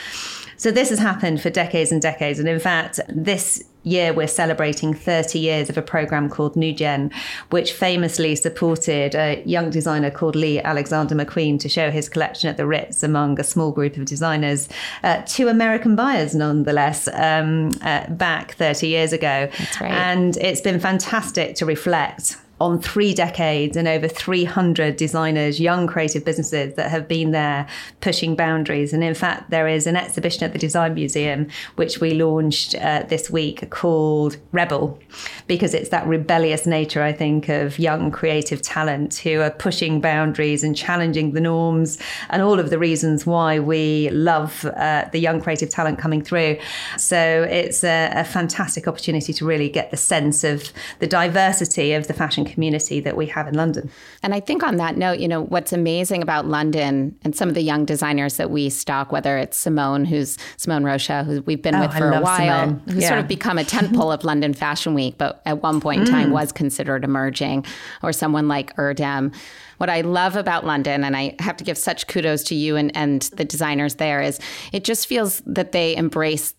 So 0.56 0.70
this 0.70 0.90
has 0.90 0.98
happened 0.98 1.40
for 1.40 1.50
decades 1.50 1.92
and 1.92 2.00
decades. 2.00 2.38
And 2.38 2.48
in 2.48 2.60
fact, 2.60 3.00
this 3.08 3.62
year 3.84 4.12
we're 4.12 4.26
celebrating 4.26 4.92
30 4.92 5.38
years 5.38 5.70
of 5.70 5.78
a 5.78 5.82
program 5.82 6.28
called 6.28 6.56
New 6.56 6.72
Gen, 6.72 7.10
which 7.50 7.72
famously 7.72 8.34
supported 8.34 9.14
a 9.14 9.42
young 9.46 9.70
designer 9.70 10.10
called 10.10 10.34
Lee 10.34 10.60
Alexander 10.60 11.14
McQueen 11.14 11.60
to 11.60 11.68
show 11.68 11.90
his 11.90 12.08
collection 12.08 12.48
at 12.48 12.56
the 12.56 12.66
Ritz 12.66 13.02
among 13.02 13.38
a 13.38 13.44
small 13.44 13.70
group 13.70 13.96
of 13.96 14.04
designers 14.06 14.68
uh, 15.02 15.22
to 15.22 15.48
American 15.48 15.94
buyers, 15.94 16.34
nonetheless, 16.34 17.08
um, 17.12 17.70
uh, 17.82 18.08
back 18.08 18.54
30 18.54 18.88
years 18.88 19.12
ago. 19.12 19.48
That's 19.58 19.80
right. 19.80 19.90
And 19.92 20.36
it's 20.38 20.60
been 20.60 20.80
fantastic 20.80 21.54
to 21.56 21.66
reflect 21.66 22.36
on 22.60 22.80
three 22.80 23.12
decades 23.12 23.76
and 23.76 23.88
over 23.88 24.06
300 24.06 24.96
designers, 24.96 25.58
young 25.58 25.86
creative 25.86 26.24
businesses 26.24 26.74
that 26.74 26.90
have 26.90 27.08
been 27.08 27.32
there 27.32 27.66
pushing 28.00 28.36
boundaries. 28.36 28.92
And 28.92 29.02
in 29.02 29.14
fact, 29.14 29.50
there 29.50 29.66
is 29.66 29.86
an 29.86 29.96
exhibition 29.96 30.44
at 30.44 30.52
the 30.52 30.58
Design 30.58 30.94
Museum, 30.94 31.48
which 31.76 32.00
we 32.00 32.14
launched 32.14 32.74
uh, 32.76 33.04
this 33.08 33.28
week 33.28 33.68
called 33.70 34.36
Rebel, 34.52 34.98
because 35.46 35.74
it's 35.74 35.88
that 35.88 36.06
rebellious 36.06 36.66
nature, 36.66 37.02
I 37.02 37.12
think, 37.12 37.48
of 37.48 37.78
young 37.78 38.10
creative 38.12 38.62
talent 38.62 39.16
who 39.16 39.40
are 39.40 39.50
pushing 39.50 40.00
boundaries 40.00 40.62
and 40.62 40.76
challenging 40.76 41.32
the 41.32 41.40
norms 41.40 41.98
and 42.30 42.40
all 42.40 42.60
of 42.60 42.70
the 42.70 42.78
reasons 42.78 43.26
why 43.26 43.58
we 43.58 44.10
love 44.10 44.64
uh, 44.64 45.08
the 45.12 45.18
young 45.18 45.40
creative 45.40 45.70
talent 45.70 45.98
coming 45.98 46.22
through. 46.22 46.58
So 46.98 47.46
it's 47.50 47.82
a, 47.82 48.12
a 48.14 48.24
fantastic 48.24 48.86
opportunity 48.86 49.32
to 49.32 49.44
really 49.44 49.68
get 49.68 49.90
the 49.90 49.96
sense 49.96 50.44
of 50.44 50.72
the 51.00 51.06
diversity 51.06 51.92
of 51.92 52.06
the 52.06 52.14
fashion 52.14 52.43
community 52.44 53.00
that 53.00 53.16
we 53.16 53.26
have 53.26 53.48
in 53.48 53.54
London. 53.54 53.90
And 54.22 54.34
I 54.34 54.40
think 54.40 54.62
on 54.62 54.76
that 54.76 54.96
note, 54.96 55.18
you 55.18 55.28
know, 55.28 55.42
what's 55.42 55.72
amazing 55.72 56.22
about 56.22 56.46
London 56.46 57.16
and 57.22 57.34
some 57.34 57.48
of 57.48 57.54
the 57.54 57.62
young 57.62 57.84
designers 57.84 58.36
that 58.36 58.50
we 58.50 58.70
stock, 58.70 59.12
whether 59.12 59.36
it's 59.38 59.56
Simone, 59.56 60.04
who's 60.04 60.38
Simone 60.56 60.84
Rocha, 60.84 61.24
who 61.24 61.42
we've 61.42 61.62
been 61.62 61.74
oh, 61.74 61.80
with 61.80 61.92
for 61.92 62.10
a 62.10 62.20
while, 62.20 62.68
Simone. 62.68 62.82
who's 62.88 63.02
yeah. 63.02 63.08
sort 63.08 63.20
of 63.20 63.28
become 63.28 63.58
a 63.58 63.64
tentpole 63.64 64.12
of 64.12 64.24
London 64.24 64.54
Fashion 64.54 64.94
Week, 64.94 65.16
but 65.18 65.42
at 65.46 65.62
one 65.62 65.80
point 65.80 66.02
in 66.02 66.06
time 66.06 66.30
mm. 66.30 66.32
was 66.32 66.52
considered 66.52 67.04
emerging, 67.04 67.64
or 68.02 68.12
someone 68.12 68.48
like 68.48 68.74
Erdem 68.76 69.34
what 69.78 69.90
I 69.90 70.02
love 70.02 70.36
about 70.36 70.64
London, 70.64 71.04
and 71.04 71.16
I 71.16 71.34
have 71.40 71.56
to 71.56 71.64
give 71.64 71.76
such 71.76 72.06
kudos 72.06 72.44
to 72.44 72.54
you 72.54 72.76
and, 72.76 72.96
and 72.96 73.22
the 73.36 73.44
designers 73.44 73.96
there, 73.96 74.22
is 74.22 74.38
it 74.72 74.84
just 74.84 75.06
feels 75.06 75.42
that 75.46 75.72
they 75.72 75.96
embrace 75.96 76.54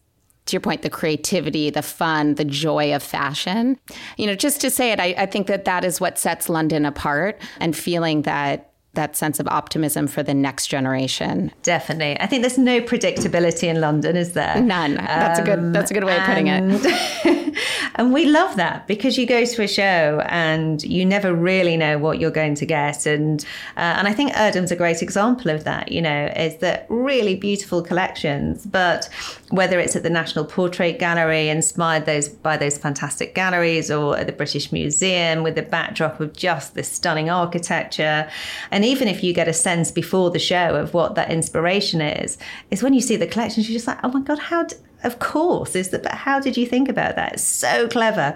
to 0.45 0.53
your 0.53 0.61
point, 0.61 0.83
the 0.83 0.89
creativity, 0.89 1.69
the 1.69 1.81
fun, 1.81 2.35
the 2.35 2.45
joy 2.45 2.93
of 2.93 3.01
fashion. 3.01 3.79
You 4.17 4.27
know, 4.27 4.35
just 4.35 4.61
to 4.61 4.69
say 4.69 4.91
it, 4.91 4.99
I, 4.99 5.15
I 5.17 5.25
think 5.25 5.47
that 5.47 5.65
that 5.65 5.83
is 5.83 5.99
what 5.99 6.19
sets 6.19 6.49
London 6.49 6.85
apart 6.85 7.41
and 7.59 7.75
feeling 7.75 8.23
that 8.23 8.71
that 8.95 9.15
sense 9.15 9.39
of 9.39 9.47
optimism 9.47 10.07
for 10.07 10.23
the 10.23 10.33
next 10.33 10.67
generation. 10.67 11.51
Definitely. 11.63 12.19
I 12.19 12.27
think 12.27 12.41
there's 12.41 12.57
no 12.57 12.81
predictability 12.81 13.67
in 13.67 13.81
London, 13.81 14.15
is 14.15 14.33
there? 14.33 14.59
None. 14.61 14.95
That's 14.95 15.39
um, 15.39 15.43
a 15.43 15.55
good 15.55 15.73
that's 15.73 15.91
a 15.91 15.93
good 15.93 16.03
way 16.03 16.17
of 16.17 16.23
putting 16.23 16.47
it. 16.47 17.55
and 17.95 18.13
we 18.13 18.25
love 18.25 18.55
that 18.55 18.87
because 18.87 19.17
you 19.17 19.25
go 19.25 19.45
to 19.45 19.63
a 19.63 19.67
show 19.67 20.21
and 20.25 20.83
you 20.83 21.05
never 21.05 21.33
really 21.33 21.77
know 21.77 21.97
what 21.97 22.19
you're 22.19 22.31
going 22.31 22.55
to 22.55 22.65
get 22.65 23.05
and 23.05 23.43
uh, 23.77 23.95
and 23.97 24.07
I 24.07 24.13
think 24.13 24.33
Erdem's 24.33 24.71
a 24.71 24.75
great 24.75 25.01
example 25.01 25.51
of 25.51 25.63
that, 25.63 25.91
you 25.91 26.01
know, 26.01 26.31
is 26.35 26.57
that 26.57 26.85
really 26.89 27.35
beautiful 27.35 27.81
collections, 27.81 28.65
but 28.65 29.09
whether 29.49 29.79
it's 29.79 29.95
at 29.95 30.03
the 30.03 30.09
National 30.09 30.45
Portrait 30.45 30.99
Gallery 30.99 31.49
inspired 31.49 32.05
those 32.05 32.29
by 32.29 32.57
those 32.57 32.77
fantastic 32.77 33.35
galleries 33.35 33.91
or 33.91 34.17
at 34.17 34.27
the 34.27 34.33
British 34.33 34.71
Museum 34.71 35.43
with 35.43 35.55
the 35.55 35.61
backdrop 35.61 36.19
of 36.19 36.33
just 36.33 36.75
this 36.75 36.91
stunning 36.91 37.29
architecture 37.29 38.29
and 38.71 38.84
even 38.85 39.07
if 39.07 39.23
you 39.23 39.33
get 39.33 39.47
a 39.47 39.53
sense 39.53 39.91
before 39.91 40.31
the 40.31 40.39
show 40.39 40.75
of 40.75 40.93
what 40.93 41.15
that 41.15 41.31
inspiration 41.31 42.01
is, 42.01 42.37
is 42.71 42.83
when 42.83 42.93
you 42.93 43.01
see 43.01 43.15
the 43.15 43.27
collections, 43.27 43.69
you're 43.69 43.75
just 43.75 43.87
like, 43.87 43.99
oh 44.03 44.09
my 44.09 44.21
God, 44.21 44.39
how, 44.39 44.65
of 45.03 45.19
course 45.19 45.75
is 45.75 45.89
that 45.89 46.03
but 46.03 46.13
how 46.13 46.39
did 46.39 46.57
you 46.57 46.65
think 46.65 46.89
about 46.89 47.15
that? 47.15 47.33
It's 47.33 47.43
so 47.43 47.87
clever. 47.87 48.35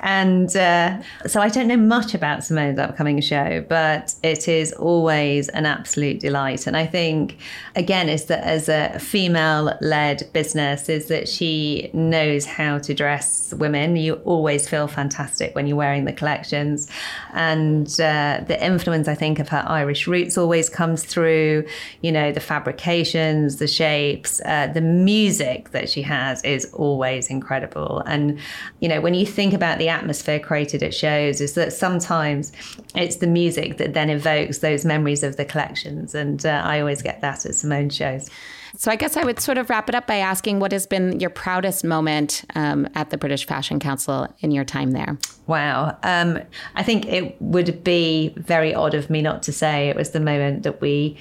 And 0.00 0.54
uh, 0.56 1.02
so 1.26 1.40
i 1.40 1.48
don't 1.48 1.68
know 1.68 1.76
much 1.76 2.14
about 2.14 2.44
simone's 2.44 2.78
upcoming 2.78 3.20
show 3.20 3.64
but 3.68 4.14
it 4.22 4.48
is 4.48 4.72
always 4.72 5.48
an 5.50 5.66
absolute 5.66 6.20
delight. 6.20 6.66
And 6.66 6.76
i 6.76 6.86
think 6.86 7.38
again 7.76 8.08
is 8.08 8.26
that 8.26 8.44
as 8.44 8.68
a 8.68 8.98
female 8.98 9.76
led 9.80 10.28
business 10.32 10.88
is 10.88 11.06
that 11.06 11.28
she 11.28 11.90
knows 11.92 12.44
how 12.46 12.78
to 12.78 12.94
dress 12.94 13.52
women. 13.54 13.96
You 13.96 14.14
always 14.24 14.68
feel 14.68 14.88
fantastic 14.88 15.54
when 15.54 15.66
you're 15.66 15.76
wearing 15.76 16.04
the 16.04 16.12
collections. 16.12 16.88
And 17.32 17.88
uh, 18.00 18.44
the 18.46 18.58
influence 18.64 19.08
i 19.08 19.14
think 19.14 19.38
of 19.38 19.48
her 19.48 19.64
irish 19.66 20.06
roots 20.06 20.36
always 20.36 20.68
comes 20.68 21.04
through 21.04 21.64
you 22.00 22.12
know 22.12 22.32
the 22.32 22.40
fabrications 22.40 23.56
the 23.56 23.66
shapes 23.66 24.40
uh, 24.44 24.66
the 24.68 24.80
music 24.80 25.70
that 25.70 25.88
she 25.88 25.97
has 26.02 26.42
is 26.44 26.66
always 26.72 27.28
incredible. 27.30 28.02
And, 28.06 28.38
you 28.80 28.88
know, 28.88 29.00
when 29.00 29.14
you 29.14 29.26
think 29.26 29.54
about 29.54 29.78
the 29.78 29.88
atmosphere 29.88 30.38
created 30.38 30.82
at 30.82 30.94
shows, 30.94 31.40
is 31.40 31.54
that 31.54 31.72
sometimes 31.72 32.52
it's 32.94 33.16
the 33.16 33.26
music 33.26 33.78
that 33.78 33.94
then 33.94 34.10
evokes 34.10 34.58
those 34.58 34.84
memories 34.84 35.22
of 35.22 35.36
the 35.36 35.44
collections. 35.44 36.14
And 36.14 36.44
uh, 36.44 36.62
I 36.64 36.80
always 36.80 37.02
get 37.02 37.20
that 37.20 37.46
at 37.46 37.54
Simone 37.54 37.90
shows. 37.90 38.30
So 38.76 38.90
I 38.90 38.96
guess 38.96 39.16
I 39.16 39.24
would 39.24 39.40
sort 39.40 39.58
of 39.58 39.70
wrap 39.70 39.88
it 39.88 39.94
up 39.94 40.06
by 40.06 40.16
asking 40.16 40.60
what 40.60 40.72
has 40.72 40.86
been 40.86 41.18
your 41.20 41.30
proudest 41.30 41.84
moment 41.84 42.44
um, 42.54 42.86
at 42.94 43.10
the 43.10 43.16
British 43.16 43.46
Fashion 43.46 43.80
Council 43.80 44.28
in 44.40 44.50
your 44.50 44.64
time 44.64 44.92
there? 44.92 45.18
Wow. 45.46 45.96
Um, 46.02 46.38
I 46.74 46.82
think 46.82 47.06
it 47.06 47.40
would 47.40 47.82
be 47.82 48.34
very 48.36 48.74
odd 48.74 48.94
of 48.94 49.08
me 49.08 49.22
not 49.22 49.42
to 49.44 49.52
say 49.52 49.88
it 49.88 49.96
was 49.96 50.10
the 50.10 50.20
moment 50.20 50.62
that 50.64 50.80
we 50.80 51.16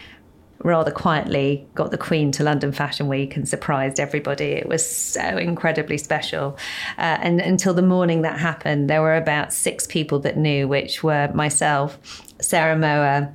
rather 0.63 0.91
quietly 0.91 1.67
got 1.76 1.91
the 1.91 1.98
Queen 1.98 2.32
to 2.34 2.43
London 2.43 2.72
Fashion 2.72 3.08
Week 3.08 3.36
and 3.36 3.48
surprised 3.48 4.00
everybody. 4.00 4.46
It 4.46 4.67
was 4.67 4.88
so 4.88 5.22
incredibly 5.22 5.98
special. 5.98 6.58
Uh, 6.98 7.17
and 7.22 7.39
until 7.39 7.74
the 7.74 7.82
morning 7.82 8.22
that 8.24 8.39
happened, 8.39 8.89
there 8.89 9.02
were 9.02 9.15
about 9.15 9.54
six 9.54 9.86
people 9.88 10.20
that 10.20 10.38
knew, 10.38 10.67
which 10.67 11.04
were 11.04 11.30
myself, 11.34 11.98
Sarah 12.39 12.78
Mower, 12.78 13.34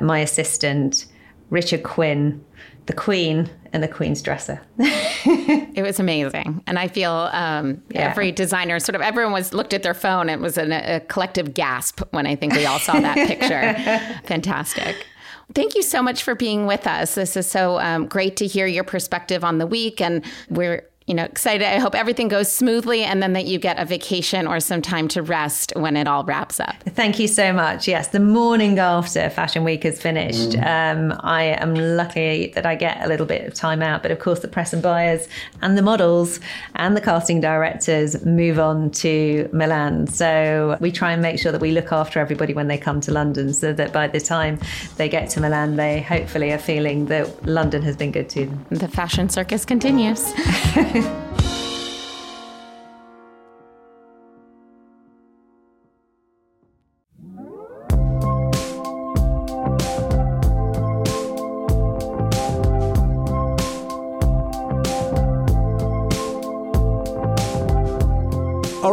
my 0.00 0.20
assistant, 0.20 1.06
Richard 1.50 1.82
Quinn, 1.82 2.44
the 2.86 2.92
Queen, 2.92 3.50
and 3.72 3.82
the 3.82 3.88
Queen's 3.88 4.20
dresser. 4.22 4.60
it 4.78 5.82
was 5.82 6.00
amazing, 6.00 6.62
and 6.66 6.78
I 6.78 6.88
feel 6.88 7.12
um, 7.32 7.82
yeah. 7.90 8.10
every 8.10 8.32
designer, 8.32 8.80
sort 8.80 8.96
of 8.96 9.00
everyone 9.00 9.32
was 9.32 9.52
looked 9.52 9.72
at 9.74 9.82
their 9.82 9.94
phone. 9.94 10.28
It 10.28 10.40
was 10.40 10.58
an, 10.58 10.72
a 10.72 11.00
collective 11.00 11.54
gasp 11.54 12.02
when 12.10 12.26
I 12.26 12.34
think 12.34 12.54
we 12.54 12.66
all 12.66 12.78
saw 12.78 12.98
that 12.98 13.14
picture. 13.28 14.20
Fantastic. 14.26 15.06
Thank 15.54 15.74
you 15.74 15.82
so 15.82 16.02
much 16.02 16.22
for 16.22 16.34
being 16.34 16.66
with 16.66 16.86
us. 16.86 17.16
This 17.16 17.36
is 17.36 17.46
so 17.46 17.80
um, 17.80 18.06
great 18.06 18.36
to 18.36 18.46
hear 18.46 18.66
your 18.66 18.84
perspective 18.84 19.42
on 19.42 19.58
the 19.58 19.66
week, 19.66 20.00
and 20.00 20.24
we're 20.48 20.89
you 21.10 21.14
know, 21.16 21.24
excited. 21.24 21.66
I 21.66 21.80
hope 21.80 21.96
everything 21.96 22.28
goes 22.28 22.52
smoothly 22.52 23.02
and 23.02 23.20
then 23.20 23.32
that 23.32 23.44
you 23.46 23.58
get 23.58 23.80
a 23.80 23.84
vacation 23.84 24.46
or 24.46 24.60
some 24.60 24.80
time 24.80 25.08
to 25.08 25.22
rest 25.22 25.72
when 25.74 25.96
it 25.96 26.06
all 26.06 26.22
wraps 26.22 26.60
up. 26.60 26.76
Thank 26.90 27.18
you 27.18 27.26
so 27.26 27.52
much. 27.52 27.88
Yes, 27.88 28.06
the 28.06 28.20
morning 28.20 28.78
after 28.78 29.28
Fashion 29.28 29.64
Week 29.64 29.84
is 29.84 30.00
finished, 30.00 30.50
mm. 30.50 30.64
um, 30.64 31.18
I 31.24 31.42
am 31.42 31.74
lucky 31.74 32.52
that 32.54 32.64
I 32.64 32.76
get 32.76 33.04
a 33.04 33.08
little 33.08 33.26
bit 33.26 33.44
of 33.44 33.54
time 33.54 33.82
out. 33.82 34.02
But 34.02 34.12
of 34.12 34.20
course, 34.20 34.38
the 34.38 34.46
press 34.46 34.72
and 34.72 34.84
buyers 34.84 35.26
and 35.62 35.76
the 35.76 35.82
models 35.82 36.38
and 36.76 36.96
the 36.96 37.00
casting 37.00 37.40
directors 37.40 38.24
move 38.24 38.60
on 38.60 38.92
to 38.92 39.50
Milan. 39.52 40.06
So 40.06 40.76
we 40.78 40.92
try 40.92 41.10
and 41.10 41.20
make 41.20 41.40
sure 41.40 41.50
that 41.50 41.60
we 41.60 41.72
look 41.72 41.90
after 41.90 42.20
everybody 42.20 42.54
when 42.54 42.68
they 42.68 42.78
come 42.78 43.00
to 43.00 43.10
London 43.10 43.52
so 43.52 43.72
that 43.72 43.92
by 43.92 44.06
the 44.06 44.20
time 44.20 44.60
they 44.96 45.08
get 45.08 45.28
to 45.30 45.40
Milan, 45.40 45.74
they 45.74 46.02
hopefully 46.02 46.52
are 46.52 46.58
feeling 46.58 47.06
that 47.06 47.44
London 47.44 47.82
has 47.82 47.96
been 47.96 48.12
good 48.12 48.28
to 48.28 48.46
them. 48.46 48.64
The 48.70 48.86
fashion 48.86 49.28
circus 49.28 49.64
continues. 49.64 50.32
All 51.02 51.20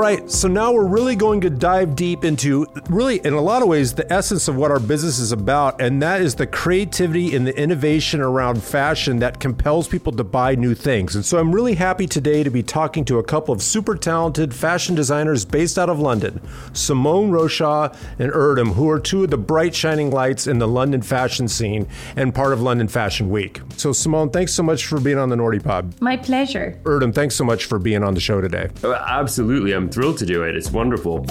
right, 0.08 0.32
so 0.32 0.48
now 0.48 0.72
we're 0.72 0.88
really 0.88 1.18
going 1.18 1.42
to 1.42 1.50
dive 1.50 1.94
deep 1.94 2.24
into, 2.24 2.66
really, 2.90 3.18
in 3.26 3.34
a 3.34 3.42
lot 3.42 3.62
of 3.62 3.68
ways, 3.68 3.94
the 3.94 4.12
essence 4.12 4.48
of 4.48 4.56
what 4.56 4.72
our 4.72 4.80
business 4.80 5.20
is 5.20 5.34
about, 5.34 5.82
and 5.82 6.02
that 6.02 6.22
is 6.22 6.36
the 6.36 6.48
creativity 6.48 7.36
and 7.36 7.46
the 7.46 7.58
innovation 7.60 8.22
around 8.22 8.64
fashion 8.64 9.20
that 9.20 9.42
compels 9.42 9.86
people 9.88 10.14
to 10.14 10.24
buy 10.24 10.56
new 10.56 10.74
things. 10.74 11.16
And 11.16 11.26
so 11.26 11.38
I'm 11.38 11.54
really 11.54 11.76
happy 11.76 12.08
today 12.08 12.42
to 12.44 12.50
be 12.50 12.64
talking 12.64 13.04
to 13.06 13.20
a 13.20 13.24
couple 13.24 13.54
of 13.54 13.62
super 13.62 13.96
talented 13.96 14.54
fashion 14.54 14.96
designers 14.96 15.44
based 15.44 15.78
out 15.78 15.90
of 15.90 16.00
London, 16.00 16.40
Simone 16.72 17.30
Rocha 17.30 17.94
and 18.18 18.32
Erdem, 18.32 18.76
who 18.76 18.90
are 18.90 19.00
two 19.00 19.26
of 19.26 19.30
the 19.30 19.38
bright 19.38 19.76
shining 19.76 20.10
lights 20.10 20.48
in 20.48 20.58
the 20.58 20.68
London 20.70 21.02
fashion 21.02 21.50
scene 21.50 21.86
and 22.16 22.34
part 22.34 22.54
of 22.54 22.62
London 22.62 22.88
Fashion 22.88 23.30
Week. 23.30 23.60
So, 23.76 23.92
Simone, 23.92 24.30
thanks 24.30 24.54
so 24.54 24.64
much 24.64 24.86
for 24.86 25.02
being 25.02 25.18
on 25.18 25.28
the 25.28 25.36
Nordy 25.36 25.62
Pod. 25.62 26.00
My 26.00 26.16
pleasure. 26.16 26.80
Erdem, 26.84 27.14
thanks 27.14 27.36
so 27.36 27.44
much 27.44 27.66
for 27.66 27.78
being 27.78 28.04
on 28.04 28.14
the 28.14 28.22
show 28.22 28.40
today. 28.40 28.70
Oh, 28.84 28.94
absolutely. 28.94 29.74
I'm 29.74 29.90
thrilled 29.98 30.20
to 30.20 30.28
do 30.28 30.44
it. 30.44 30.56
It's 30.56 30.70
wonderful. 30.70 31.26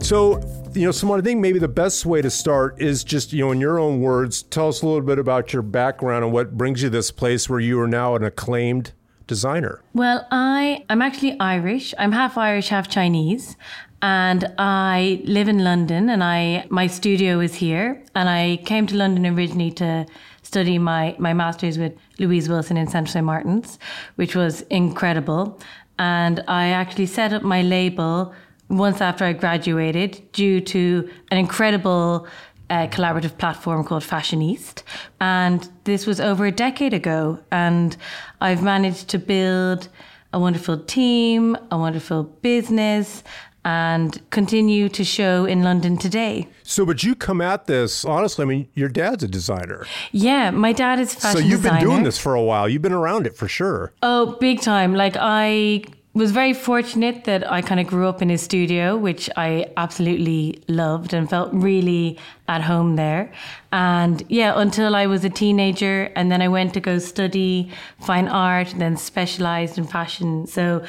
So, 0.00 0.40
you 0.74 0.84
know, 0.84 0.90
Simone, 0.90 1.20
I 1.20 1.22
think 1.22 1.38
maybe 1.38 1.60
the 1.60 1.68
best 1.68 2.04
way 2.04 2.20
to 2.22 2.28
start 2.28 2.82
is 2.82 3.04
just, 3.04 3.32
you 3.32 3.44
know, 3.44 3.52
in 3.52 3.60
your 3.60 3.78
own 3.78 4.00
words, 4.00 4.42
tell 4.42 4.66
us 4.66 4.82
a 4.82 4.86
little 4.86 5.00
bit 5.00 5.20
about 5.20 5.52
your 5.52 5.62
background 5.62 6.24
and 6.24 6.32
what 6.32 6.58
brings 6.58 6.82
you 6.82 6.88
this 6.88 7.12
place 7.12 7.48
where 7.48 7.60
you 7.60 7.78
are 7.80 7.86
now 7.86 8.16
an 8.16 8.24
acclaimed 8.24 8.94
designer. 9.28 9.80
Well, 9.94 10.26
I 10.32 10.84
I'm 10.90 11.02
actually 11.02 11.38
Irish. 11.38 11.94
I'm 12.00 12.10
half 12.10 12.36
Irish, 12.36 12.68
half 12.70 12.88
Chinese, 12.88 13.56
and 14.02 14.52
I 14.58 15.22
live 15.24 15.48
in 15.48 15.62
London 15.62 16.10
and 16.10 16.24
I 16.24 16.66
my 16.68 16.88
studio 16.88 17.38
is 17.38 17.54
here 17.54 18.02
and 18.16 18.28
I 18.28 18.58
came 18.64 18.88
to 18.88 18.96
London 18.96 19.24
originally 19.24 19.70
to 19.82 20.06
study 20.42 20.78
my 20.78 21.14
my 21.20 21.32
masters 21.32 21.78
with 21.78 21.92
Louise 22.18 22.48
Wilson 22.48 22.76
in 22.76 22.86
Central 22.86 23.24
Martin's, 23.24 23.78
which 24.16 24.34
was 24.34 24.62
incredible. 24.62 25.58
And 25.98 26.42
I 26.48 26.68
actually 26.68 27.06
set 27.06 27.32
up 27.32 27.42
my 27.42 27.62
label 27.62 28.34
once 28.68 29.00
after 29.00 29.24
I 29.24 29.32
graduated 29.32 30.32
due 30.32 30.60
to 30.60 31.08
an 31.30 31.38
incredible 31.38 32.26
uh, 32.68 32.88
collaborative 32.88 33.38
platform 33.38 33.84
called 33.84 34.02
Fashion 34.02 34.42
East. 34.42 34.82
And 35.20 35.68
this 35.84 36.06
was 36.06 36.20
over 36.20 36.46
a 36.46 36.52
decade 36.52 36.92
ago. 36.92 37.38
And 37.50 37.96
I've 38.40 38.62
managed 38.62 39.08
to 39.10 39.18
build 39.18 39.88
a 40.32 40.40
wonderful 40.40 40.78
team, 40.78 41.56
a 41.70 41.78
wonderful 41.78 42.24
business, 42.24 43.22
and 43.66 44.22
continue 44.30 44.88
to 44.88 45.02
show 45.02 45.44
in 45.44 45.64
London 45.64 45.98
today. 45.98 46.46
So, 46.62 46.86
but 46.86 47.02
you 47.02 47.16
come 47.16 47.40
at 47.40 47.66
this 47.66 48.04
honestly. 48.04 48.44
I 48.44 48.46
mean, 48.46 48.68
your 48.74 48.88
dad's 48.88 49.24
a 49.24 49.28
designer. 49.28 49.84
Yeah, 50.12 50.52
my 50.52 50.72
dad 50.72 51.00
is 51.00 51.14
fashion. 51.14 51.40
So 51.40 51.44
you've 51.44 51.62
designer. 51.62 51.80
been 51.80 51.88
doing 51.88 52.02
this 52.04 52.16
for 52.16 52.34
a 52.34 52.42
while. 52.42 52.68
You've 52.68 52.82
been 52.82 52.92
around 52.92 53.26
it 53.26 53.36
for 53.36 53.48
sure. 53.48 53.92
Oh, 54.02 54.36
big 54.38 54.60
time! 54.60 54.94
Like 54.94 55.16
I 55.18 55.82
was 56.16 56.32
very 56.32 56.54
fortunate 56.54 57.24
that 57.24 57.50
I 57.52 57.60
kind 57.60 57.78
of 57.78 57.86
grew 57.86 58.08
up 58.08 58.22
in 58.22 58.30
his 58.30 58.40
studio, 58.40 58.96
which 58.96 59.28
I 59.36 59.66
absolutely 59.76 60.62
loved 60.66 61.12
and 61.12 61.28
felt 61.28 61.52
really 61.52 62.18
at 62.48 62.62
home 62.62 62.96
there. 62.96 63.30
And 63.70 64.22
yeah, 64.30 64.54
until 64.56 64.96
I 64.96 65.06
was 65.06 65.26
a 65.26 65.28
teenager, 65.28 66.10
and 66.16 66.32
then 66.32 66.40
I 66.40 66.48
went 66.48 66.72
to 66.72 66.80
go 66.80 66.98
study 66.98 67.70
fine 68.00 68.28
art, 68.28 68.72
and 68.72 68.80
then 68.80 68.96
specialized 68.96 69.76
in 69.76 69.86
fashion. 69.86 70.46
So 70.46 70.82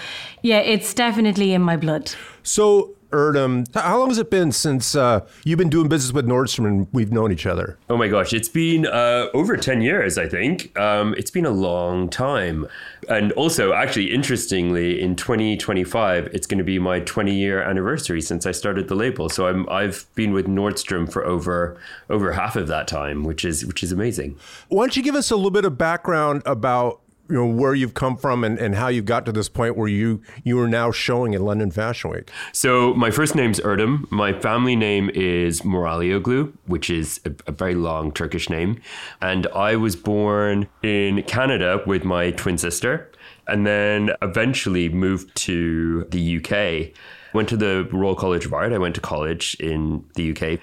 yeah, 0.43 0.59
it's 0.59 0.93
definitely 0.93 1.51
in 1.51 1.61
my 1.61 1.75
blood. 1.75 2.09
So 2.43 2.95
Erdem, 3.11 3.73
how 3.73 3.99
long 3.99 4.09
has 4.09 4.17
it 4.17 4.29
been 4.29 4.51
since 4.51 4.95
uh, 4.95 5.25
you've 5.43 5.57
been 5.57 5.69
doing 5.69 5.87
business 5.87 6.13
with 6.13 6.27
Nordstrom 6.27 6.65
and 6.65 6.87
we've 6.91 7.11
known 7.11 7.31
each 7.31 7.45
other? 7.45 7.77
Oh 7.89 7.97
my 7.97 8.07
gosh, 8.07 8.33
it's 8.33 8.49
been 8.49 8.85
uh, 8.85 9.27
over 9.33 9.55
10 9.57 9.81
years, 9.81 10.17
I 10.17 10.27
think. 10.27 10.77
Um, 10.77 11.13
it's 11.17 11.31
been 11.31 11.45
a 11.45 11.51
long 11.51 12.09
time. 12.09 12.67
And 13.09 13.31
also, 13.33 13.73
actually, 13.73 14.13
interestingly, 14.13 15.01
in 15.01 15.15
2025, 15.15 16.27
it's 16.27 16.47
going 16.47 16.57
to 16.57 16.63
be 16.63 16.79
my 16.79 16.99
20 16.99 17.33
year 17.33 17.61
anniversary 17.61 18.21
since 18.21 18.45
I 18.45 18.51
started 18.51 18.87
the 18.87 18.95
label. 18.95 19.29
So 19.29 19.47
I'm, 19.47 19.67
I've 19.69 20.05
been 20.15 20.33
with 20.33 20.47
Nordstrom 20.47 21.11
for 21.11 21.25
over 21.25 21.77
over 22.09 22.33
half 22.33 22.55
of 22.55 22.67
that 22.67 22.87
time, 22.87 23.23
which 23.23 23.45
is 23.45 23.65
which 23.65 23.83
is 23.83 23.91
amazing. 23.91 24.37
Why 24.69 24.83
don't 24.83 24.97
you 24.97 25.03
give 25.03 25.15
us 25.15 25.31
a 25.31 25.35
little 25.35 25.51
bit 25.51 25.65
of 25.65 25.77
background 25.77 26.41
about 26.45 27.01
you 27.29 27.35
know 27.35 27.45
where 27.45 27.75
you've 27.75 27.93
come 27.93 28.15
from 28.15 28.43
and, 28.43 28.57
and 28.59 28.75
how 28.75 28.87
you've 28.87 29.05
got 29.05 29.25
to 29.25 29.31
this 29.31 29.49
point 29.49 29.75
where 29.75 29.87
you 29.87 30.21
you 30.43 30.59
are 30.59 30.67
now 30.67 30.91
showing 30.91 31.33
in 31.33 31.43
London 31.43 31.71
Fashion 31.71 32.11
Week. 32.11 32.31
So 32.51 32.93
my 32.93 33.11
first 33.11 33.35
name's 33.35 33.59
Erdem. 33.59 34.09
My 34.11 34.33
family 34.33 34.75
name 34.75 35.09
is 35.13 35.61
Moralioglu, 35.61 36.53
which 36.65 36.89
is 36.89 37.19
a, 37.25 37.31
a, 37.47 37.51
very 37.51 37.75
long 37.75 38.11
Turkish 38.11 38.49
name, 38.49 38.81
and 39.21 39.47
I 39.47 39.75
was 39.75 39.95
born 39.95 40.67
in 40.83 41.23
Canada 41.23 41.81
with 41.85 42.03
my 42.03 42.31
twin 42.31 42.57
sister, 42.57 43.11
and 43.47 43.65
then 43.65 44.11
eventually 44.21 44.89
moved 44.89 45.35
to 45.35 46.05
the 46.05 46.37
UK. 46.37 46.93
Went 47.33 47.49
to 47.49 47.57
the 47.57 47.87
Royal 47.91 48.15
College 48.15 48.45
of 48.45 48.53
Art. 48.53 48.71
I 48.71 48.77
went 48.77 48.95
to 48.95 49.01
college 49.01 49.55
in 49.59 50.05
the 50.15 50.31
UK, 50.31 50.59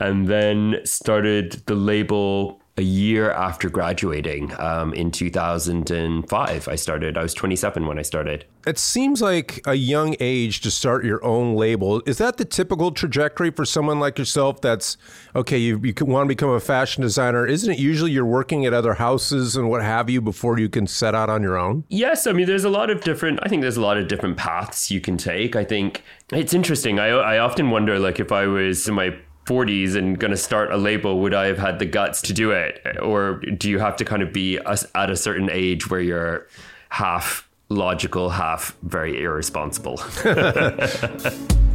and 0.00 0.26
then 0.26 0.80
started 0.84 1.62
the 1.66 1.74
label 1.74 2.59
a 2.76 2.82
year 2.82 3.30
after 3.30 3.68
graduating 3.68 4.58
um, 4.58 4.94
in 4.94 5.10
2005. 5.10 6.68
I 6.68 6.74
started, 6.76 7.18
I 7.18 7.22
was 7.22 7.34
27 7.34 7.86
when 7.86 7.98
I 7.98 8.02
started. 8.02 8.44
It 8.66 8.78
seems 8.78 9.20
like 9.20 9.60
a 9.66 9.74
young 9.74 10.16
age 10.20 10.60
to 10.62 10.70
start 10.70 11.04
your 11.04 11.22
own 11.24 11.56
label. 11.56 12.02
Is 12.06 12.18
that 12.18 12.36
the 12.36 12.44
typical 12.44 12.92
trajectory 12.92 13.50
for 13.50 13.64
someone 13.64 14.00
like 14.00 14.18
yourself 14.18 14.60
that's, 14.60 14.96
okay, 15.34 15.58
you, 15.58 15.80
you 15.82 15.92
want 16.04 16.26
to 16.26 16.28
become 16.28 16.50
a 16.50 16.60
fashion 16.60 17.02
designer? 17.02 17.46
Isn't 17.46 17.72
it 17.72 17.78
usually 17.78 18.12
you're 18.12 18.24
working 18.24 18.64
at 18.66 18.72
other 18.72 18.94
houses 18.94 19.56
and 19.56 19.68
what 19.68 19.82
have 19.82 20.08
you 20.08 20.20
before 20.20 20.58
you 20.58 20.68
can 20.68 20.86
set 20.86 21.14
out 21.14 21.28
on 21.28 21.42
your 21.42 21.58
own? 21.58 21.84
Yes. 21.88 22.26
I 22.26 22.32
mean, 22.32 22.46
there's 22.46 22.64
a 22.64 22.70
lot 22.70 22.88
of 22.88 23.02
different, 23.02 23.40
I 23.42 23.48
think 23.48 23.62
there's 23.62 23.78
a 23.78 23.82
lot 23.82 23.96
of 23.96 24.08
different 24.08 24.36
paths 24.36 24.90
you 24.90 25.00
can 25.00 25.16
take. 25.16 25.56
I 25.56 25.64
think 25.64 26.02
it's 26.32 26.54
interesting. 26.54 26.98
I, 26.98 27.08
I 27.08 27.38
often 27.38 27.70
wonder, 27.70 27.98
like, 27.98 28.20
if 28.20 28.30
I 28.32 28.46
was 28.46 28.86
in 28.88 28.94
my 28.94 29.16
40s 29.50 29.96
and 29.96 30.16
going 30.16 30.30
to 30.30 30.36
start 30.36 30.70
a 30.70 30.76
label, 30.76 31.18
would 31.20 31.34
I 31.34 31.46
have 31.46 31.58
had 31.58 31.80
the 31.80 31.86
guts 31.86 32.22
to 32.22 32.32
do 32.32 32.52
it? 32.52 32.80
Or 33.02 33.40
do 33.40 33.68
you 33.68 33.80
have 33.80 33.96
to 33.96 34.04
kind 34.04 34.22
of 34.22 34.32
be 34.32 34.58
at 34.58 35.10
a 35.10 35.16
certain 35.16 35.50
age 35.50 35.90
where 35.90 36.00
you're 36.00 36.46
half 36.90 37.48
logical, 37.68 38.30
half 38.30 38.76
very 38.82 39.20
irresponsible? 39.20 40.00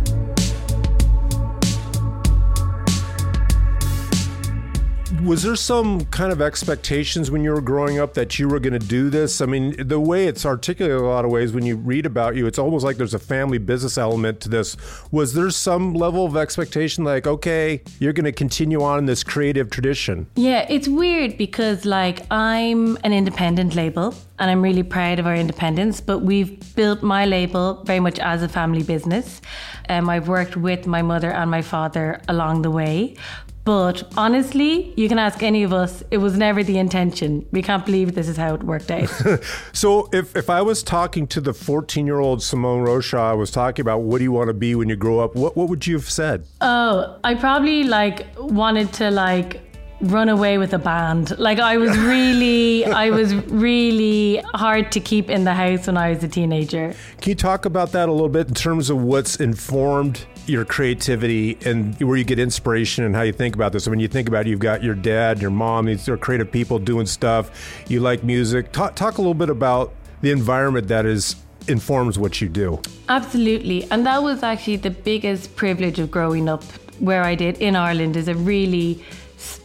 was 5.26 5.42
there 5.42 5.56
some 5.56 6.06
kind 6.06 6.32
of 6.32 6.40
expectations 6.42 7.32
when 7.32 7.44
you 7.44 7.52
were 7.52 7.62
growing 7.62 8.00
up 8.00 8.14
that 8.14 8.38
you 8.38 8.48
were 8.48 8.60
going 8.60 8.80
to 8.80 8.88
do 8.88 9.10
this? 9.10 9.42
I 9.42 9.48
mean, 9.48 9.76
the 9.88 10.00
way 10.00 10.28
it's 10.28 10.46
articulated 10.46 10.98
in 10.98 11.04
a 11.04 11.08
lot 11.08 11.26
of 11.26 11.32
ways 11.32 11.52
when 11.52 11.66
you 11.66 11.76
read 11.76 12.06
about 12.06 12.36
you, 12.36 12.46
it's 12.46 12.60
almost 12.60 12.86
like 12.86 12.98
there's 12.98 13.16
a 13.16 13.20
family 13.20 13.58
business 13.58 13.98
element 13.98 14.40
to 14.42 14.50
this. 14.50 14.78
Was 15.12 15.34
there 15.34 15.50
some 15.50 15.94
level 15.94 16.26
of 16.26 16.38
expectation 16.38 17.04
like, 17.04 17.26
okay, 17.26 17.82
you're 18.00 18.14
going 18.14 18.26
to 18.26 18.32
continue 18.32 18.84
on 18.84 19.00
in 19.00 19.06
this 19.06 19.24
creative 19.24 19.72
tradition? 19.72 20.28
Yeah, 20.36 20.66
it's 20.70 20.88
weird 20.88 21.38
because 21.38 21.86
like 21.86 22.26
I'm 22.32 22.98
an 23.04 23.12
independent 23.12 23.76
label 23.76 24.14
and 24.38 24.52
I'm 24.52 24.62
really 24.62 24.84
proud 24.84 25.20
of 25.20 25.26
our 25.26 25.36
independence, 25.36 26.02
but 26.02 26.20
we've 26.20 26.76
built 26.76 27.02
my 27.02 27.26
label 27.26 27.84
very 27.86 28.00
much 28.00 28.20
as 28.20 28.44
a 28.44 28.50
family 28.50 28.84
business. 28.84 29.42
Um, 29.90 30.10
I've 30.10 30.28
worked 30.28 30.58
with 30.58 30.88
my 30.88 31.02
mother 31.02 31.32
and 31.32 31.50
my 31.50 31.62
father 31.62 32.22
along 32.28 32.64
the 32.64 32.72
way. 32.72 33.16
But 33.66 34.04
honestly, 34.16 34.94
you 34.96 35.10
can 35.10 35.18
ask 35.18 35.42
any 35.42 35.64
of 35.64 35.74
us, 35.74 36.04
it 36.12 36.20
was 36.20 36.38
never 36.38 36.64
the 36.64 36.78
intention. 36.78 37.48
We 37.52 37.64
can't 37.64 37.84
believe 37.84 38.14
this 38.14 38.28
is 38.28 38.38
how 38.38 38.54
it 38.54 38.64
worked 38.64 38.92
out. 38.92 39.10
so 39.74 40.08
if, 40.14 40.36
if 40.36 40.52
I 40.52 40.62
was 40.62 40.84
talking 40.84 41.26
to 41.28 41.42
the 41.42 41.52
14 41.52 42.06
year 42.06 42.20
old 42.20 42.44
Simone 42.44 42.84
Rocha, 42.84 43.18
I 43.18 43.34
was 43.34 43.50
talking 43.50 43.82
about 43.82 44.04
what 44.04 44.20
do 44.20 44.24
you 44.24 44.32
want 44.32 44.50
to 44.50 44.54
be 44.54 44.76
when 44.76 44.88
you 44.88 44.96
grow 44.96 45.20
up, 45.20 45.36
what, 45.36 45.58
what 45.58 45.68
would 45.68 45.88
you 45.88 45.96
have 45.96 46.10
said? 46.10 46.46
Oh, 46.62 47.18
I 47.24 47.34
probably 47.34 47.84
like 47.84 48.28
wanted 48.38 48.94
to 48.94 49.10
like 49.10 49.62
run 50.02 50.30
away 50.30 50.60
with 50.60 50.74
a 50.74 50.80
band. 50.80 51.38
Like 51.40 51.58
I 51.58 51.78
was 51.78 51.98
really, 51.98 52.86
I 52.86 53.10
was 53.10 53.34
really 53.34 54.44
hard 54.54 54.92
to 54.92 55.00
keep 55.00 55.30
in 55.32 55.44
the 55.44 55.56
house 55.56 55.88
when 55.88 55.98
I 55.98 56.12
was 56.12 56.24
a 56.24 56.28
teenager. 56.28 56.94
Can 57.20 57.32
you 57.32 57.36
talk 57.36 57.66
about 57.66 57.94
that 57.94 58.10
a 58.10 58.12
little 58.12 58.30
bit 58.30 58.48
in 58.48 58.54
terms 58.54 58.92
of 58.92 59.02
what's 59.02 59.38
informed 59.38 60.26
your 60.48 60.66
creativity 60.66 61.58
and 61.66 62.00
where 62.00 62.18
you 62.18 62.24
get 62.24 62.40
inspiration 62.40 63.04
and 63.04 63.16
how 63.16 63.22
you 63.22 63.32
think 63.32 63.56
about 63.56 63.74
this. 63.74 63.88
I 63.88 63.92
mean, 63.92 64.00
you 64.00 64.08
think 64.08 64.28
about 64.28 64.46
it, 64.46 64.50
you've 64.50 64.60
got 64.60 64.84
your 64.84 64.96
dad, 64.96 65.42
your 65.42 65.52
mom, 65.52 65.86
these 65.86 66.08
are 66.08 66.18
creative 66.18 66.52
people 66.52 66.80
doing 66.80 67.06
stuff. 67.06 67.84
You 67.88 68.00
like 68.00 68.24
music. 68.24 68.72
Talk, 68.72 68.96
talk 68.96 69.18
a 69.18 69.22
little 69.22 69.34
bit 69.34 69.50
about 69.50 69.94
the 70.22 70.32
environment 70.32 70.88
that 70.88 71.06
is 71.06 71.36
informs 71.68 72.20
what 72.20 72.42
you 72.42 72.50
do. 72.50 72.80
Absolutely. 73.10 73.90
And 73.90 74.06
that 74.06 74.22
was 74.22 74.44
actually 74.44 74.78
the 74.78 74.92
biggest 74.92 75.56
privilege 75.56 76.00
of 76.00 76.12
growing 76.12 76.48
up 76.48 76.64
where 77.00 77.24
I 77.24 77.36
did 77.36 77.58
in 77.58 77.76
Ireland 77.76 78.16
is 78.16 78.28
a 78.28 78.36
really 78.36 79.04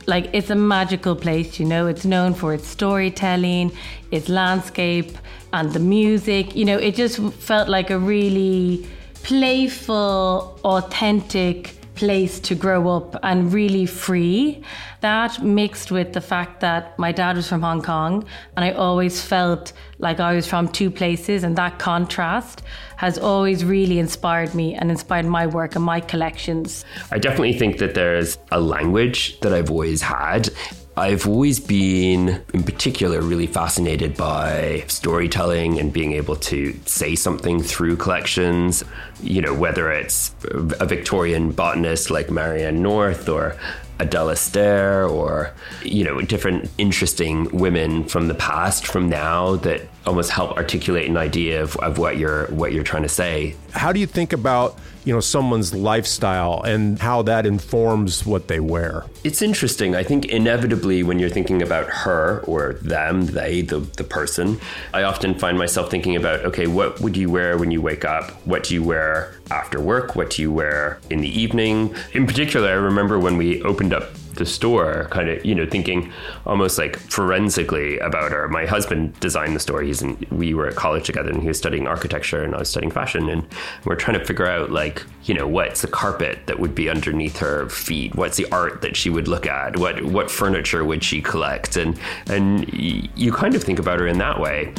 like 0.07 0.29
it's 0.33 0.51
a 0.51 0.55
magical 0.55 1.15
place, 1.15 1.61
you 1.61 1.67
know. 1.67 1.87
It's 1.87 2.05
known 2.05 2.35
for 2.35 2.53
its 2.55 2.67
storytelling, 2.67 3.73
its 4.11 4.29
landscape 4.29 5.17
and 5.53 5.73
the 5.73 5.79
music. 5.79 6.57
You 6.57 6.65
know, 6.65 6.79
it 6.79 6.95
just 6.95 7.19
felt 7.35 7.69
like 7.69 7.91
a 7.91 7.99
really 7.99 8.87
playful, 9.23 10.59
authentic 10.65 11.75
place 11.95 12.41
to 12.41 12.55
grow 12.55 12.89
up 12.89 13.15
and 13.23 13.53
really 13.53 13.85
free. 13.85 14.63
That 15.03 15.43
mixed 15.43 15.91
with 15.91 16.15
the 16.15 16.21
fact 16.23 16.61
that 16.61 16.99
my 16.99 17.13
dad 17.13 17.37
was 17.37 17.47
from 17.47 17.61
Hong 17.61 17.83
Kong 17.83 18.25
and 18.57 18.65
I 18.65 18.71
always 18.73 19.23
felt 19.23 19.75
like 19.99 20.19
I 20.19 20.35
was 20.35 20.47
from 20.47 20.69
two 20.69 20.91
places, 20.91 21.45
and 21.45 21.57
that 21.57 21.79
contrast 21.79 22.63
has 22.97 23.19
always 23.19 23.65
really 23.67 23.99
inspired 23.99 24.55
me 24.55 24.75
and 24.75 24.91
inspired 24.91 25.27
my 25.27 25.47
work 25.47 25.77
and 25.77 25.85
my 25.85 26.01
collections. 26.01 26.87
I 27.11 27.19
definitely 27.19 27.59
think 27.59 27.79
that 27.79 27.95
there's 27.95 28.39
a 28.51 28.61
language 28.61 29.39
that 29.41 29.53
I've 29.53 29.71
always 29.71 30.01
had 30.01 30.49
I've 30.97 31.27
always 31.27 31.61
been, 31.61 32.43
in 32.53 32.63
particular, 32.63 33.23
really 33.23 33.47
fascinated 33.47 34.17
by 34.17 34.85
storytelling 34.89 35.79
and 35.79 35.93
being 35.93 36.13
able 36.13 36.37
to 36.37 36.79
say 36.85 37.15
something 37.15 37.63
through 37.63 37.97
collections. 37.97 38.85
You 39.23 39.41
know, 39.41 39.55
whether 39.55 39.91
it's 39.93 40.35
a 40.45 40.87
Victorian 40.87 41.53
botanist 41.53 42.11
like 42.11 42.31
Marianne 42.31 42.83
North 42.83 43.29
or 43.29 43.57
Adele 44.01 44.29
Astaire 44.29 45.11
or, 45.11 45.53
you 45.83 46.05
know, 46.05 46.21
different 46.21 46.69
interesting 46.77 47.49
women 47.57 48.05
from 48.05 48.29
the 48.29 48.35
past, 48.35 48.87
from 48.87 49.09
now 49.09 49.57
that 49.57 49.83
almost 50.07 50.31
help 50.31 50.57
articulate 50.57 51.09
an 51.09 51.17
idea 51.17 51.63
of, 51.63 51.77
of 51.77 51.99
what 51.99 52.17
you're 52.17 52.47
what 52.47 52.73
you're 52.73 52.85
trying 52.85 53.03
to 53.05 53.09
say. 53.09 53.55
How 53.73 53.93
do 53.93 54.01
you 54.01 54.07
think 54.07 54.33
about 54.33 54.79
you 55.05 55.13
know 55.13 55.21
someone's 55.21 55.75
lifestyle 55.75 56.63
and 56.63 56.99
how 56.99 57.23
that 57.23 57.47
informs 57.47 58.27
what 58.27 58.49
they 58.49 58.61
wear. 58.61 59.05
It's 59.25 59.43
interesting. 59.43 59.95
I 59.95 60.03
think 60.03 60.27
inevitably 60.27 61.03
when 61.03 61.19
you're 61.19 61.31
thinking 61.31 61.63
about 61.63 61.87
her 61.89 62.41
or 62.47 62.75
them 62.75 63.27
they 63.27 63.63
the, 63.63 63.81
the 63.81 64.05
person 64.05 64.61
i 64.93 65.03
often 65.03 65.39
find 65.39 65.59
myself 65.59 65.91
thinking 65.91 66.17
about 66.17 66.41
okay 66.41 66.67
what 66.67 67.01
would 67.01 67.17
you 67.17 67.31
wear 67.31 67.57
when 67.59 67.71
you 67.71 67.81
wake 67.81 68.05
up? 68.05 68.31
What 68.47 68.65
do 68.65 68.75
you 68.75 68.83
wear 68.83 69.35
after 69.51 69.81
work? 69.81 70.17
What 70.17 70.31
do 70.31 70.43
you 70.43 70.53
wear 70.53 71.01
in 71.11 71.21
the 71.21 71.41
evening? 71.41 71.95
In 72.13 72.27
particular 72.27 72.69
i 72.69 72.73
remember 72.73 73.19
when 73.19 73.37
we 73.37 73.63
opened 73.63 73.93
up 73.95 74.05
the 74.35 74.47
store, 74.47 75.09
kind 75.11 75.29
of, 75.29 75.45
you 75.45 75.55
know, 75.55 75.67
thinking 75.67 76.13
almost 76.47 76.79
like 76.79 76.97
forensically 76.99 77.99
about 77.99 78.33
her. 78.33 78.49
My 78.49 78.67
husband 78.67 79.19
designed 79.21 79.55
the 79.55 79.61
store. 79.61 79.83
He's 79.83 80.03
in, 80.03 80.17
we 80.31 80.55
were 80.55 80.69
at 80.69 80.77
college 80.77 81.07
together 81.07 81.31
and 81.31 81.41
he 81.41 81.49
was 81.49 81.59
studying 81.59 81.87
architecture 81.87 82.43
and 82.43 82.55
I 82.55 82.59
was 82.59 82.69
studying 82.69 82.91
fashion. 82.91 83.29
And 83.29 83.47
we're 83.85 83.97
trying 83.97 84.19
to 84.19 84.25
figure 84.25 84.47
out, 84.47 84.71
like, 84.71 85.05
you 85.25 85.35
know, 85.35 85.47
what's 85.47 85.83
the 85.83 85.89
carpet 85.89 86.47
that 86.47 86.59
would 86.59 86.75
be 86.75 86.89
underneath 86.89 87.39
her 87.39 87.69
feet? 87.69 88.15
What's 88.15 88.37
the 88.37 88.47
art 88.53 88.83
that 88.83 88.97
she 88.97 89.11
would 89.11 89.29
look 89.29 89.47
at? 89.47 89.77
What, 89.77 90.05
what 90.05 90.31
furniture 90.31 90.85
would 90.85 91.05
she 91.05 91.21
collect? 91.21 91.77
And, 91.77 91.99
and 92.27 92.73
you 92.73 93.33
kind 93.33 93.55
of 93.55 93.63
think 93.63 93.79
about 93.79 94.01
her 94.01 94.07
in 94.07 94.19
that 94.19 94.41
way. 94.41 94.75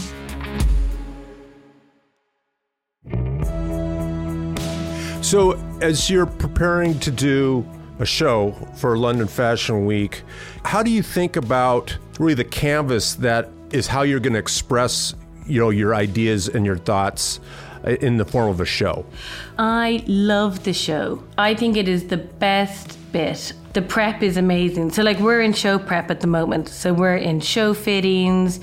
So, 5.22 5.54
as 5.82 6.10
you're 6.10 6.26
preparing 6.26 7.00
to 7.00 7.12
do 7.12 7.66
a 8.02 8.06
show 8.06 8.52
for 8.76 8.98
London 8.98 9.28
Fashion 9.28 9.86
Week. 9.86 10.24
How 10.64 10.82
do 10.82 10.90
you 10.90 11.04
think 11.04 11.36
about 11.36 11.96
really 12.20 12.34
the 12.34 12.44
canvas 12.44 13.16
that 13.16 13.50
is 13.72 13.88
how 13.88 14.02
you're 14.02 14.20
going 14.20 14.34
to 14.34 14.40
express, 14.40 15.14
you 15.46 15.60
know, 15.60 15.70
your 15.70 15.94
ideas 15.94 16.48
and 16.48 16.66
your 16.66 16.78
thoughts 16.78 17.40
uh, 17.86 17.92
in 17.92 18.18
the 18.18 18.26
form 18.26 18.50
of 18.50 18.60
a 18.60 18.66
show? 18.66 19.06
I 19.58 20.04
love 20.08 20.64
the 20.64 20.74
show. 20.74 21.24
I 21.38 21.54
think 21.54 21.78
it 21.78 21.88
is 21.88 22.08
the 22.08 22.18
best 22.18 22.98
bit 23.12 23.54
the 23.74 23.82
prep 23.82 24.22
is 24.22 24.38
amazing. 24.38 24.92
So, 24.92 25.04
like, 25.04 25.20
we're 25.20 25.42
in 25.42 25.54
show 25.54 25.80
prep 25.80 26.12
at 26.12 26.20
the 26.22 26.28
moment. 26.28 26.68
So, 26.68 26.94
we're 26.94 27.16
in 27.16 27.40
show 27.40 27.74
fittings. 27.74 28.60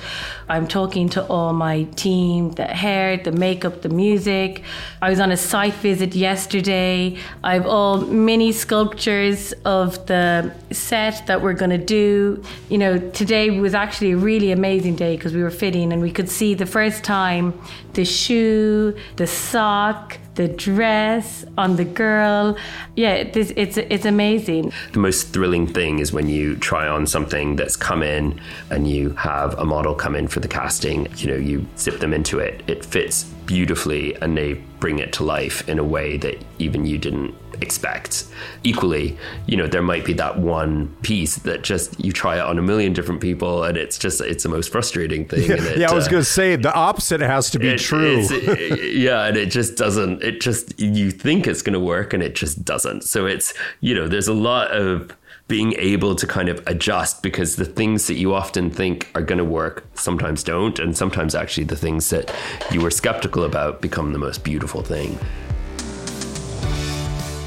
I'm 0.48 0.66
talking 0.66 1.08
to 1.10 1.24
all 1.26 1.52
my 1.52 1.84
team 1.96 2.52
the 2.52 2.66
hair, 2.66 3.16
the 3.16 3.32
makeup, 3.32 3.82
the 3.82 3.88
music. 3.88 4.62
I 5.00 5.10
was 5.10 5.20
on 5.20 5.30
a 5.30 5.36
site 5.36 5.74
visit 5.74 6.14
yesterday. 6.14 7.18
I 7.42 7.54
have 7.54 7.66
all 7.66 7.98
mini 8.02 8.52
sculptures 8.52 9.52
of 9.64 10.06
the 10.06 10.52
set 10.70 11.26
that 11.26 11.42
we're 11.42 11.54
going 11.54 11.70
to 11.70 11.78
do. 11.78 12.42
You 12.68 12.78
know, 12.78 12.98
today 13.10 13.50
was 13.50 13.74
actually 13.74 14.12
a 14.12 14.16
really 14.16 14.52
amazing 14.52 14.96
day 14.96 15.16
because 15.16 15.34
we 15.34 15.42
were 15.42 15.50
fitting 15.50 15.92
and 15.92 16.02
we 16.02 16.10
could 16.10 16.28
see 16.28 16.54
the 16.54 16.66
first 16.66 17.04
time 17.04 17.58
the 17.94 18.04
shoe, 18.04 18.96
the 19.16 19.26
sock, 19.26 20.18
the 20.38 20.48
dress 20.48 21.44
on 21.58 21.74
the 21.74 21.84
girl. 21.84 22.56
Yeah, 22.94 23.24
this, 23.24 23.52
it's 23.56 23.76
it's 23.76 24.04
amazing. 24.04 24.72
The 24.92 25.00
most 25.00 25.32
thrilling 25.32 25.66
thing 25.66 25.98
is 25.98 26.12
when 26.12 26.28
you 26.28 26.54
try 26.56 26.86
on 26.86 27.06
something 27.06 27.56
that's 27.56 27.76
come 27.76 28.04
in 28.04 28.40
and 28.70 28.88
you 28.88 29.10
have 29.10 29.58
a 29.58 29.64
model 29.64 29.96
come 29.96 30.14
in 30.14 30.28
for 30.28 30.38
the 30.38 30.46
casting. 30.46 31.08
You 31.16 31.26
know, 31.32 31.36
you 31.36 31.66
zip 31.76 31.98
them 31.98 32.14
into 32.14 32.38
it. 32.38 32.62
It 32.68 32.84
fits 32.84 33.26
beautifully 33.48 34.14
and 34.16 34.36
they 34.36 34.52
bring 34.78 34.98
it 34.98 35.10
to 35.14 35.24
life 35.24 35.66
in 35.70 35.78
a 35.78 35.84
way 35.84 36.18
that 36.18 36.36
even 36.58 36.84
you 36.84 36.98
didn't 36.98 37.34
expect. 37.62 38.26
Equally, 38.62 39.16
you 39.46 39.56
know, 39.56 39.66
there 39.66 39.82
might 39.82 40.04
be 40.04 40.12
that 40.12 40.38
one 40.38 40.94
piece 41.00 41.36
that 41.36 41.62
just 41.62 41.98
you 41.98 42.12
try 42.12 42.36
it 42.36 42.42
on 42.42 42.58
a 42.58 42.62
million 42.62 42.92
different 42.92 43.22
people 43.22 43.64
and 43.64 43.78
it's 43.78 43.98
just 43.98 44.20
it's 44.20 44.42
the 44.42 44.50
most 44.50 44.70
frustrating 44.70 45.26
thing. 45.26 45.48
Yeah, 45.48 45.56
it, 45.56 45.78
yeah 45.78 45.90
I 45.90 45.94
was 45.94 46.06
uh, 46.06 46.10
going 46.10 46.20
to 46.20 46.28
say 46.28 46.56
the 46.56 46.74
opposite 46.74 47.22
has 47.22 47.50
to 47.50 47.58
be 47.58 47.68
it, 47.68 47.78
true. 47.78 48.18
It, 48.20 48.94
yeah, 48.98 49.24
and 49.24 49.36
it 49.38 49.46
just 49.46 49.76
doesn't. 49.76 50.22
It 50.22 50.42
just 50.42 50.78
you 50.78 51.10
think 51.10 51.46
it's 51.46 51.62
going 51.62 51.72
to 51.72 51.80
work 51.80 52.12
and 52.12 52.22
it 52.22 52.34
just 52.34 52.66
doesn't. 52.66 53.04
So 53.04 53.24
it's 53.24 53.54
you 53.80 53.94
know, 53.94 54.08
there's 54.08 54.28
a 54.28 54.34
lot 54.34 54.70
of 54.72 55.16
being 55.48 55.72
able 55.78 56.14
to 56.14 56.26
kind 56.26 56.50
of 56.50 56.62
adjust 56.66 57.22
because 57.22 57.56
the 57.56 57.64
things 57.64 58.06
that 58.06 58.16
you 58.16 58.34
often 58.34 58.70
think 58.70 59.10
are 59.14 59.22
going 59.22 59.38
to 59.38 59.44
work 59.44 59.86
sometimes 59.94 60.44
don't. 60.44 60.78
And 60.78 60.94
sometimes 60.94 61.34
actually 61.34 61.64
the 61.64 61.76
things 61.76 62.10
that 62.10 62.32
you 62.70 62.82
were 62.82 62.90
skeptical 62.90 63.44
about 63.44 63.80
become 63.80 64.12
the 64.12 64.18
most 64.18 64.44
beautiful 64.44 64.82
thing. 64.82 65.18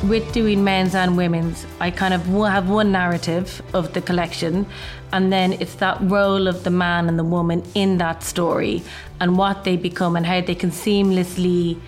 With 0.09 0.33
doing 0.33 0.63
men's 0.63 0.95
and 0.95 1.15
women's, 1.15 1.67
I 1.79 1.91
kind 1.91 2.15
of 2.15 2.25
have 2.25 2.67
one 2.71 2.91
narrative 2.91 3.61
of 3.75 3.93
the 3.93 4.01
collection, 4.01 4.65
and 5.13 5.31
then 5.31 5.53
it's 5.53 5.75
that 5.75 6.01
role 6.01 6.47
of 6.47 6.63
the 6.63 6.71
man 6.71 7.07
and 7.07 7.19
the 7.19 7.23
woman 7.23 7.63
in 7.75 7.99
that 7.99 8.23
story 8.23 8.81
and 9.19 9.37
what 9.37 9.63
they 9.63 9.77
become 9.77 10.15
and 10.15 10.25
how 10.25 10.41
they 10.41 10.55
can 10.55 10.71
seamlessly 10.71 11.79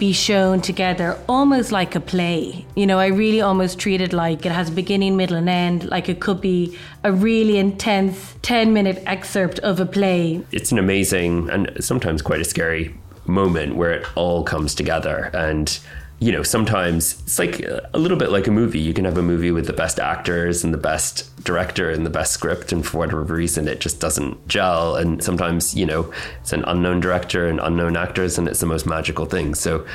be 0.00 0.12
shown 0.12 0.62
together 0.62 1.16
almost 1.28 1.70
like 1.70 1.94
a 1.94 2.00
play. 2.00 2.64
You 2.74 2.86
know, 2.86 2.98
I 2.98 3.08
really 3.08 3.42
almost 3.42 3.78
treat 3.78 4.00
it 4.00 4.14
like 4.14 4.46
it 4.46 4.50
has 4.50 4.70
a 4.70 4.72
beginning, 4.72 5.16
middle, 5.16 5.36
and 5.36 5.48
end, 5.48 5.88
like 5.90 6.08
it 6.08 6.20
could 6.20 6.40
be 6.40 6.76
a 7.04 7.12
really 7.12 7.58
intense 7.58 8.34
10 8.40 8.72
minute 8.72 9.02
excerpt 9.06 9.58
of 9.58 9.78
a 9.78 9.86
play. 9.86 10.42
It's 10.50 10.72
an 10.72 10.78
amazing 10.78 11.50
and 11.50 11.70
sometimes 11.84 12.22
quite 12.22 12.40
a 12.40 12.44
scary 12.44 12.94
moment 13.26 13.76
where 13.76 13.92
it 13.92 14.06
all 14.16 14.42
comes 14.42 14.74
together 14.74 15.30
and 15.34 15.78
you 16.20 16.30
know, 16.32 16.42
sometimes 16.42 17.18
it's 17.22 17.38
like 17.38 17.66
uh, 17.66 17.80
a 17.94 17.98
little 17.98 18.18
bit 18.18 18.30
like 18.30 18.46
a 18.46 18.50
movie. 18.50 18.78
You 18.78 18.92
can 18.92 19.06
have 19.06 19.16
a 19.16 19.22
movie 19.22 19.50
with 19.50 19.66
the 19.66 19.72
best 19.72 19.98
actors 19.98 20.62
and 20.62 20.72
the 20.72 20.78
best 20.78 21.34
director 21.44 21.90
and 21.90 22.04
the 22.04 22.10
best 22.10 22.32
script, 22.32 22.72
and 22.72 22.86
for 22.86 22.98
whatever 22.98 23.22
reason, 23.22 23.66
it 23.66 23.80
just 23.80 24.00
doesn't 24.00 24.46
gel. 24.46 24.96
And 24.96 25.24
sometimes, 25.24 25.74
you 25.74 25.86
know, 25.86 26.12
it's 26.42 26.52
an 26.52 26.62
unknown 26.66 27.00
director 27.00 27.48
and 27.48 27.58
unknown 27.58 27.96
actors, 27.96 28.36
and 28.36 28.46
it's 28.46 28.60
the 28.60 28.66
most 28.66 28.86
magical 28.86 29.24
thing. 29.24 29.54
So, 29.54 29.86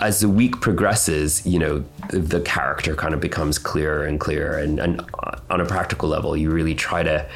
as 0.00 0.20
the 0.20 0.30
week 0.30 0.60
progresses, 0.62 1.46
you 1.46 1.58
know, 1.58 1.84
the, 2.10 2.40
character 2.40 2.94
kind 2.94 3.14
of 3.14 3.20
becomes 3.20 3.58
clearer 3.58 4.04
and 4.04 4.20
clearer. 4.20 4.58
And, 4.58 4.78
and 4.78 5.00
uh, 5.00 5.38
on 5.48 5.60
a 5.60 5.64
practical 5.64 6.08
level, 6.08 6.36
you 6.36 6.50
really 6.50 6.74
try 6.74 7.02
to 7.02 7.26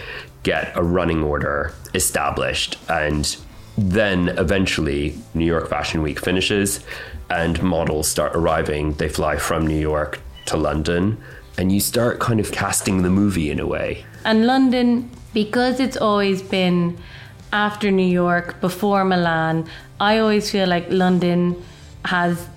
get 0.43 0.73
a 0.77 0.83
running 0.83 1.23
order 1.23 1.73
established 1.95 2.77
and 2.89 3.37
then 3.79 4.29
eventually 4.31 5.17
New 5.33 5.45
York 5.45 5.69
Fashion 5.69 6.03
Week 6.03 6.21
finishes 6.21 6.85
and 7.31 7.63
models 7.63 8.09
start 8.09 8.35
arriving. 8.35 8.95
They 8.95 9.09
fly 9.09 9.37
from 9.37 9.67
New 9.67 9.79
York 9.79 10.21
to 10.47 10.57
London, 10.57 11.17
and 11.57 11.73
you 11.73 11.81
start 11.81 12.19
kind 12.21 12.41
of 12.41 12.53
casting 12.53 13.03
the 13.03 13.11
movie 13.11 13.51
in 13.51 13.61
a 13.61 13.67
way. 13.67 14.05
And 14.25 14.47
London, 14.47 15.11
because 15.33 15.81
it's 15.81 15.97
always 15.97 16.43
been 16.43 16.99
after 17.53 17.91
New 17.91 18.07
York, 18.07 18.61
before 18.61 19.05
Milan, 19.05 19.69
I 19.99 20.19
always 20.19 20.51
feel 20.51 20.69
like 20.69 20.87
London 20.91 21.63
has 22.05 22.49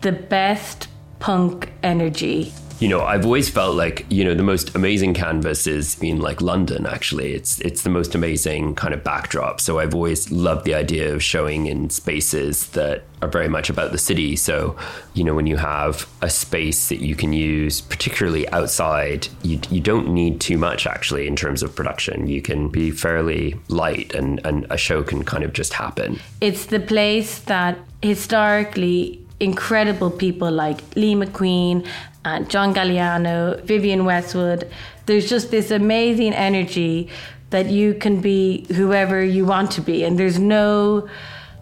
the 0.00 0.12
best 0.12 0.88
punk 1.18 1.72
energy 1.82 2.52
you 2.78 2.88
know, 2.88 3.00
I've 3.00 3.24
always 3.24 3.48
felt 3.48 3.74
like, 3.74 4.04
you 4.10 4.22
know, 4.24 4.34
the 4.34 4.42
most 4.42 4.74
amazing 4.74 5.14
canvas 5.14 5.66
is 5.66 6.00
in 6.02 6.20
like 6.20 6.42
London, 6.42 6.86
actually. 6.86 7.32
It's 7.32 7.60
it's 7.60 7.82
the 7.82 7.90
most 7.90 8.14
amazing 8.14 8.74
kind 8.74 8.92
of 8.92 9.02
backdrop. 9.02 9.60
So 9.60 9.78
I've 9.78 9.94
always 9.94 10.30
loved 10.30 10.64
the 10.64 10.74
idea 10.74 11.14
of 11.14 11.22
showing 11.22 11.66
in 11.66 11.88
spaces 11.90 12.68
that 12.70 13.04
are 13.22 13.28
very 13.28 13.48
much 13.48 13.70
about 13.70 13.92
the 13.92 13.98
city. 13.98 14.36
So, 14.36 14.76
you 15.14 15.24
know, 15.24 15.34
when 15.34 15.46
you 15.46 15.56
have 15.56 16.06
a 16.20 16.28
space 16.28 16.90
that 16.90 17.00
you 17.00 17.16
can 17.16 17.32
use, 17.32 17.80
particularly 17.80 18.46
outside, 18.50 19.28
you, 19.42 19.58
you 19.70 19.80
don't 19.80 20.08
need 20.08 20.40
too 20.40 20.58
much 20.58 20.86
actually 20.86 21.26
in 21.26 21.34
terms 21.34 21.62
of 21.62 21.74
production. 21.74 22.26
You 22.26 22.42
can 22.42 22.68
be 22.68 22.90
fairly 22.90 23.56
light 23.68 24.14
and, 24.14 24.44
and 24.44 24.66
a 24.68 24.76
show 24.76 25.02
can 25.02 25.24
kind 25.24 25.44
of 25.44 25.54
just 25.54 25.72
happen. 25.72 26.20
It's 26.42 26.66
the 26.66 26.80
place 26.80 27.38
that 27.40 27.78
historically 28.02 29.25
incredible 29.40 30.10
people 30.10 30.50
like 30.50 30.80
Lee 30.96 31.14
McQueen 31.14 31.86
and 32.24 32.48
John 32.48 32.74
Galliano, 32.74 33.62
Vivienne 33.64 34.04
Westwood. 34.04 34.70
There's 35.06 35.28
just 35.28 35.50
this 35.50 35.70
amazing 35.70 36.32
energy 36.32 37.08
that 37.50 37.66
you 37.66 37.94
can 37.94 38.20
be 38.20 38.66
whoever 38.74 39.22
you 39.22 39.44
want 39.44 39.70
to 39.72 39.80
be, 39.80 40.04
and 40.04 40.18
there's 40.18 40.38
no 40.38 41.08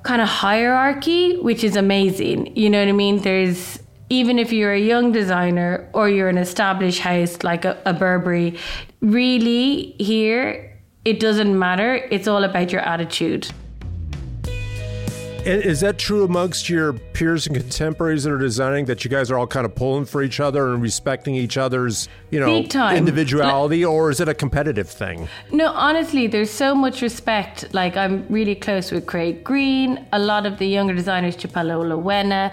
kind 0.02 0.22
of 0.22 0.28
hierarchy, 0.28 1.36
which 1.38 1.64
is 1.64 1.76
amazing. 1.76 2.56
You 2.56 2.70
know 2.70 2.80
what 2.80 2.88
I 2.88 2.92
mean? 2.92 3.18
There's 3.20 3.80
even 4.10 4.38
if 4.38 4.52
you're 4.52 4.72
a 4.72 4.80
young 4.80 5.12
designer 5.12 5.88
or 5.92 6.08
you're 6.08 6.28
an 6.28 6.38
established 6.38 7.00
house 7.00 7.42
like 7.42 7.64
a, 7.64 7.80
a 7.84 7.92
Burberry, 7.92 8.58
really 9.00 9.94
here 9.98 10.70
it 11.04 11.20
doesn't 11.20 11.58
matter. 11.58 11.94
It's 12.10 12.26
all 12.26 12.44
about 12.44 12.72
your 12.72 12.80
attitude. 12.80 13.48
And 15.46 15.62
is 15.62 15.80
that 15.80 15.98
true 15.98 16.24
amongst 16.24 16.70
your 16.70 16.94
peers 16.94 17.46
and 17.46 17.54
contemporaries 17.54 18.24
that 18.24 18.32
are 18.32 18.38
designing 18.38 18.86
that 18.86 19.04
you 19.04 19.10
guys 19.10 19.30
are 19.30 19.38
all 19.38 19.46
kind 19.46 19.66
of 19.66 19.74
pulling 19.74 20.06
for 20.06 20.22
each 20.22 20.40
other 20.40 20.72
and 20.72 20.80
respecting 20.80 21.34
each 21.34 21.58
other's, 21.58 22.08
you 22.30 22.40
know, 22.40 22.56
individuality, 22.92 23.84
or 23.84 24.10
is 24.10 24.20
it 24.20 24.28
a 24.28 24.34
competitive 24.34 24.88
thing? 24.88 25.28
No, 25.52 25.70
honestly, 25.72 26.26
there's 26.26 26.50
so 26.50 26.74
much 26.74 27.02
respect. 27.02 27.74
Like 27.74 27.94
I'm 27.94 28.26
really 28.28 28.54
close 28.54 28.90
with 28.90 29.04
Craig 29.04 29.44
Green, 29.44 30.06
a 30.14 30.18
lot 30.18 30.46
of 30.46 30.58
the 30.58 30.66
younger 30.66 30.94
designers, 30.94 31.36
Chopova 31.36 31.88
Lowena, 31.88 32.50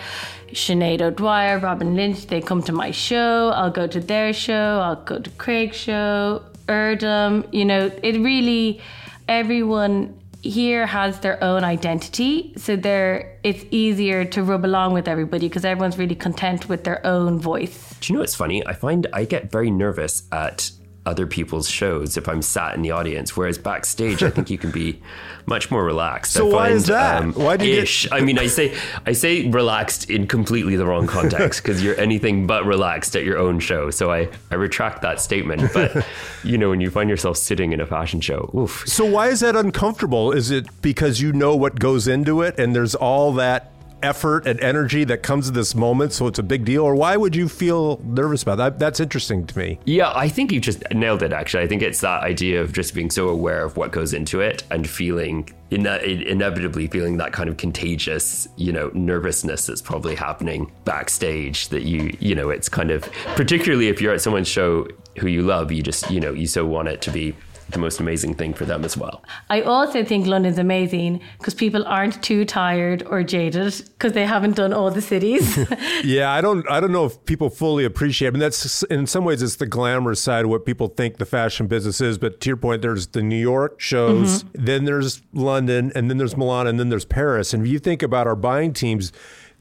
Sinead 0.49 1.01
O'Dwyer, 1.01 1.59
Robyn 1.59 1.95
Lynch, 1.95 2.27
they 2.27 2.41
come 2.41 2.61
to 2.63 2.73
my 2.73 2.91
show. 2.91 3.51
I'll 3.55 3.71
go 3.71 3.87
to 3.87 4.01
their 4.01 4.33
show. 4.33 4.81
I'll 4.83 5.03
go 5.03 5.17
to 5.17 5.29
Craig's 5.31 5.77
show. 5.77 6.43
Erdem, 6.67 7.47
you 7.53 7.63
know, 7.63 7.89
it 8.03 8.19
really 8.19 8.81
everyone 9.29 10.20
here 10.41 10.85
has 10.87 11.19
their 11.19 11.41
own 11.43 11.63
identity 11.63 12.53
so 12.57 12.75
they're 12.75 13.37
it's 13.43 13.63
easier 13.71 14.25
to 14.25 14.43
rub 14.43 14.65
along 14.65 14.93
with 14.93 15.07
everybody 15.07 15.47
because 15.47 15.63
everyone's 15.63 15.97
really 15.97 16.15
content 16.15 16.67
with 16.67 16.83
their 16.83 17.05
own 17.05 17.39
voice. 17.39 17.95
Do 18.01 18.11
you 18.11 18.15
know 18.15 18.21
what's 18.21 18.35
funny? 18.35 18.65
I 18.65 18.73
find 18.73 19.07
i 19.13 19.25
get 19.25 19.51
very 19.51 19.71
nervous 19.71 20.23
at 20.31 20.71
other 21.05 21.25
people's 21.25 21.67
shows 21.67 22.15
if 22.15 22.29
I'm 22.29 22.41
sat 22.41 22.75
in 22.75 22.83
the 22.83 22.91
audience. 22.91 23.35
Whereas 23.35 23.57
backstage, 23.57 24.21
I 24.21 24.29
think 24.29 24.49
you 24.49 24.57
can 24.57 24.71
be 24.71 25.01
much 25.45 25.71
more 25.71 25.83
relaxed. 25.83 26.33
So 26.33 26.47
I 26.47 26.51
find, 26.51 26.53
why 26.53 26.69
is 26.69 26.85
that? 26.87 27.21
Um, 27.21 27.33
why 27.33 27.57
do 27.57 27.65
you? 27.65 27.81
Ish. 27.81 28.03
Get... 28.03 28.13
I 28.13 28.21
mean, 28.21 28.37
I 28.37 28.47
say 28.47 28.77
I 29.05 29.13
say 29.13 29.49
relaxed 29.49 30.09
in 30.09 30.27
completely 30.27 30.75
the 30.75 30.85
wrong 30.85 31.07
context 31.07 31.63
because 31.63 31.83
you're 31.83 31.99
anything 31.99 32.45
but 32.45 32.65
relaxed 32.65 33.15
at 33.15 33.23
your 33.23 33.37
own 33.37 33.59
show. 33.59 33.89
So 33.89 34.11
I 34.11 34.29
I 34.51 34.55
retract 34.55 35.01
that 35.01 35.19
statement. 35.19 35.73
But 35.73 36.05
you 36.43 36.57
know, 36.57 36.69
when 36.69 36.81
you 36.81 36.91
find 36.91 37.09
yourself 37.09 37.37
sitting 37.37 37.73
in 37.73 37.81
a 37.81 37.85
fashion 37.85 38.21
show, 38.21 38.51
oof. 38.55 38.83
So 38.87 39.05
why 39.05 39.29
is 39.29 39.39
that 39.39 39.55
uncomfortable? 39.55 40.31
Is 40.31 40.51
it 40.51 40.67
because 40.81 41.19
you 41.19 41.33
know 41.33 41.55
what 41.55 41.79
goes 41.79 42.07
into 42.07 42.41
it, 42.41 42.59
and 42.59 42.75
there's 42.75 42.95
all 42.95 43.33
that 43.33 43.71
effort 44.03 44.47
and 44.47 44.59
energy 44.59 45.03
that 45.05 45.23
comes 45.23 45.45
to 45.47 45.51
this 45.51 45.75
moment, 45.75 46.13
so 46.13 46.27
it's 46.27 46.39
a 46.39 46.43
big 46.43 46.65
deal? 46.65 46.83
Or 46.83 46.95
why 46.95 47.17
would 47.17 47.35
you 47.35 47.47
feel 47.47 47.99
nervous 48.03 48.43
about 48.43 48.57
that? 48.57 48.79
That's 48.79 48.99
interesting 48.99 49.45
to 49.47 49.57
me. 49.57 49.79
Yeah, 49.85 50.11
I 50.15 50.27
think 50.27 50.51
you 50.51 50.59
just 50.59 50.83
nailed 50.93 51.23
it, 51.23 51.33
actually. 51.33 51.63
I 51.63 51.67
think 51.67 51.81
it's 51.81 52.01
that 52.01 52.23
idea 52.23 52.61
of 52.61 52.73
just 52.73 52.93
being 52.93 53.09
so 53.09 53.29
aware 53.29 53.63
of 53.63 53.77
what 53.77 53.91
goes 53.91 54.13
into 54.13 54.41
it 54.41 54.63
and 54.71 54.89
feeling 54.89 55.49
inevitably 55.71 56.87
feeling 56.87 57.15
that 57.15 57.31
kind 57.31 57.47
of 57.47 57.55
contagious, 57.55 58.47
you 58.57 58.73
know, 58.73 58.91
nervousness 58.93 59.65
that's 59.67 59.81
probably 59.81 60.15
happening 60.15 60.69
backstage 60.83 61.69
that 61.69 61.83
you, 61.83 62.13
you 62.19 62.35
know, 62.35 62.49
it's 62.49 62.67
kind 62.67 62.91
of, 62.91 63.09
particularly 63.35 63.87
if 63.87 64.01
you're 64.01 64.13
at 64.13 64.19
someone's 64.19 64.49
show 64.49 64.85
who 65.19 65.27
you 65.27 65.41
love, 65.41 65.71
you 65.71 65.81
just, 65.81 66.11
you 66.11 66.19
know, 66.19 66.33
you 66.33 66.45
so 66.45 66.65
want 66.65 66.89
it 66.89 67.01
to 67.01 67.09
be 67.09 67.33
the 67.71 67.79
most 67.79 67.99
amazing 67.99 68.35
thing 68.35 68.53
for 68.53 68.65
them 68.65 68.83
as 68.83 68.97
well. 68.97 69.23
I 69.49 69.61
also 69.61 70.03
think 70.03 70.27
London's 70.27 70.57
amazing 70.57 71.21
because 71.37 71.53
people 71.53 71.85
aren't 71.85 72.21
too 72.23 72.45
tired 72.45 73.03
or 73.03 73.23
jaded 73.23 73.73
because 73.93 74.13
they 74.13 74.25
haven't 74.25 74.55
done 74.55 74.73
all 74.73 74.91
the 74.91 75.01
cities. 75.01 75.57
yeah, 76.03 76.31
I 76.31 76.41
don't 76.41 76.69
I 76.69 76.79
don't 76.79 76.91
know 76.91 77.05
if 77.05 77.23
people 77.25 77.49
fully 77.49 77.85
appreciate. 77.85 78.29
I 78.29 78.31
mean, 78.31 78.39
that's 78.39 78.83
in 78.83 79.07
some 79.07 79.25
ways 79.25 79.41
it's 79.41 79.57
the 79.57 79.65
glamorous 79.65 80.21
side 80.21 80.45
of 80.45 80.51
what 80.51 80.65
people 80.65 80.87
think 80.87 81.17
the 81.17 81.25
fashion 81.25 81.67
business 81.67 82.01
is. 82.01 82.17
But 82.17 82.39
to 82.41 82.49
your 82.49 82.57
point, 82.57 82.81
there's 82.81 83.07
the 83.07 83.21
New 83.21 83.35
York 83.39 83.79
shows, 83.79 84.43
mm-hmm. 84.43 84.65
then 84.65 84.85
there's 84.85 85.21
London, 85.33 85.91
and 85.95 86.09
then 86.09 86.17
there's 86.17 86.37
Milan, 86.37 86.67
and 86.67 86.79
then 86.79 86.89
there's 86.89 87.05
Paris. 87.05 87.53
And 87.53 87.65
if 87.65 87.71
you 87.71 87.79
think 87.79 88.03
about 88.03 88.27
our 88.27 88.35
buying 88.35 88.73
teams 88.73 89.11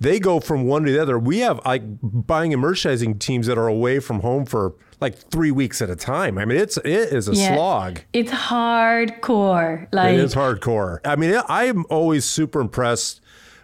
they 0.00 0.18
go 0.18 0.40
from 0.40 0.64
one 0.64 0.84
to 0.84 0.92
the 0.92 1.00
other. 1.00 1.18
We 1.18 1.40
have 1.40 1.60
like 1.64 1.82
buying 2.02 2.52
and 2.52 2.62
merchandising 2.62 3.18
teams 3.18 3.46
that 3.46 3.58
are 3.58 3.68
away 3.68 4.00
from 4.00 4.20
home 4.20 4.46
for 4.46 4.74
like 4.98 5.14
three 5.14 5.50
weeks 5.50 5.82
at 5.82 5.90
a 5.90 5.96
time. 5.96 6.38
I 6.38 6.46
mean, 6.46 6.58
it's 6.58 6.78
it 6.78 6.86
is 6.86 7.28
a 7.28 7.34
yeah, 7.34 7.54
slog. 7.54 8.00
It's 8.12 8.32
hardcore. 8.32 9.88
Like 9.92 10.14
it 10.14 10.20
is 10.20 10.34
hardcore. 10.34 11.00
I 11.04 11.16
mean, 11.16 11.40
I'm 11.48 11.84
always 11.90 12.24
super 12.24 12.60
impressed 12.60 13.20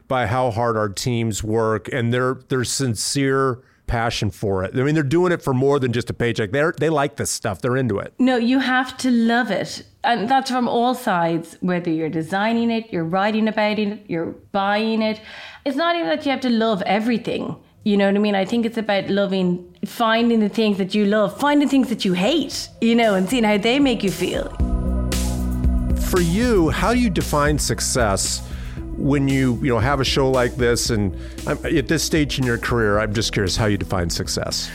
by 0.09 0.27
how 0.27 0.51
hard 0.51 0.77
our 0.77 0.91
teams 0.91 1.43
work 1.43 1.89
and 1.93 2.13
their 2.13 2.35
their 2.49 2.65
sincere 2.65 3.63
passion 3.87 4.31
for 4.31 4.65
it. 4.65 4.79
I 4.79 4.83
mean, 4.83 4.95
they're 4.95 5.03
doing 5.05 5.33
it 5.33 5.43
for 5.43 5.55
more 5.55 5.79
than 5.79 5.93
just 5.93 6.11
a 6.11 6.15
paycheck. 6.15 6.53
They 6.53 6.71
they 6.79 6.91
like 6.91 7.17
this 7.17 7.31
stuff. 7.31 7.61
They're 7.61 7.77
into 7.77 7.99
it. 7.99 8.15
No, 8.19 8.37
you 8.37 8.59
have 8.59 8.97
to 8.99 9.11
love 9.11 9.51
it. 9.51 9.85
And 10.05 10.29
that's 10.29 10.51
from 10.51 10.69
all 10.69 10.95
sides, 10.95 11.57
whether 11.61 11.91
you're 11.91 12.09
designing 12.09 12.71
it, 12.71 12.93
you're 12.93 13.05
writing 13.05 13.49
about 13.49 13.79
it, 13.79 14.05
you're 14.09 14.33
buying 14.53 15.03
it. 15.03 15.21
It's 15.65 15.77
not 15.77 15.97
even 15.97 16.09
that 16.09 16.25
you 16.25 16.31
have 16.31 16.41
to 16.43 16.51
love 16.51 16.83
everything. 16.83 17.57
You 17.83 17.97
know 17.97 18.07
what 18.07 18.17
I 18.17 18.19
mean? 18.19 18.35
I 18.35 18.45
think 18.45 18.67
it's 18.67 18.79
about 18.79 19.09
loving, 19.09 19.73
finding 19.85 20.41
the 20.41 20.49
things 20.49 20.79
that 20.79 20.95
you 20.95 21.07
love, 21.07 21.39
finding 21.39 21.69
things 21.69 21.89
that 21.89 22.05
you 22.05 22.15
hate, 22.15 22.69
you 22.81 22.95
know, 22.95 23.15
and 23.15 23.29
seeing 23.29 23.45
how 23.45 23.59
they 23.59 23.79
make 23.79 24.03
you 24.03 24.11
feel. 24.11 24.49
For 26.11 26.21
you, 26.21 26.71
how 26.71 26.93
do 26.93 26.99
you 26.99 27.11
define 27.11 27.59
success 27.59 28.43
when 28.97 29.29
you, 29.29 29.55
you 29.63 29.69
know, 29.69 29.79
have 29.79 30.01
a 30.01 30.05
show 30.05 30.31
like 30.31 30.57
this? 30.57 30.91
And 30.91 31.17
at 31.47 31.89
this 31.89 32.03
stage 32.03 32.39
in 32.39 32.45
your 32.45 32.59
career, 32.59 32.99
I'm 32.99 33.15
just 33.15 33.33
curious 33.33 33.57
how 33.57 33.67
you 33.67 33.77
define 33.77 34.11
success. 34.11 34.71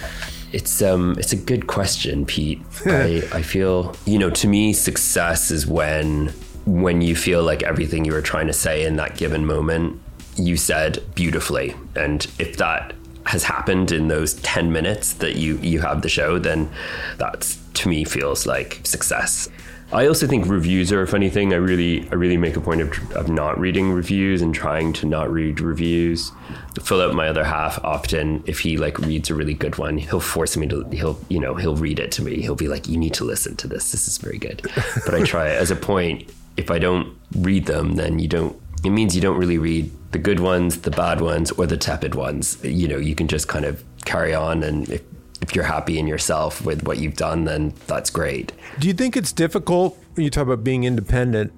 It's 0.54 0.82
um 0.82 1.16
it's 1.18 1.32
a 1.32 1.38
good 1.38 1.68
question, 1.68 2.26
Pete. 2.26 2.62
I, 2.86 3.24
I 3.32 3.42
feel 3.42 3.96
you 4.06 4.20
know 4.20 4.30
to 4.32 4.48
me 4.48 4.74
success 4.74 5.50
is 5.50 5.66
when 5.66 6.34
when 6.66 7.02
you 7.02 7.16
feel 7.16 7.42
like 7.44 7.64
everything 7.64 8.06
you 8.06 8.12
were 8.12 8.22
trying 8.22 8.48
to 8.48 8.54
say 8.54 8.86
in 8.86 8.98
that 8.98 9.18
given 9.18 9.46
moment 9.46 10.00
you 10.38 10.58
said 10.58 11.04
beautifully, 11.16 11.76
and 11.96 12.28
if 12.40 12.58
that 12.58 12.94
has 13.26 13.44
happened 13.44 13.92
in 13.92 14.08
those 14.08 14.34
10 14.36 14.72
minutes 14.72 15.14
that 15.14 15.36
you 15.36 15.58
you 15.58 15.80
have 15.80 16.02
the 16.02 16.10
show 16.10 16.40
then 16.40 16.70
that's 17.18 17.60
to 17.74 17.88
me 17.88 18.04
feels 18.04 18.48
like 18.48 18.80
success 18.84 19.48
I 19.94 20.08
also 20.08 20.26
think 20.26 20.48
reviews 20.48 20.92
are 20.94 21.02
a 21.02 21.08
funny 21.08 21.30
thing. 21.30 21.54
I 21.54 21.58
really, 21.58 22.08
I 22.12 22.16
really 22.16 22.38
make 22.38 22.56
a 22.56 22.62
point 22.62 22.80
of, 22.80 23.12
of 23.12 23.28
not 23.28 23.60
reading 23.60 23.92
reviews 23.92 24.42
and 24.42 24.56
trying 24.56 24.94
to 24.94 25.06
not 25.06 25.30
read 25.32 25.60
reviews. 25.60 26.32
Fill 26.76 26.86
Philip, 26.86 27.14
my 27.14 27.28
other 27.28 27.44
half, 27.44 27.84
often 27.84 28.42
if 28.48 28.60
he 28.60 28.78
like 28.78 28.98
reads 29.00 29.30
a 29.30 29.36
really 29.36 29.54
good 29.54 29.78
one, 29.78 29.98
he'll 29.98 30.22
force 30.22 30.56
me 30.56 30.68
to. 30.68 30.88
He'll, 30.92 31.20
you 31.28 31.40
know, 31.40 31.56
he'll 31.56 31.76
read 31.76 32.00
it 32.00 32.12
to 32.14 32.22
me. 32.22 32.42
He'll 32.42 32.56
be 32.56 32.70
like, 32.70 32.88
"You 32.88 32.98
need 32.98 33.14
to 33.16 33.26
listen 33.26 33.58
to 33.58 33.68
this. 33.68 33.92
This 33.92 34.08
is 34.08 34.18
very 34.18 34.38
good." 34.38 34.62
But 35.06 35.16
I 35.16 35.24
try 35.24 35.50
as 35.50 35.72
a 35.72 35.76
point. 35.76 36.32
If 36.58 36.72
I 36.72 36.80
don't 36.80 37.18
read 37.36 37.66
them, 37.66 37.96
then 37.96 38.20
you 38.20 38.28
don't. 38.28 38.56
It 38.86 38.92
means 38.92 39.16
you 39.16 39.22
don't 39.22 39.38
really 39.38 39.58
read 39.58 39.92
the 40.12 40.20
good 40.20 40.40
ones, 40.40 40.82
the 40.82 40.92
bad 40.92 41.22
ones, 41.22 41.52
or 41.52 41.66
the 41.66 41.78
tepid 41.78 42.16
ones. 42.16 42.58
You 42.64 42.88
know, 42.88 42.98
you 42.98 43.16
can 43.16 43.28
just 43.28 43.48
kind 43.48 43.66
of 43.66 43.84
carry 44.06 44.34
on, 44.34 44.64
and 44.64 44.90
if 44.90 45.02
if 45.42 45.56
you're 45.56 45.66
happy 45.66 45.98
in 45.98 46.08
yourself 46.08 46.64
with 46.64 46.84
what 46.84 47.00
you've 47.00 47.16
done, 47.16 47.46
then 47.46 47.74
that's 47.88 48.10
great. 48.10 48.54
Do 48.80 48.88
you 48.88 48.94
think 48.94 49.18
it's 49.18 49.32
difficult 49.32 49.98
when 50.14 50.24
you 50.24 50.30
talk 50.30 50.44
about 50.44 50.64
being 50.64 50.84
independent? 50.84 51.52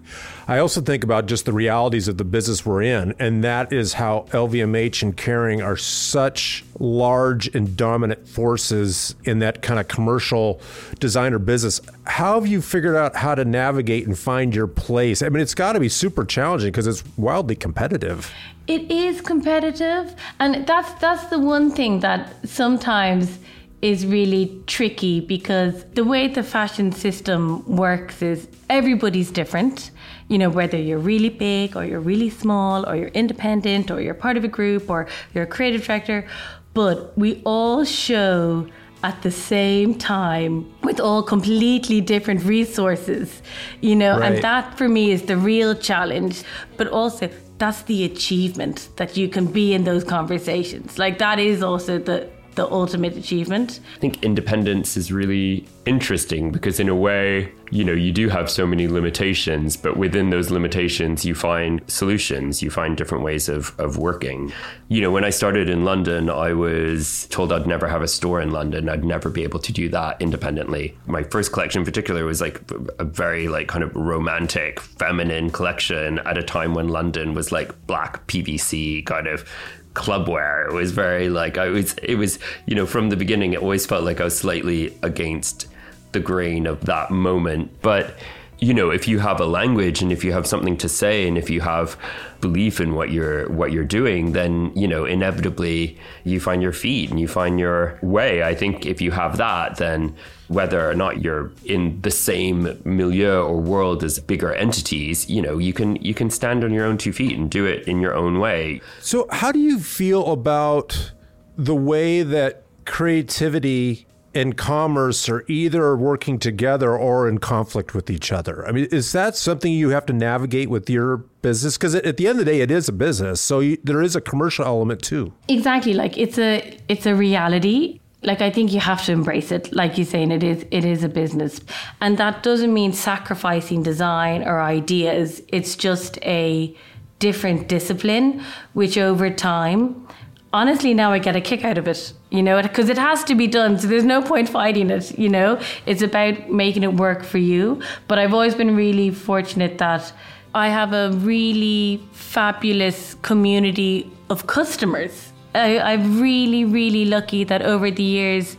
I 0.48 0.58
also 0.58 0.82
think 0.82 1.04
about 1.04 1.26
just 1.26 1.46
the 1.46 1.54
realities 1.54 2.08
of 2.08 2.18
the 2.18 2.24
business 2.24 2.66
we're 2.66 2.82
in, 2.82 3.14
and 3.20 3.44
that 3.44 3.72
is 3.72 3.94
how 3.94 4.26
LVMH 4.32 5.02
and 5.04 5.16
Kering 5.16 5.64
are 5.64 5.78
such 5.78 6.66
large 6.80 7.54
and 7.56 7.78
dominant 7.78 8.28
forces 8.28 9.16
in 9.24 9.40
that 9.40 9.62
kind 9.62 9.80
of 9.80 9.88
commercial 9.88 10.60
designer 11.00 11.40
business. 11.40 11.80
How 12.06 12.36
have 12.36 12.48
you 12.48 12.62
figured 12.62 12.96
out 12.96 13.16
how 13.16 13.36
to 13.36 13.46
navigate 13.46 14.06
and 14.06 14.18
find 14.18 14.54
your 14.54 14.68
place? 14.68 15.22
I 15.22 15.30
mean, 15.30 15.42
it's 15.42 15.56
got 15.56 15.74
to 15.74 15.80
be 15.80 15.90
super 15.90 16.26
challenging 16.26 16.72
because 16.72 16.88
it's 16.88 17.04
wildly 17.18 17.56
competitive. 17.56 18.34
It 18.68 18.90
is 18.92 19.22
competitive, 19.22 20.16
and 20.40 20.66
that's 20.66 20.94
that's 21.02 21.26
the 21.26 21.40
one 21.40 21.72
thing 21.72 22.00
that 22.00 22.34
sometimes 22.48 23.40
is 23.84 24.06
really 24.06 24.64
tricky 24.66 25.20
because 25.20 25.84
the 25.94 26.06
way 26.06 26.26
the 26.30 26.42
fashion 26.42 26.90
system 26.94 27.64
works 27.68 28.22
is 28.22 28.48
everybody's 28.70 29.30
different. 29.30 29.92
You 30.30 30.38
know, 30.38 30.50
whether 30.50 30.78
you're 30.78 31.06
really 31.14 31.28
big 31.28 31.76
or 31.76 31.84
you're 31.84 32.00
really 32.00 32.30
small 32.30 32.88
or 32.90 32.96
you're 32.96 33.10
independent 33.10 33.92
or 33.92 34.00
you're 34.00 34.14
part 34.14 34.38
of 34.38 34.46
a 34.46 34.48
group 34.48 34.90
or 34.90 35.08
you're 35.34 35.44
a 35.44 35.48
creative 35.48 35.86
director, 35.86 36.26
but 36.74 37.16
we 37.18 37.42
all 37.44 37.84
show 37.84 38.68
at 39.04 39.22
the 39.22 39.32
same 39.32 39.96
time 39.96 40.74
with 40.84 41.02
all 41.02 41.22
completely 41.22 42.00
different 42.00 42.42
resources, 42.46 43.42
you 43.82 43.98
know, 43.98 44.18
right. 44.18 44.32
and 44.32 44.42
that 44.42 44.78
for 44.78 44.88
me 44.88 45.12
is 45.12 45.24
the 45.24 45.36
real 45.36 45.76
challenge. 45.76 46.42
But 46.78 46.88
also, 46.88 47.30
that's 47.58 47.82
the 47.84 48.06
achievement 48.06 48.88
that 48.96 49.18
you 49.18 49.28
can 49.28 49.46
be 49.46 49.74
in 49.74 49.84
those 49.84 50.06
conversations. 50.06 50.98
Like, 50.98 51.18
that 51.18 51.38
is 51.38 51.62
also 51.62 52.00
the 52.00 52.30
the 52.56 52.70
ultimate 52.72 53.18
achievement. 53.18 53.80
I 53.96 54.00
think 54.00 54.24
independence 54.24 54.98
is 54.98 55.12
really 55.12 55.66
interesting 55.86 56.52
because, 56.52 56.80
in 56.80 56.90
a 56.90 56.96
way, 56.96 57.52
you 57.72 57.84
know, 57.84 57.94
you 57.94 58.12
do 58.12 58.30
have 58.30 58.50
so 58.50 58.68
many 58.68 58.88
limitations, 58.88 59.76
but 59.76 59.98
within 59.98 60.30
those 60.30 60.52
limitations, 60.52 61.26
you 61.26 61.34
find 61.34 61.82
solutions, 61.88 62.62
you 62.62 62.70
find 62.70 62.96
different 62.96 63.24
ways 63.24 63.50
of, 63.50 63.78
of 63.80 63.98
working. 63.98 64.54
You 64.90 65.02
know, 65.02 65.12
when 65.12 65.24
I 65.24 65.32
started 65.32 65.70
in 65.70 65.84
London, 65.84 66.30
I 66.30 66.54
was 66.54 67.28
told 67.28 67.52
I'd 67.52 67.66
never 67.66 67.88
have 67.88 68.02
a 68.02 68.08
store 68.08 68.42
in 68.42 68.52
London. 68.52 68.90
I'd 68.90 69.04
never 69.04 69.30
be 69.30 69.44
able 69.44 69.60
to 69.60 69.72
do 69.72 69.90
that 69.90 70.22
independently. 70.22 70.96
My 71.08 71.24
first 71.24 71.52
collection 71.52 71.82
in 71.82 71.86
particular 71.86 72.26
was 72.26 72.42
like 72.42 72.62
a 73.00 73.04
very, 73.04 73.48
like, 73.48 73.68
kind 73.68 73.84
of 73.84 73.96
romantic, 73.96 74.80
feminine 74.80 75.50
collection 75.50 76.20
at 76.20 76.38
a 76.38 76.44
time 76.44 76.74
when 76.74 76.90
London 76.90 77.34
was 77.34 77.52
like 77.52 77.88
black 77.88 78.28
PVC 78.28 79.06
kind 79.06 79.28
of 79.28 79.50
clubwear. 79.94 80.68
It 80.68 80.74
was 80.74 80.92
very 80.92 81.30
like 81.30 81.58
I 81.58 81.70
was 81.70 81.94
it 81.96 82.16
was, 82.16 82.40
you 82.66 82.76
know, 82.76 82.86
from 82.86 83.10
the 83.10 83.18
beginning 83.18 83.54
it 83.54 83.62
always 83.62 83.86
felt 83.86 84.04
like 84.04 84.20
I 84.22 84.26
was 84.26 84.38
slightly 84.38 84.98
against 85.02 85.68
the 86.12 86.20
grain 86.20 86.68
of 86.68 86.86
that 86.86 87.12
moment. 87.12 87.82
But 87.82 88.16
you 88.64 88.74
know, 88.74 88.90
if 88.90 89.08
you 89.08 89.20
have 89.20 89.42
a 89.42 89.46
language 89.46 90.02
and 90.02 90.12
if 90.12 90.24
you 90.24 90.32
have 90.32 90.48
something 90.48 90.78
to 90.78 90.88
say 90.88 91.28
and 91.28 91.38
if 91.38 91.50
you 91.50 91.60
have 91.62 91.98
belief 92.40 92.80
in 92.80 92.94
what 92.94 93.12
you're 93.12 93.50
what 93.50 93.72
you're 93.72 93.84
doing, 93.84 94.32
then 94.32 94.72
you 94.76 94.88
know 94.88 95.06
inevitably 95.06 95.98
you 96.24 96.40
find 96.40 96.62
your 96.62 96.72
feet 96.72 97.10
and 97.10 97.20
you 97.20 97.28
find 97.28 97.60
your 97.60 98.00
way. 98.02 98.42
I 98.42 98.56
think 98.56 98.86
if 98.86 99.02
you 99.02 99.12
have 99.12 99.38
that, 99.38 99.78
then 99.78 100.16
whether 100.48 100.90
or 100.90 100.94
not 100.94 101.22
you're 101.22 101.52
in 101.66 102.02
the 102.02 102.12
same 102.12 102.80
milieu 102.86 103.42
or 103.42 103.60
world 103.60 104.04
as 104.04 104.20
bigger 104.20 104.54
entities, 104.54 105.30
you 105.30 105.42
know, 105.42 105.58
you 105.58 105.74
can 105.74 105.98
you 105.98 106.14
can 106.14 106.30
stand 106.30 106.64
on 106.64 106.72
your 106.72 106.86
own 106.86 106.98
two 106.98 107.12
feet 107.12 107.38
and 107.38 107.52
do 107.52 107.66
it 107.66 107.88
in 107.88 108.00
your 108.00 108.16
own 108.16 108.40
way. 108.40 108.82
So, 109.02 109.28
how 109.30 109.52
do 109.52 109.60
you 109.60 109.80
feel 109.80 110.32
about 110.32 111.12
the 111.58 111.76
way 111.76 112.24
that 112.24 112.64
creativity 112.86 114.06
and 114.36 114.58
commerce 114.58 115.30
are 115.30 115.44
either 115.48 115.96
working 115.96 116.40
together 116.40 116.98
or 116.98 117.28
in 117.28 117.38
conflict 117.38 117.94
with 117.94 118.10
each 118.10 118.32
other. 118.32 118.66
I 118.68 118.72
mean, 118.72 118.86
is 118.92 119.12
that 119.12 119.36
something 119.36 119.72
you 119.72 119.90
have 119.90 120.06
to 120.08 120.14
navigate 120.14 120.70
with 120.70 120.90
your 120.90 121.18
business? 121.42 121.78
Because 121.78 121.96
at 121.96 122.18
the 122.18 122.28
end 122.28 122.40
of 122.40 122.46
the 122.46 122.52
day, 122.52 122.62
it 122.62 122.72
is 122.72 122.90
a 122.90 122.94
business, 122.94 123.42
so 123.42 123.60
you, 123.60 123.78
there 123.84 124.02
is 124.02 124.16
a 124.16 124.22
commercial 124.22 124.66
element 124.66 125.02
too. 125.02 125.34
Exactly, 125.48 125.94
like 125.94 126.18
it's 126.18 126.38
a 126.38 126.78
it's 126.88 127.06
a 127.06 127.16
reality. 127.16 128.00
Like 128.24 128.42
I 128.42 128.50
think 128.50 128.72
you 128.72 128.80
have 128.80 129.04
to 129.06 129.12
embrace 129.12 129.52
it. 129.52 129.74
Like 129.74 129.98
you're 129.98 130.06
saying, 130.06 130.32
it 130.32 130.44
is 130.44 130.66
it 130.72 130.86
is 130.86 131.04
a 131.04 131.10
business, 131.10 131.60
and 132.02 132.18
that 132.18 132.44
doesn't 132.44 132.74
mean 132.74 132.94
sacrificing 132.94 133.84
design 133.84 134.44
or 134.44 134.62
ideas. 134.62 135.42
It's 135.50 135.76
just 135.76 136.18
a 136.24 136.76
different 137.20 137.70
discipline, 137.70 138.44
which 138.74 138.98
over 138.98 139.30
time 139.30 140.08
honestly 140.54 140.94
now 140.94 141.12
I 141.12 141.20
get 141.20 141.36
a 141.36 141.42
kick 141.42 141.66
out 141.66 141.78
of 141.78 141.88
it, 141.88 142.14
you 142.30 142.44
know, 142.44 142.62
because 142.62 142.88
it 142.88 142.98
has 142.98 143.24
to 143.26 143.36
be 143.36 143.48
done. 143.48 143.78
So 143.80 143.88
there's 143.88 144.06
no 144.06 144.22
point 144.22 144.48
fighting 144.48 144.90
it, 144.90 145.18
you 145.18 145.28
know. 145.28 145.60
It's 145.86 146.02
about 146.02 146.50
making 146.50 146.84
it 146.84 146.94
work 146.94 147.24
for 147.24 147.40
you. 147.40 147.82
But 148.08 148.20
I've 148.20 148.34
always 148.34 148.56
been 148.56 148.76
really 148.76 149.10
fortunate 149.10 149.80
that 149.80 150.14
I 150.54 150.70
have 150.70 150.94
a 150.94 151.12
really 151.12 152.08
fabulous 152.12 153.16
community 153.24 154.10
of 154.30 154.46
customers. 154.48 155.34
I, 155.56 155.80
I'm 155.80 156.22
really, 156.22 156.64
really 156.64 157.06
lucky 157.06 157.44
that 157.46 157.64
over 157.64 157.90
the 157.90 158.04
years, 158.04 158.56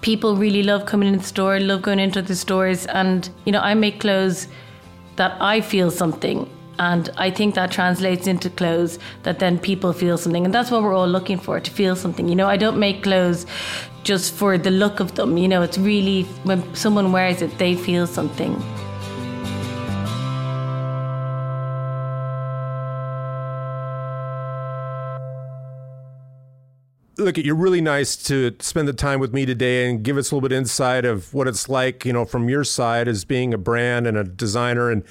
people 0.00 0.36
really 0.36 0.62
love 0.62 0.86
coming 0.86 1.08
in 1.08 1.18
the 1.18 1.24
store, 1.24 1.58
love 1.60 1.82
going 1.82 1.98
into 2.00 2.22
the 2.22 2.36
stores, 2.36 2.86
and 2.86 3.28
you 3.44 3.52
know, 3.52 3.60
I 3.60 3.74
make 3.74 4.00
clothes 4.00 4.48
that 5.16 5.36
I 5.40 5.60
feel 5.60 5.90
something 5.90 6.48
and 6.78 7.10
I 7.16 7.30
think 7.30 7.54
that 7.56 7.72
translates 7.72 8.26
into 8.26 8.50
clothes 8.50 8.98
that 9.24 9.40
then 9.40 9.58
people 9.58 9.92
feel 9.92 10.16
something. 10.16 10.44
And 10.44 10.54
that's 10.54 10.70
what 10.70 10.82
we're 10.82 10.94
all 10.94 11.08
looking 11.08 11.38
for 11.38 11.58
to 11.58 11.70
feel 11.70 11.96
something. 11.96 12.28
You 12.28 12.36
know, 12.36 12.46
I 12.46 12.56
don't 12.56 12.78
make 12.78 13.02
clothes 13.02 13.46
just 14.04 14.32
for 14.32 14.56
the 14.56 14.70
look 14.70 15.00
of 15.00 15.14
them. 15.16 15.36
You 15.36 15.48
know, 15.48 15.62
it's 15.62 15.78
really 15.78 16.22
when 16.44 16.74
someone 16.74 17.10
wears 17.12 17.42
it, 17.42 17.58
they 17.58 17.74
feel 17.74 18.06
something. 18.06 18.62
look 27.20 27.36
you're 27.36 27.56
really 27.56 27.80
nice 27.80 28.14
to 28.14 28.54
spend 28.60 28.86
the 28.86 28.92
time 28.92 29.18
with 29.18 29.34
me 29.34 29.44
today 29.44 29.90
and 29.90 30.04
give 30.04 30.16
us 30.16 30.30
a 30.30 30.34
little 30.36 30.48
bit 30.48 30.54
insight 30.54 31.04
of 31.04 31.34
what 31.34 31.48
it's 31.48 31.68
like 31.68 32.04
you 32.04 32.12
know 32.12 32.24
from 32.24 32.48
your 32.48 32.62
side 32.62 33.08
as 33.08 33.24
being 33.24 33.52
a 33.52 33.58
brand 33.58 34.06
and 34.06 34.16
a 34.16 34.22
designer 34.22 34.88
and 34.88 35.02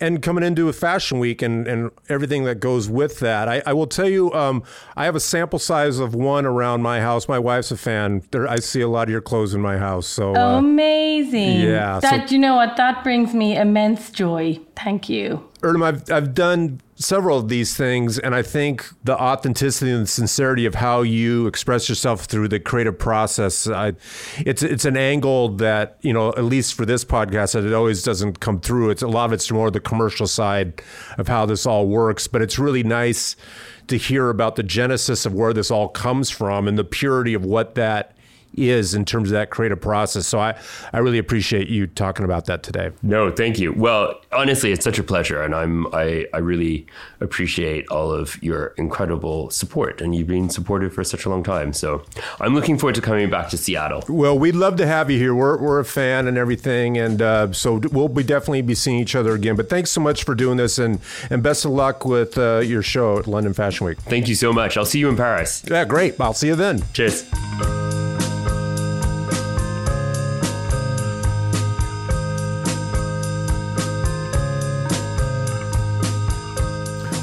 and 0.00 0.22
coming 0.22 0.44
into 0.44 0.68
a 0.68 0.72
fashion 0.72 1.18
week 1.18 1.42
and, 1.42 1.66
and 1.66 1.90
everything 2.08 2.44
that 2.44 2.60
goes 2.60 2.88
with 2.88 3.18
that. 3.20 3.48
I, 3.48 3.62
I 3.66 3.72
will 3.72 3.86
tell 3.86 4.08
you, 4.08 4.32
um, 4.32 4.62
I 4.96 5.04
have 5.04 5.16
a 5.16 5.20
sample 5.20 5.58
size 5.58 5.98
of 5.98 6.14
one 6.14 6.46
around 6.46 6.82
my 6.82 7.00
house. 7.00 7.28
My 7.28 7.38
wife's 7.38 7.70
a 7.70 7.76
fan. 7.76 8.22
There, 8.30 8.48
I 8.48 8.56
see 8.56 8.80
a 8.80 8.88
lot 8.88 9.08
of 9.08 9.12
your 9.12 9.20
clothes 9.20 9.54
in 9.54 9.60
my 9.60 9.78
house. 9.78 10.06
So 10.06 10.34
uh, 10.34 10.58
amazing! 10.58 11.60
Yeah, 11.60 12.00
that 12.00 12.28
so, 12.28 12.34
you 12.34 12.40
know 12.40 12.56
what 12.56 12.76
that 12.76 13.02
brings 13.02 13.34
me 13.34 13.56
immense 13.56 14.10
joy. 14.10 14.58
Thank 14.76 15.08
you. 15.08 15.47
Erdem, 15.60 15.84
I've, 15.84 16.10
I've 16.10 16.34
done 16.34 16.80
several 16.94 17.38
of 17.38 17.48
these 17.48 17.76
things, 17.76 18.18
and 18.18 18.34
I 18.34 18.42
think 18.42 18.86
the 19.02 19.20
authenticity 19.20 19.90
and 19.90 20.02
the 20.02 20.06
sincerity 20.06 20.66
of 20.66 20.76
how 20.76 21.02
you 21.02 21.46
express 21.48 21.88
yourself 21.88 22.26
through 22.26 22.48
the 22.48 22.60
creative 22.60 22.96
process, 22.96 23.66
I, 23.66 23.94
it's 24.38 24.62
it's 24.62 24.84
an 24.84 24.96
angle 24.96 25.48
that 25.56 25.98
you 26.00 26.12
know, 26.12 26.28
at 26.30 26.44
least 26.44 26.74
for 26.74 26.86
this 26.86 27.04
podcast, 27.04 27.54
that 27.54 27.64
it 27.64 27.74
always 27.74 28.04
doesn't 28.04 28.38
come 28.38 28.60
through. 28.60 28.90
It's 28.90 29.02
a 29.02 29.08
lot 29.08 29.26
of 29.26 29.32
it's 29.32 29.50
more 29.50 29.70
the 29.70 29.80
commercial 29.80 30.28
side 30.28 30.80
of 31.18 31.26
how 31.26 31.44
this 31.44 31.66
all 31.66 31.88
works, 31.88 32.28
but 32.28 32.40
it's 32.40 32.58
really 32.58 32.84
nice 32.84 33.34
to 33.88 33.96
hear 33.96 34.30
about 34.30 34.56
the 34.56 34.62
genesis 34.62 35.26
of 35.26 35.34
where 35.34 35.52
this 35.52 35.70
all 35.70 35.88
comes 35.88 36.30
from 36.30 36.68
and 36.68 36.78
the 36.78 36.84
purity 36.84 37.34
of 37.34 37.44
what 37.44 37.74
that 37.74 38.14
is 38.58 38.94
in 38.94 39.04
terms 39.04 39.30
of 39.30 39.32
that 39.32 39.50
creative 39.50 39.80
process. 39.80 40.26
So 40.26 40.38
I, 40.38 40.58
I 40.92 40.98
really 40.98 41.18
appreciate 41.18 41.68
you 41.68 41.86
talking 41.86 42.24
about 42.24 42.46
that 42.46 42.62
today. 42.62 42.90
No, 43.02 43.30
thank 43.30 43.58
you. 43.58 43.72
Well, 43.72 44.20
honestly, 44.32 44.72
it's 44.72 44.84
such 44.84 44.98
a 44.98 45.02
pleasure, 45.02 45.42
and 45.42 45.54
I'm 45.54 45.86
I, 45.94 46.26
I 46.32 46.38
really 46.38 46.86
appreciate 47.20 47.88
all 47.88 48.12
of 48.12 48.40
your 48.42 48.68
incredible 48.76 49.50
support, 49.50 50.00
and 50.00 50.14
you've 50.14 50.26
been 50.28 50.50
supportive 50.50 50.92
for 50.92 51.04
such 51.04 51.24
a 51.24 51.28
long 51.30 51.42
time. 51.42 51.72
So 51.72 52.04
I'm 52.40 52.54
looking 52.54 52.78
forward 52.78 52.94
to 52.96 53.00
coming 53.00 53.30
back 53.30 53.48
to 53.50 53.56
Seattle. 53.56 54.04
Well, 54.08 54.38
we'd 54.38 54.54
love 54.54 54.76
to 54.76 54.86
have 54.86 55.10
you 55.10 55.18
here. 55.18 55.34
We're, 55.34 55.58
we're 55.58 55.80
a 55.80 55.84
fan 55.84 56.26
and 56.26 56.38
everything, 56.38 56.98
and 56.98 57.20
uh, 57.22 57.52
so 57.52 57.80
we'll 57.92 58.08
be 58.08 58.22
definitely 58.22 58.62
be 58.62 58.74
seeing 58.74 58.98
each 58.98 59.14
other 59.14 59.32
again. 59.32 59.56
But 59.56 59.68
thanks 59.68 59.90
so 59.90 60.00
much 60.00 60.24
for 60.24 60.34
doing 60.34 60.56
this, 60.56 60.78
and 60.78 61.00
and 61.30 61.42
best 61.42 61.64
of 61.64 61.72
luck 61.72 62.04
with 62.04 62.38
uh, 62.38 62.58
your 62.58 62.82
show 62.82 63.18
at 63.18 63.26
London 63.26 63.52
Fashion 63.54 63.86
Week. 63.86 63.98
Thank 64.00 64.28
you 64.28 64.34
so 64.34 64.52
much. 64.52 64.76
I'll 64.76 64.84
see 64.84 64.98
you 64.98 65.08
in 65.08 65.16
Paris. 65.16 65.62
Yeah, 65.68 65.84
great. 65.84 66.20
I'll 66.20 66.34
see 66.34 66.48
you 66.48 66.56
then. 66.56 66.82
Cheers. 66.92 67.87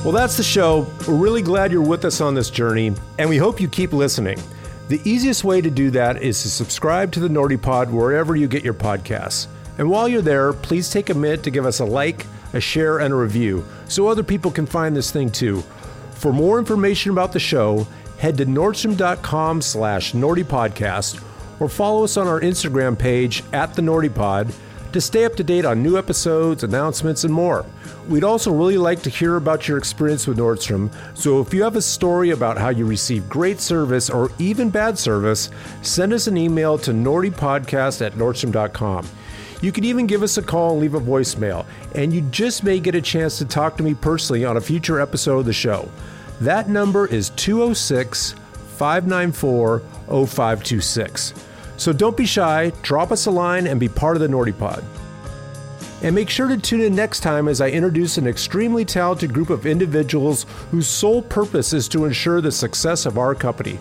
Well, 0.06 0.14
that's 0.14 0.38
the 0.38 0.44
show. 0.44 0.86
We're 1.08 1.16
really 1.16 1.42
glad 1.42 1.72
you're 1.72 1.82
with 1.82 2.06
us 2.06 2.22
on 2.22 2.36
this 2.36 2.52
journey, 2.52 2.94
and 3.18 3.28
we 3.28 3.38
hope 3.38 3.60
you 3.60 3.68
keep 3.68 3.92
listening. 3.92 4.38
The 4.88 5.02
easiest 5.04 5.44
way 5.44 5.62
to 5.62 5.72
do 5.72 5.90
that 5.90 6.22
is 6.22 6.44
to 6.44 6.52
subscribe 6.52 7.12
to 7.14 7.20
the 7.20 7.28
Nordy 7.28 7.60
Pod 7.60 7.90
wherever 7.90 8.36
you 8.36 8.48
get 8.48 8.64
your 8.64 8.76
podcasts. 8.76 9.48
And 9.80 9.90
while 9.90 10.08
you're 10.08 10.22
there, 10.22 10.54
please 10.54 10.92
take 10.92 11.10
a 11.10 11.16
minute 11.16 11.42
to 11.42 11.50
give 11.50 11.66
us 11.66 11.80
a 11.80 11.86
like, 11.86 12.28
a 12.54 12.62
share, 12.62 13.00
and 13.00 13.16
a 13.16 13.18
review 13.18 13.66
so 13.88 14.08
other 14.08 14.22
people 14.22 14.52
can 14.52 14.68
find 14.68 14.96
this 14.96 15.10
thing 15.10 15.32
too. 15.32 15.62
For 16.12 16.32
more 16.32 16.60
information 16.60 17.10
about 17.10 17.34
the 17.34 17.40
show, 17.40 17.88
head 18.20 18.38
to 18.38 18.46
nordstrom.com 18.46 19.64
slash 19.64 20.14
nordypodcast 20.14 21.20
or 21.60 21.68
follow 21.68 22.04
us 22.04 22.16
on 22.16 22.28
our 22.28 22.42
Instagram 22.42 22.96
page 22.96 23.44
at 23.54 23.74
the 23.74 23.82
NordyPod 23.82 24.54
to 24.96 25.02
stay 25.02 25.26
up 25.26 25.36
to 25.36 25.44
date 25.44 25.66
on 25.66 25.84
new 25.84 25.98
episodes, 25.98 26.64
announcements, 26.64 27.26
and 27.26 27.34
more. 27.34 27.66
We'd 28.08 28.24
also 28.24 28.50
really 28.50 28.78
like 28.78 29.02
to 29.02 29.10
hear 29.10 29.36
about 29.36 29.68
your 29.68 29.78
experience 29.78 30.26
with 30.26 30.38
Nordstrom, 30.38 30.90
so 31.18 31.42
if 31.42 31.54
you 31.54 31.64
have 31.64 31.76
a 31.76 31.82
story 31.82 32.30
about 32.30 32.58
how 32.58 32.70
you 32.70 32.86
received 32.86 33.28
great 33.30 33.60
service 33.60 34.10
or 34.10 34.32
even 34.40 34.70
bad 34.70 34.98
service, 34.98 35.50
send 35.82 36.14
us 36.14 36.28
an 36.28 36.38
email 36.38 36.78
to 36.78 36.92
nordypodcast 36.92 38.06
at 38.06 38.14
nordstrom.com. 38.14 39.06
You 39.62 39.74
can 39.74 39.84
even 39.84 40.08
give 40.08 40.24
us 40.24 40.38
a 40.38 40.42
call 40.42 40.72
and 40.72 40.80
leave 40.80 40.96
a 40.96 41.02
voicemail, 41.02 41.66
and 41.94 42.14
you 42.14 42.22
just 42.32 42.64
may 42.64 42.80
get 42.80 42.96
a 42.96 43.02
chance 43.02 43.38
to 43.40 43.46
talk 43.46 43.76
to 43.76 43.84
me 43.84 43.96
personally 43.96 44.46
on 44.46 44.56
a 44.56 44.62
future 44.62 45.02
episode 45.02 45.40
of 45.40 45.46
the 45.46 45.52
show. 45.52 45.92
That 46.40 46.70
number 46.70 47.06
is 47.06 47.32
206 47.32 48.34
594 48.78 49.80
0526. 50.08 51.34
So 51.78 51.94
don't 51.94 52.18
be 52.18 52.26
shy, 52.26 52.72
drop 52.82 53.12
us 53.12 53.26
a 53.26 53.32
line, 53.32 53.68
and 53.68 53.80
be 53.80 53.90
part 53.90 54.16
of 54.16 54.22
the 54.22 54.28
Nordy 54.28 54.58
Pod. 54.58 54.84
And 56.02 56.14
make 56.14 56.30
sure 56.30 56.48
to 56.48 56.58
tune 56.58 56.82
in 56.82 56.96
next 56.96 57.22
time 57.22 57.48
as 57.48 57.62
I 57.62 57.70
introduce 57.70 58.18
an 58.18 58.28
extremely 58.28 58.86
talented 58.86 59.34
group 59.34 59.50
of 59.50 59.66
individuals 59.66 60.46
whose 60.72 60.88
sole 60.88 61.22
purpose 61.22 61.74
is 61.74 61.88
to 61.90 62.06
ensure 62.06 62.42
the 62.42 62.52
success 62.52 63.06
of 63.06 63.18
our 63.18 63.34
company. 63.34 63.80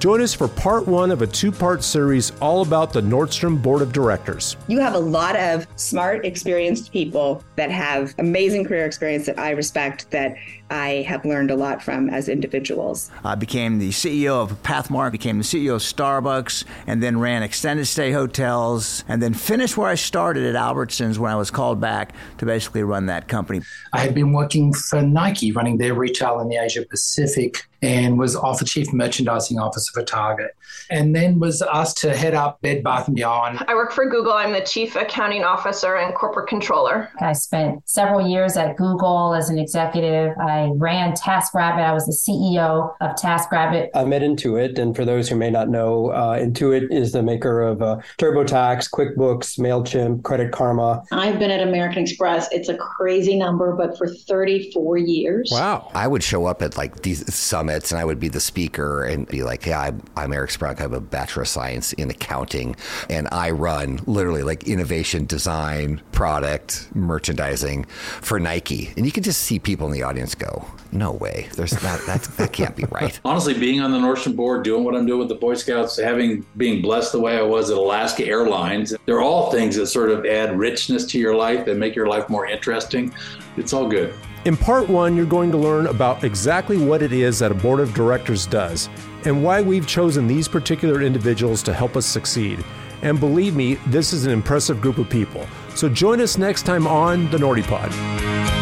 Join 0.00 0.22
us 0.22 0.32
for 0.32 0.48
part 0.48 0.88
one 0.88 1.10
of 1.10 1.20
a 1.20 1.26
two 1.26 1.52
part 1.52 1.84
series 1.84 2.32
all 2.40 2.62
about 2.62 2.90
the 2.90 3.02
Nordstrom 3.02 3.60
Board 3.60 3.82
of 3.82 3.92
Directors. 3.92 4.56
You 4.66 4.80
have 4.80 4.94
a 4.94 4.98
lot 4.98 5.36
of 5.36 5.66
smart, 5.76 6.24
experienced 6.24 6.90
people 6.90 7.44
that 7.56 7.70
have 7.70 8.14
amazing 8.18 8.64
career 8.64 8.86
experience 8.86 9.26
that 9.26 9.38
I 9.38 9.50
respect, 9.50 10.10
that 10.10 10.36
I 10.70 11.04
have 11.08 11.24
learned 11.24 11.50
a 11.50 11.56
lot 11.56 11.82
from 11.82 12.08
as 12.08 12.28
individuals. 12.28 13.10
I 13.24 13.34
became 13.34 13.78
the 13.78 13.90
CEO 13.90 14.42
of 14.42 14.62
Pathmark, 14.62 15.12
became 15.12 15.38
the 15.38 15.44
CEO 15.44 15.74
of 15.74 15.82
Starbucks, 15.82 16.64
and 16.86 17.02
then 17.02 17.18
ran 17.18 17.42
extended 17.42 17.86
stay 17.86 18.12
hotels, 18.12 19.04
and 19.08 19.22
then 19.22 19.34
finished 19.34 19.76
where 19.76 19.88
I 19.88 19.96
started 19.96 20.44
at 20.44 20.54
Albertsons 20.54 21.18
when 21.18 21.32
I 21.32 21.36
was 21.36 21.50
called 21.50 21.80
back 21.80 22.14
to 22.38 22.46
basically 22.46 22.82
run 22.82 23.06
that 23.06 23.28
company. 23.28 23.62
I 23.92 23.98
had 23.98 24.14
been 24.14 24.32
working 24.32 24.72
for 24.72 25.02
Nike, 25.02 25.52
running 25.52 25.78
their 25.78 25.94
retail 25.94 26.40
in 26.40 26.48
the 26.48 26.56
Asia 26.56 26.84
Pacific, 26.88 27.66
and 27.82 28.18
was 28.18 28.36
offered 28.36 28.68
chief 28.68 28.92
merchandising 28.92 29.58
officer 29.58 29.90
for 29.92 30.04
Target, 30.04 30.54
and 30.90 31.16
then 31.16 31.38
was 31.38 31.62
asked 31.62 31.96
to 31.98 32.14
head 32.14 32.34
up 32.34 32.60
Bed 32.60 32.82
Bath 32.84 33.06
and 33.06 33.16
Beyond. 33.16 33.64
I 33.66 33.74
work 33.74 33.92
for 33.92 34.08
Google. 34.08 34.32
I'm 34.34 34.52
the 34.52 34.60
chief 34.60 34.96
accounting 34.96 35.44
officer 35.44 35.96
and 35.96 36.14
corporate 36.14 36.48
controller. 36.48 37.10
I 37.20 37.32
spent 37.32 37.88
several 37.88 38.28
years 38.28 38.56
at 38.56 38.76
Google 38.76 39.34
as 39.34 39.48
an 39.48 39.58
executive. 39.58 40.36
I 40.38 40.59
I 40.60 40.70
ran 40.74 41.12
TaskRabbit. 41.12 41.82
I 41.82 41.92
was 41.92 42.04
the 42.04 42.12
CEO 42.12 42.94
of 43.00 43.16
TaskRabbit. 43.16 43.90
I'm 43.94 44.10
met 44.10 44.20
Intuit, 44.20 44.78
and 44.78 44.94
for 44.94 45.06
those 45.06 45.28
who 45.28 45.36
may 45.36 45.50
not 45.50 45.70
know, 45.70 46.10
uh, 46.10 46.38
Intuit 46.38 46.92
is 46.92 47.12
the 47.12 47.22
maker 47.22 47.62
of 47.62 47.80
uh, 47.80 48.00
TurboTax, 48.18 48.90
QuickBooks, 48.90 49.58
Mailchimp, 49.58 50.22
Credit 50.22 50.52
Karma. 50.52 51.02
I've 51.12 51.38
been 51.38 51.50
at 51.50 51.66
American 51.66 52.02
Express. 52.02 52.48
It's 52.52 52.68
a 52.68 52.76
crazy 52.76 53.38
number, 53.38 53.74
but 53.74 53.96
for 53.96 54.06
34 54.06 54.98
years. 54.98 55.50
Wow! 55.50 55.90
I 55.94 56.06
would 56.06 56.22
show 56.22 56.44
up 56.44 56.60
at 56.60 56.76
like 56.76 57.02
these 57.02 57.32
summits, 57.32 57.90
and 57.90 58.00
I 58.00 58.04
would 58.04 58.20
be 58.20 58.28
the 58.28 58.40
speaker 58.40 59.04
and 59.04 59.26
be 59.26 59.42
like, 59.42 59.64
"Yeah, 59.64 59.80
I'm, 59.80 60.02
I'm 60.16 60.32
Eric 60.32 60.50
Sprunk. 60.50 60.78
I 60.78 60.82
have 60.82 60.92
a 60.92 61.00
bachelor 61.00 61.42
of 61.42 61.48
science 61.48 61.94
in 61.94 62.10
accounting, 62.10 62.76
and 63.08 63.28
I 63.32 63.50
run 63.50 64.00
literally 64.06 64.42
like 64.42 64.64
innovation, 64.64 65.24
design, 65.24 66.02
product, 66.12 66.88
merchandising 66.94 67.84
for 67.84 68.38
Nike." 68.38 68.92
And 68.96 69.06
you 69.06 69.12
can 69.12 69.22
just 69.22 69.40
see 69.40 69.58
people 69.58 69.86
in 69.86 69.92
the 69.92 70.02
audience 70.02 70.34
go, 70.34 70.49
no 70.92 71.12
way. 71.12 71.48
There's 71.54 71.72
that. 71.72 72.04
That 72.06 72.22
that 72.22 72.52
can't 72.52 72.74
be 72.74 72.84
right. 72.90 73.18
Honestly, 73.24 73.54
being 73.54 73.80
on 73.80 73.92
the 73.92 73.98
Nordstrom 73.98 74.34
board, 74.34 74.64
doing 74.64 74.84
what 74.84 74.94
I'm 74.96 75.06
doing 75.06 75.20
with 75.20 75.28
the 75.28 75.34
Boy 75.36 75.54
Scouts, 75.54 75.96
having 75.96 76.44
being 76.56 76.82
blessed 76.82 77.12
the 77.12 77.20
way 77.20 77.38
I 77.38 77.42
was 77.42 77.70
at 77.70 77.76
Alaska 77.76 78.24
Airlines, 78.26 78.94
they're 79.06 79.20
all 79.20 79.50
things 79.50 79.76
that 79.76 79.86
sort 79.86 80.10
of 80.10 80.26
add 80.26 80.58
richness 80.58 81.04
to 81.06 81.18
your 81.18 81.34
life 81.34 81.66
and 81.66 81.78
make 81.78 81.94
your 81.94 82.08
life 82.08 82.28
more 82.28 82.46
interesting. 82.46 83.14
It's 83.56 83.72
all 83.72 83.88
good. 83.88 84.14
In 84.46 84.56
part 84.56 84.88
one, 84.88 85.16
you're 85.16 85.26
going 85.26 85.50
to 85.50 85.58
learn 85.58 85.86
about 85.86 86.24
exactly 86.24 86.78
what 86.78 87.02
it 87.02 87.12
is 87.12 87.38
that 87.40 87.52
a 87.52 87.54
board 87.54 87.78
of 87.78 87.92
directors 87.92 88.46
does 88.46 88.88
and 89.26 89.44
why 89.44 89.60
we've 89.60 89.86
chosen 89.86 90.26
these 90.26 90.48
particular 90.48 91.02
individuals 91.02 91.62
to 91.64 91.74
help 91.74 91.94
us 91.94 92.06
succeed. 92.06 92.64
And 93.02 93.20
believe 93.20 93.54
me, 93.54 93.74
this 93.86 94.12
is 94.12 94.24
an 94.24 94.32
impressive 94.32 94.80
group 94.80 94.98
of 94.98 95.10
people. 95.10 95.46
So 95.74 95.88
join 95.88 96.20
us 96.20 96.38
next 96.38 96.62
time 96.62 96.86
on 96.86 97.30
the 97.30 97.38
Nordy 97.38 97.64
Pod. 97.64 98.59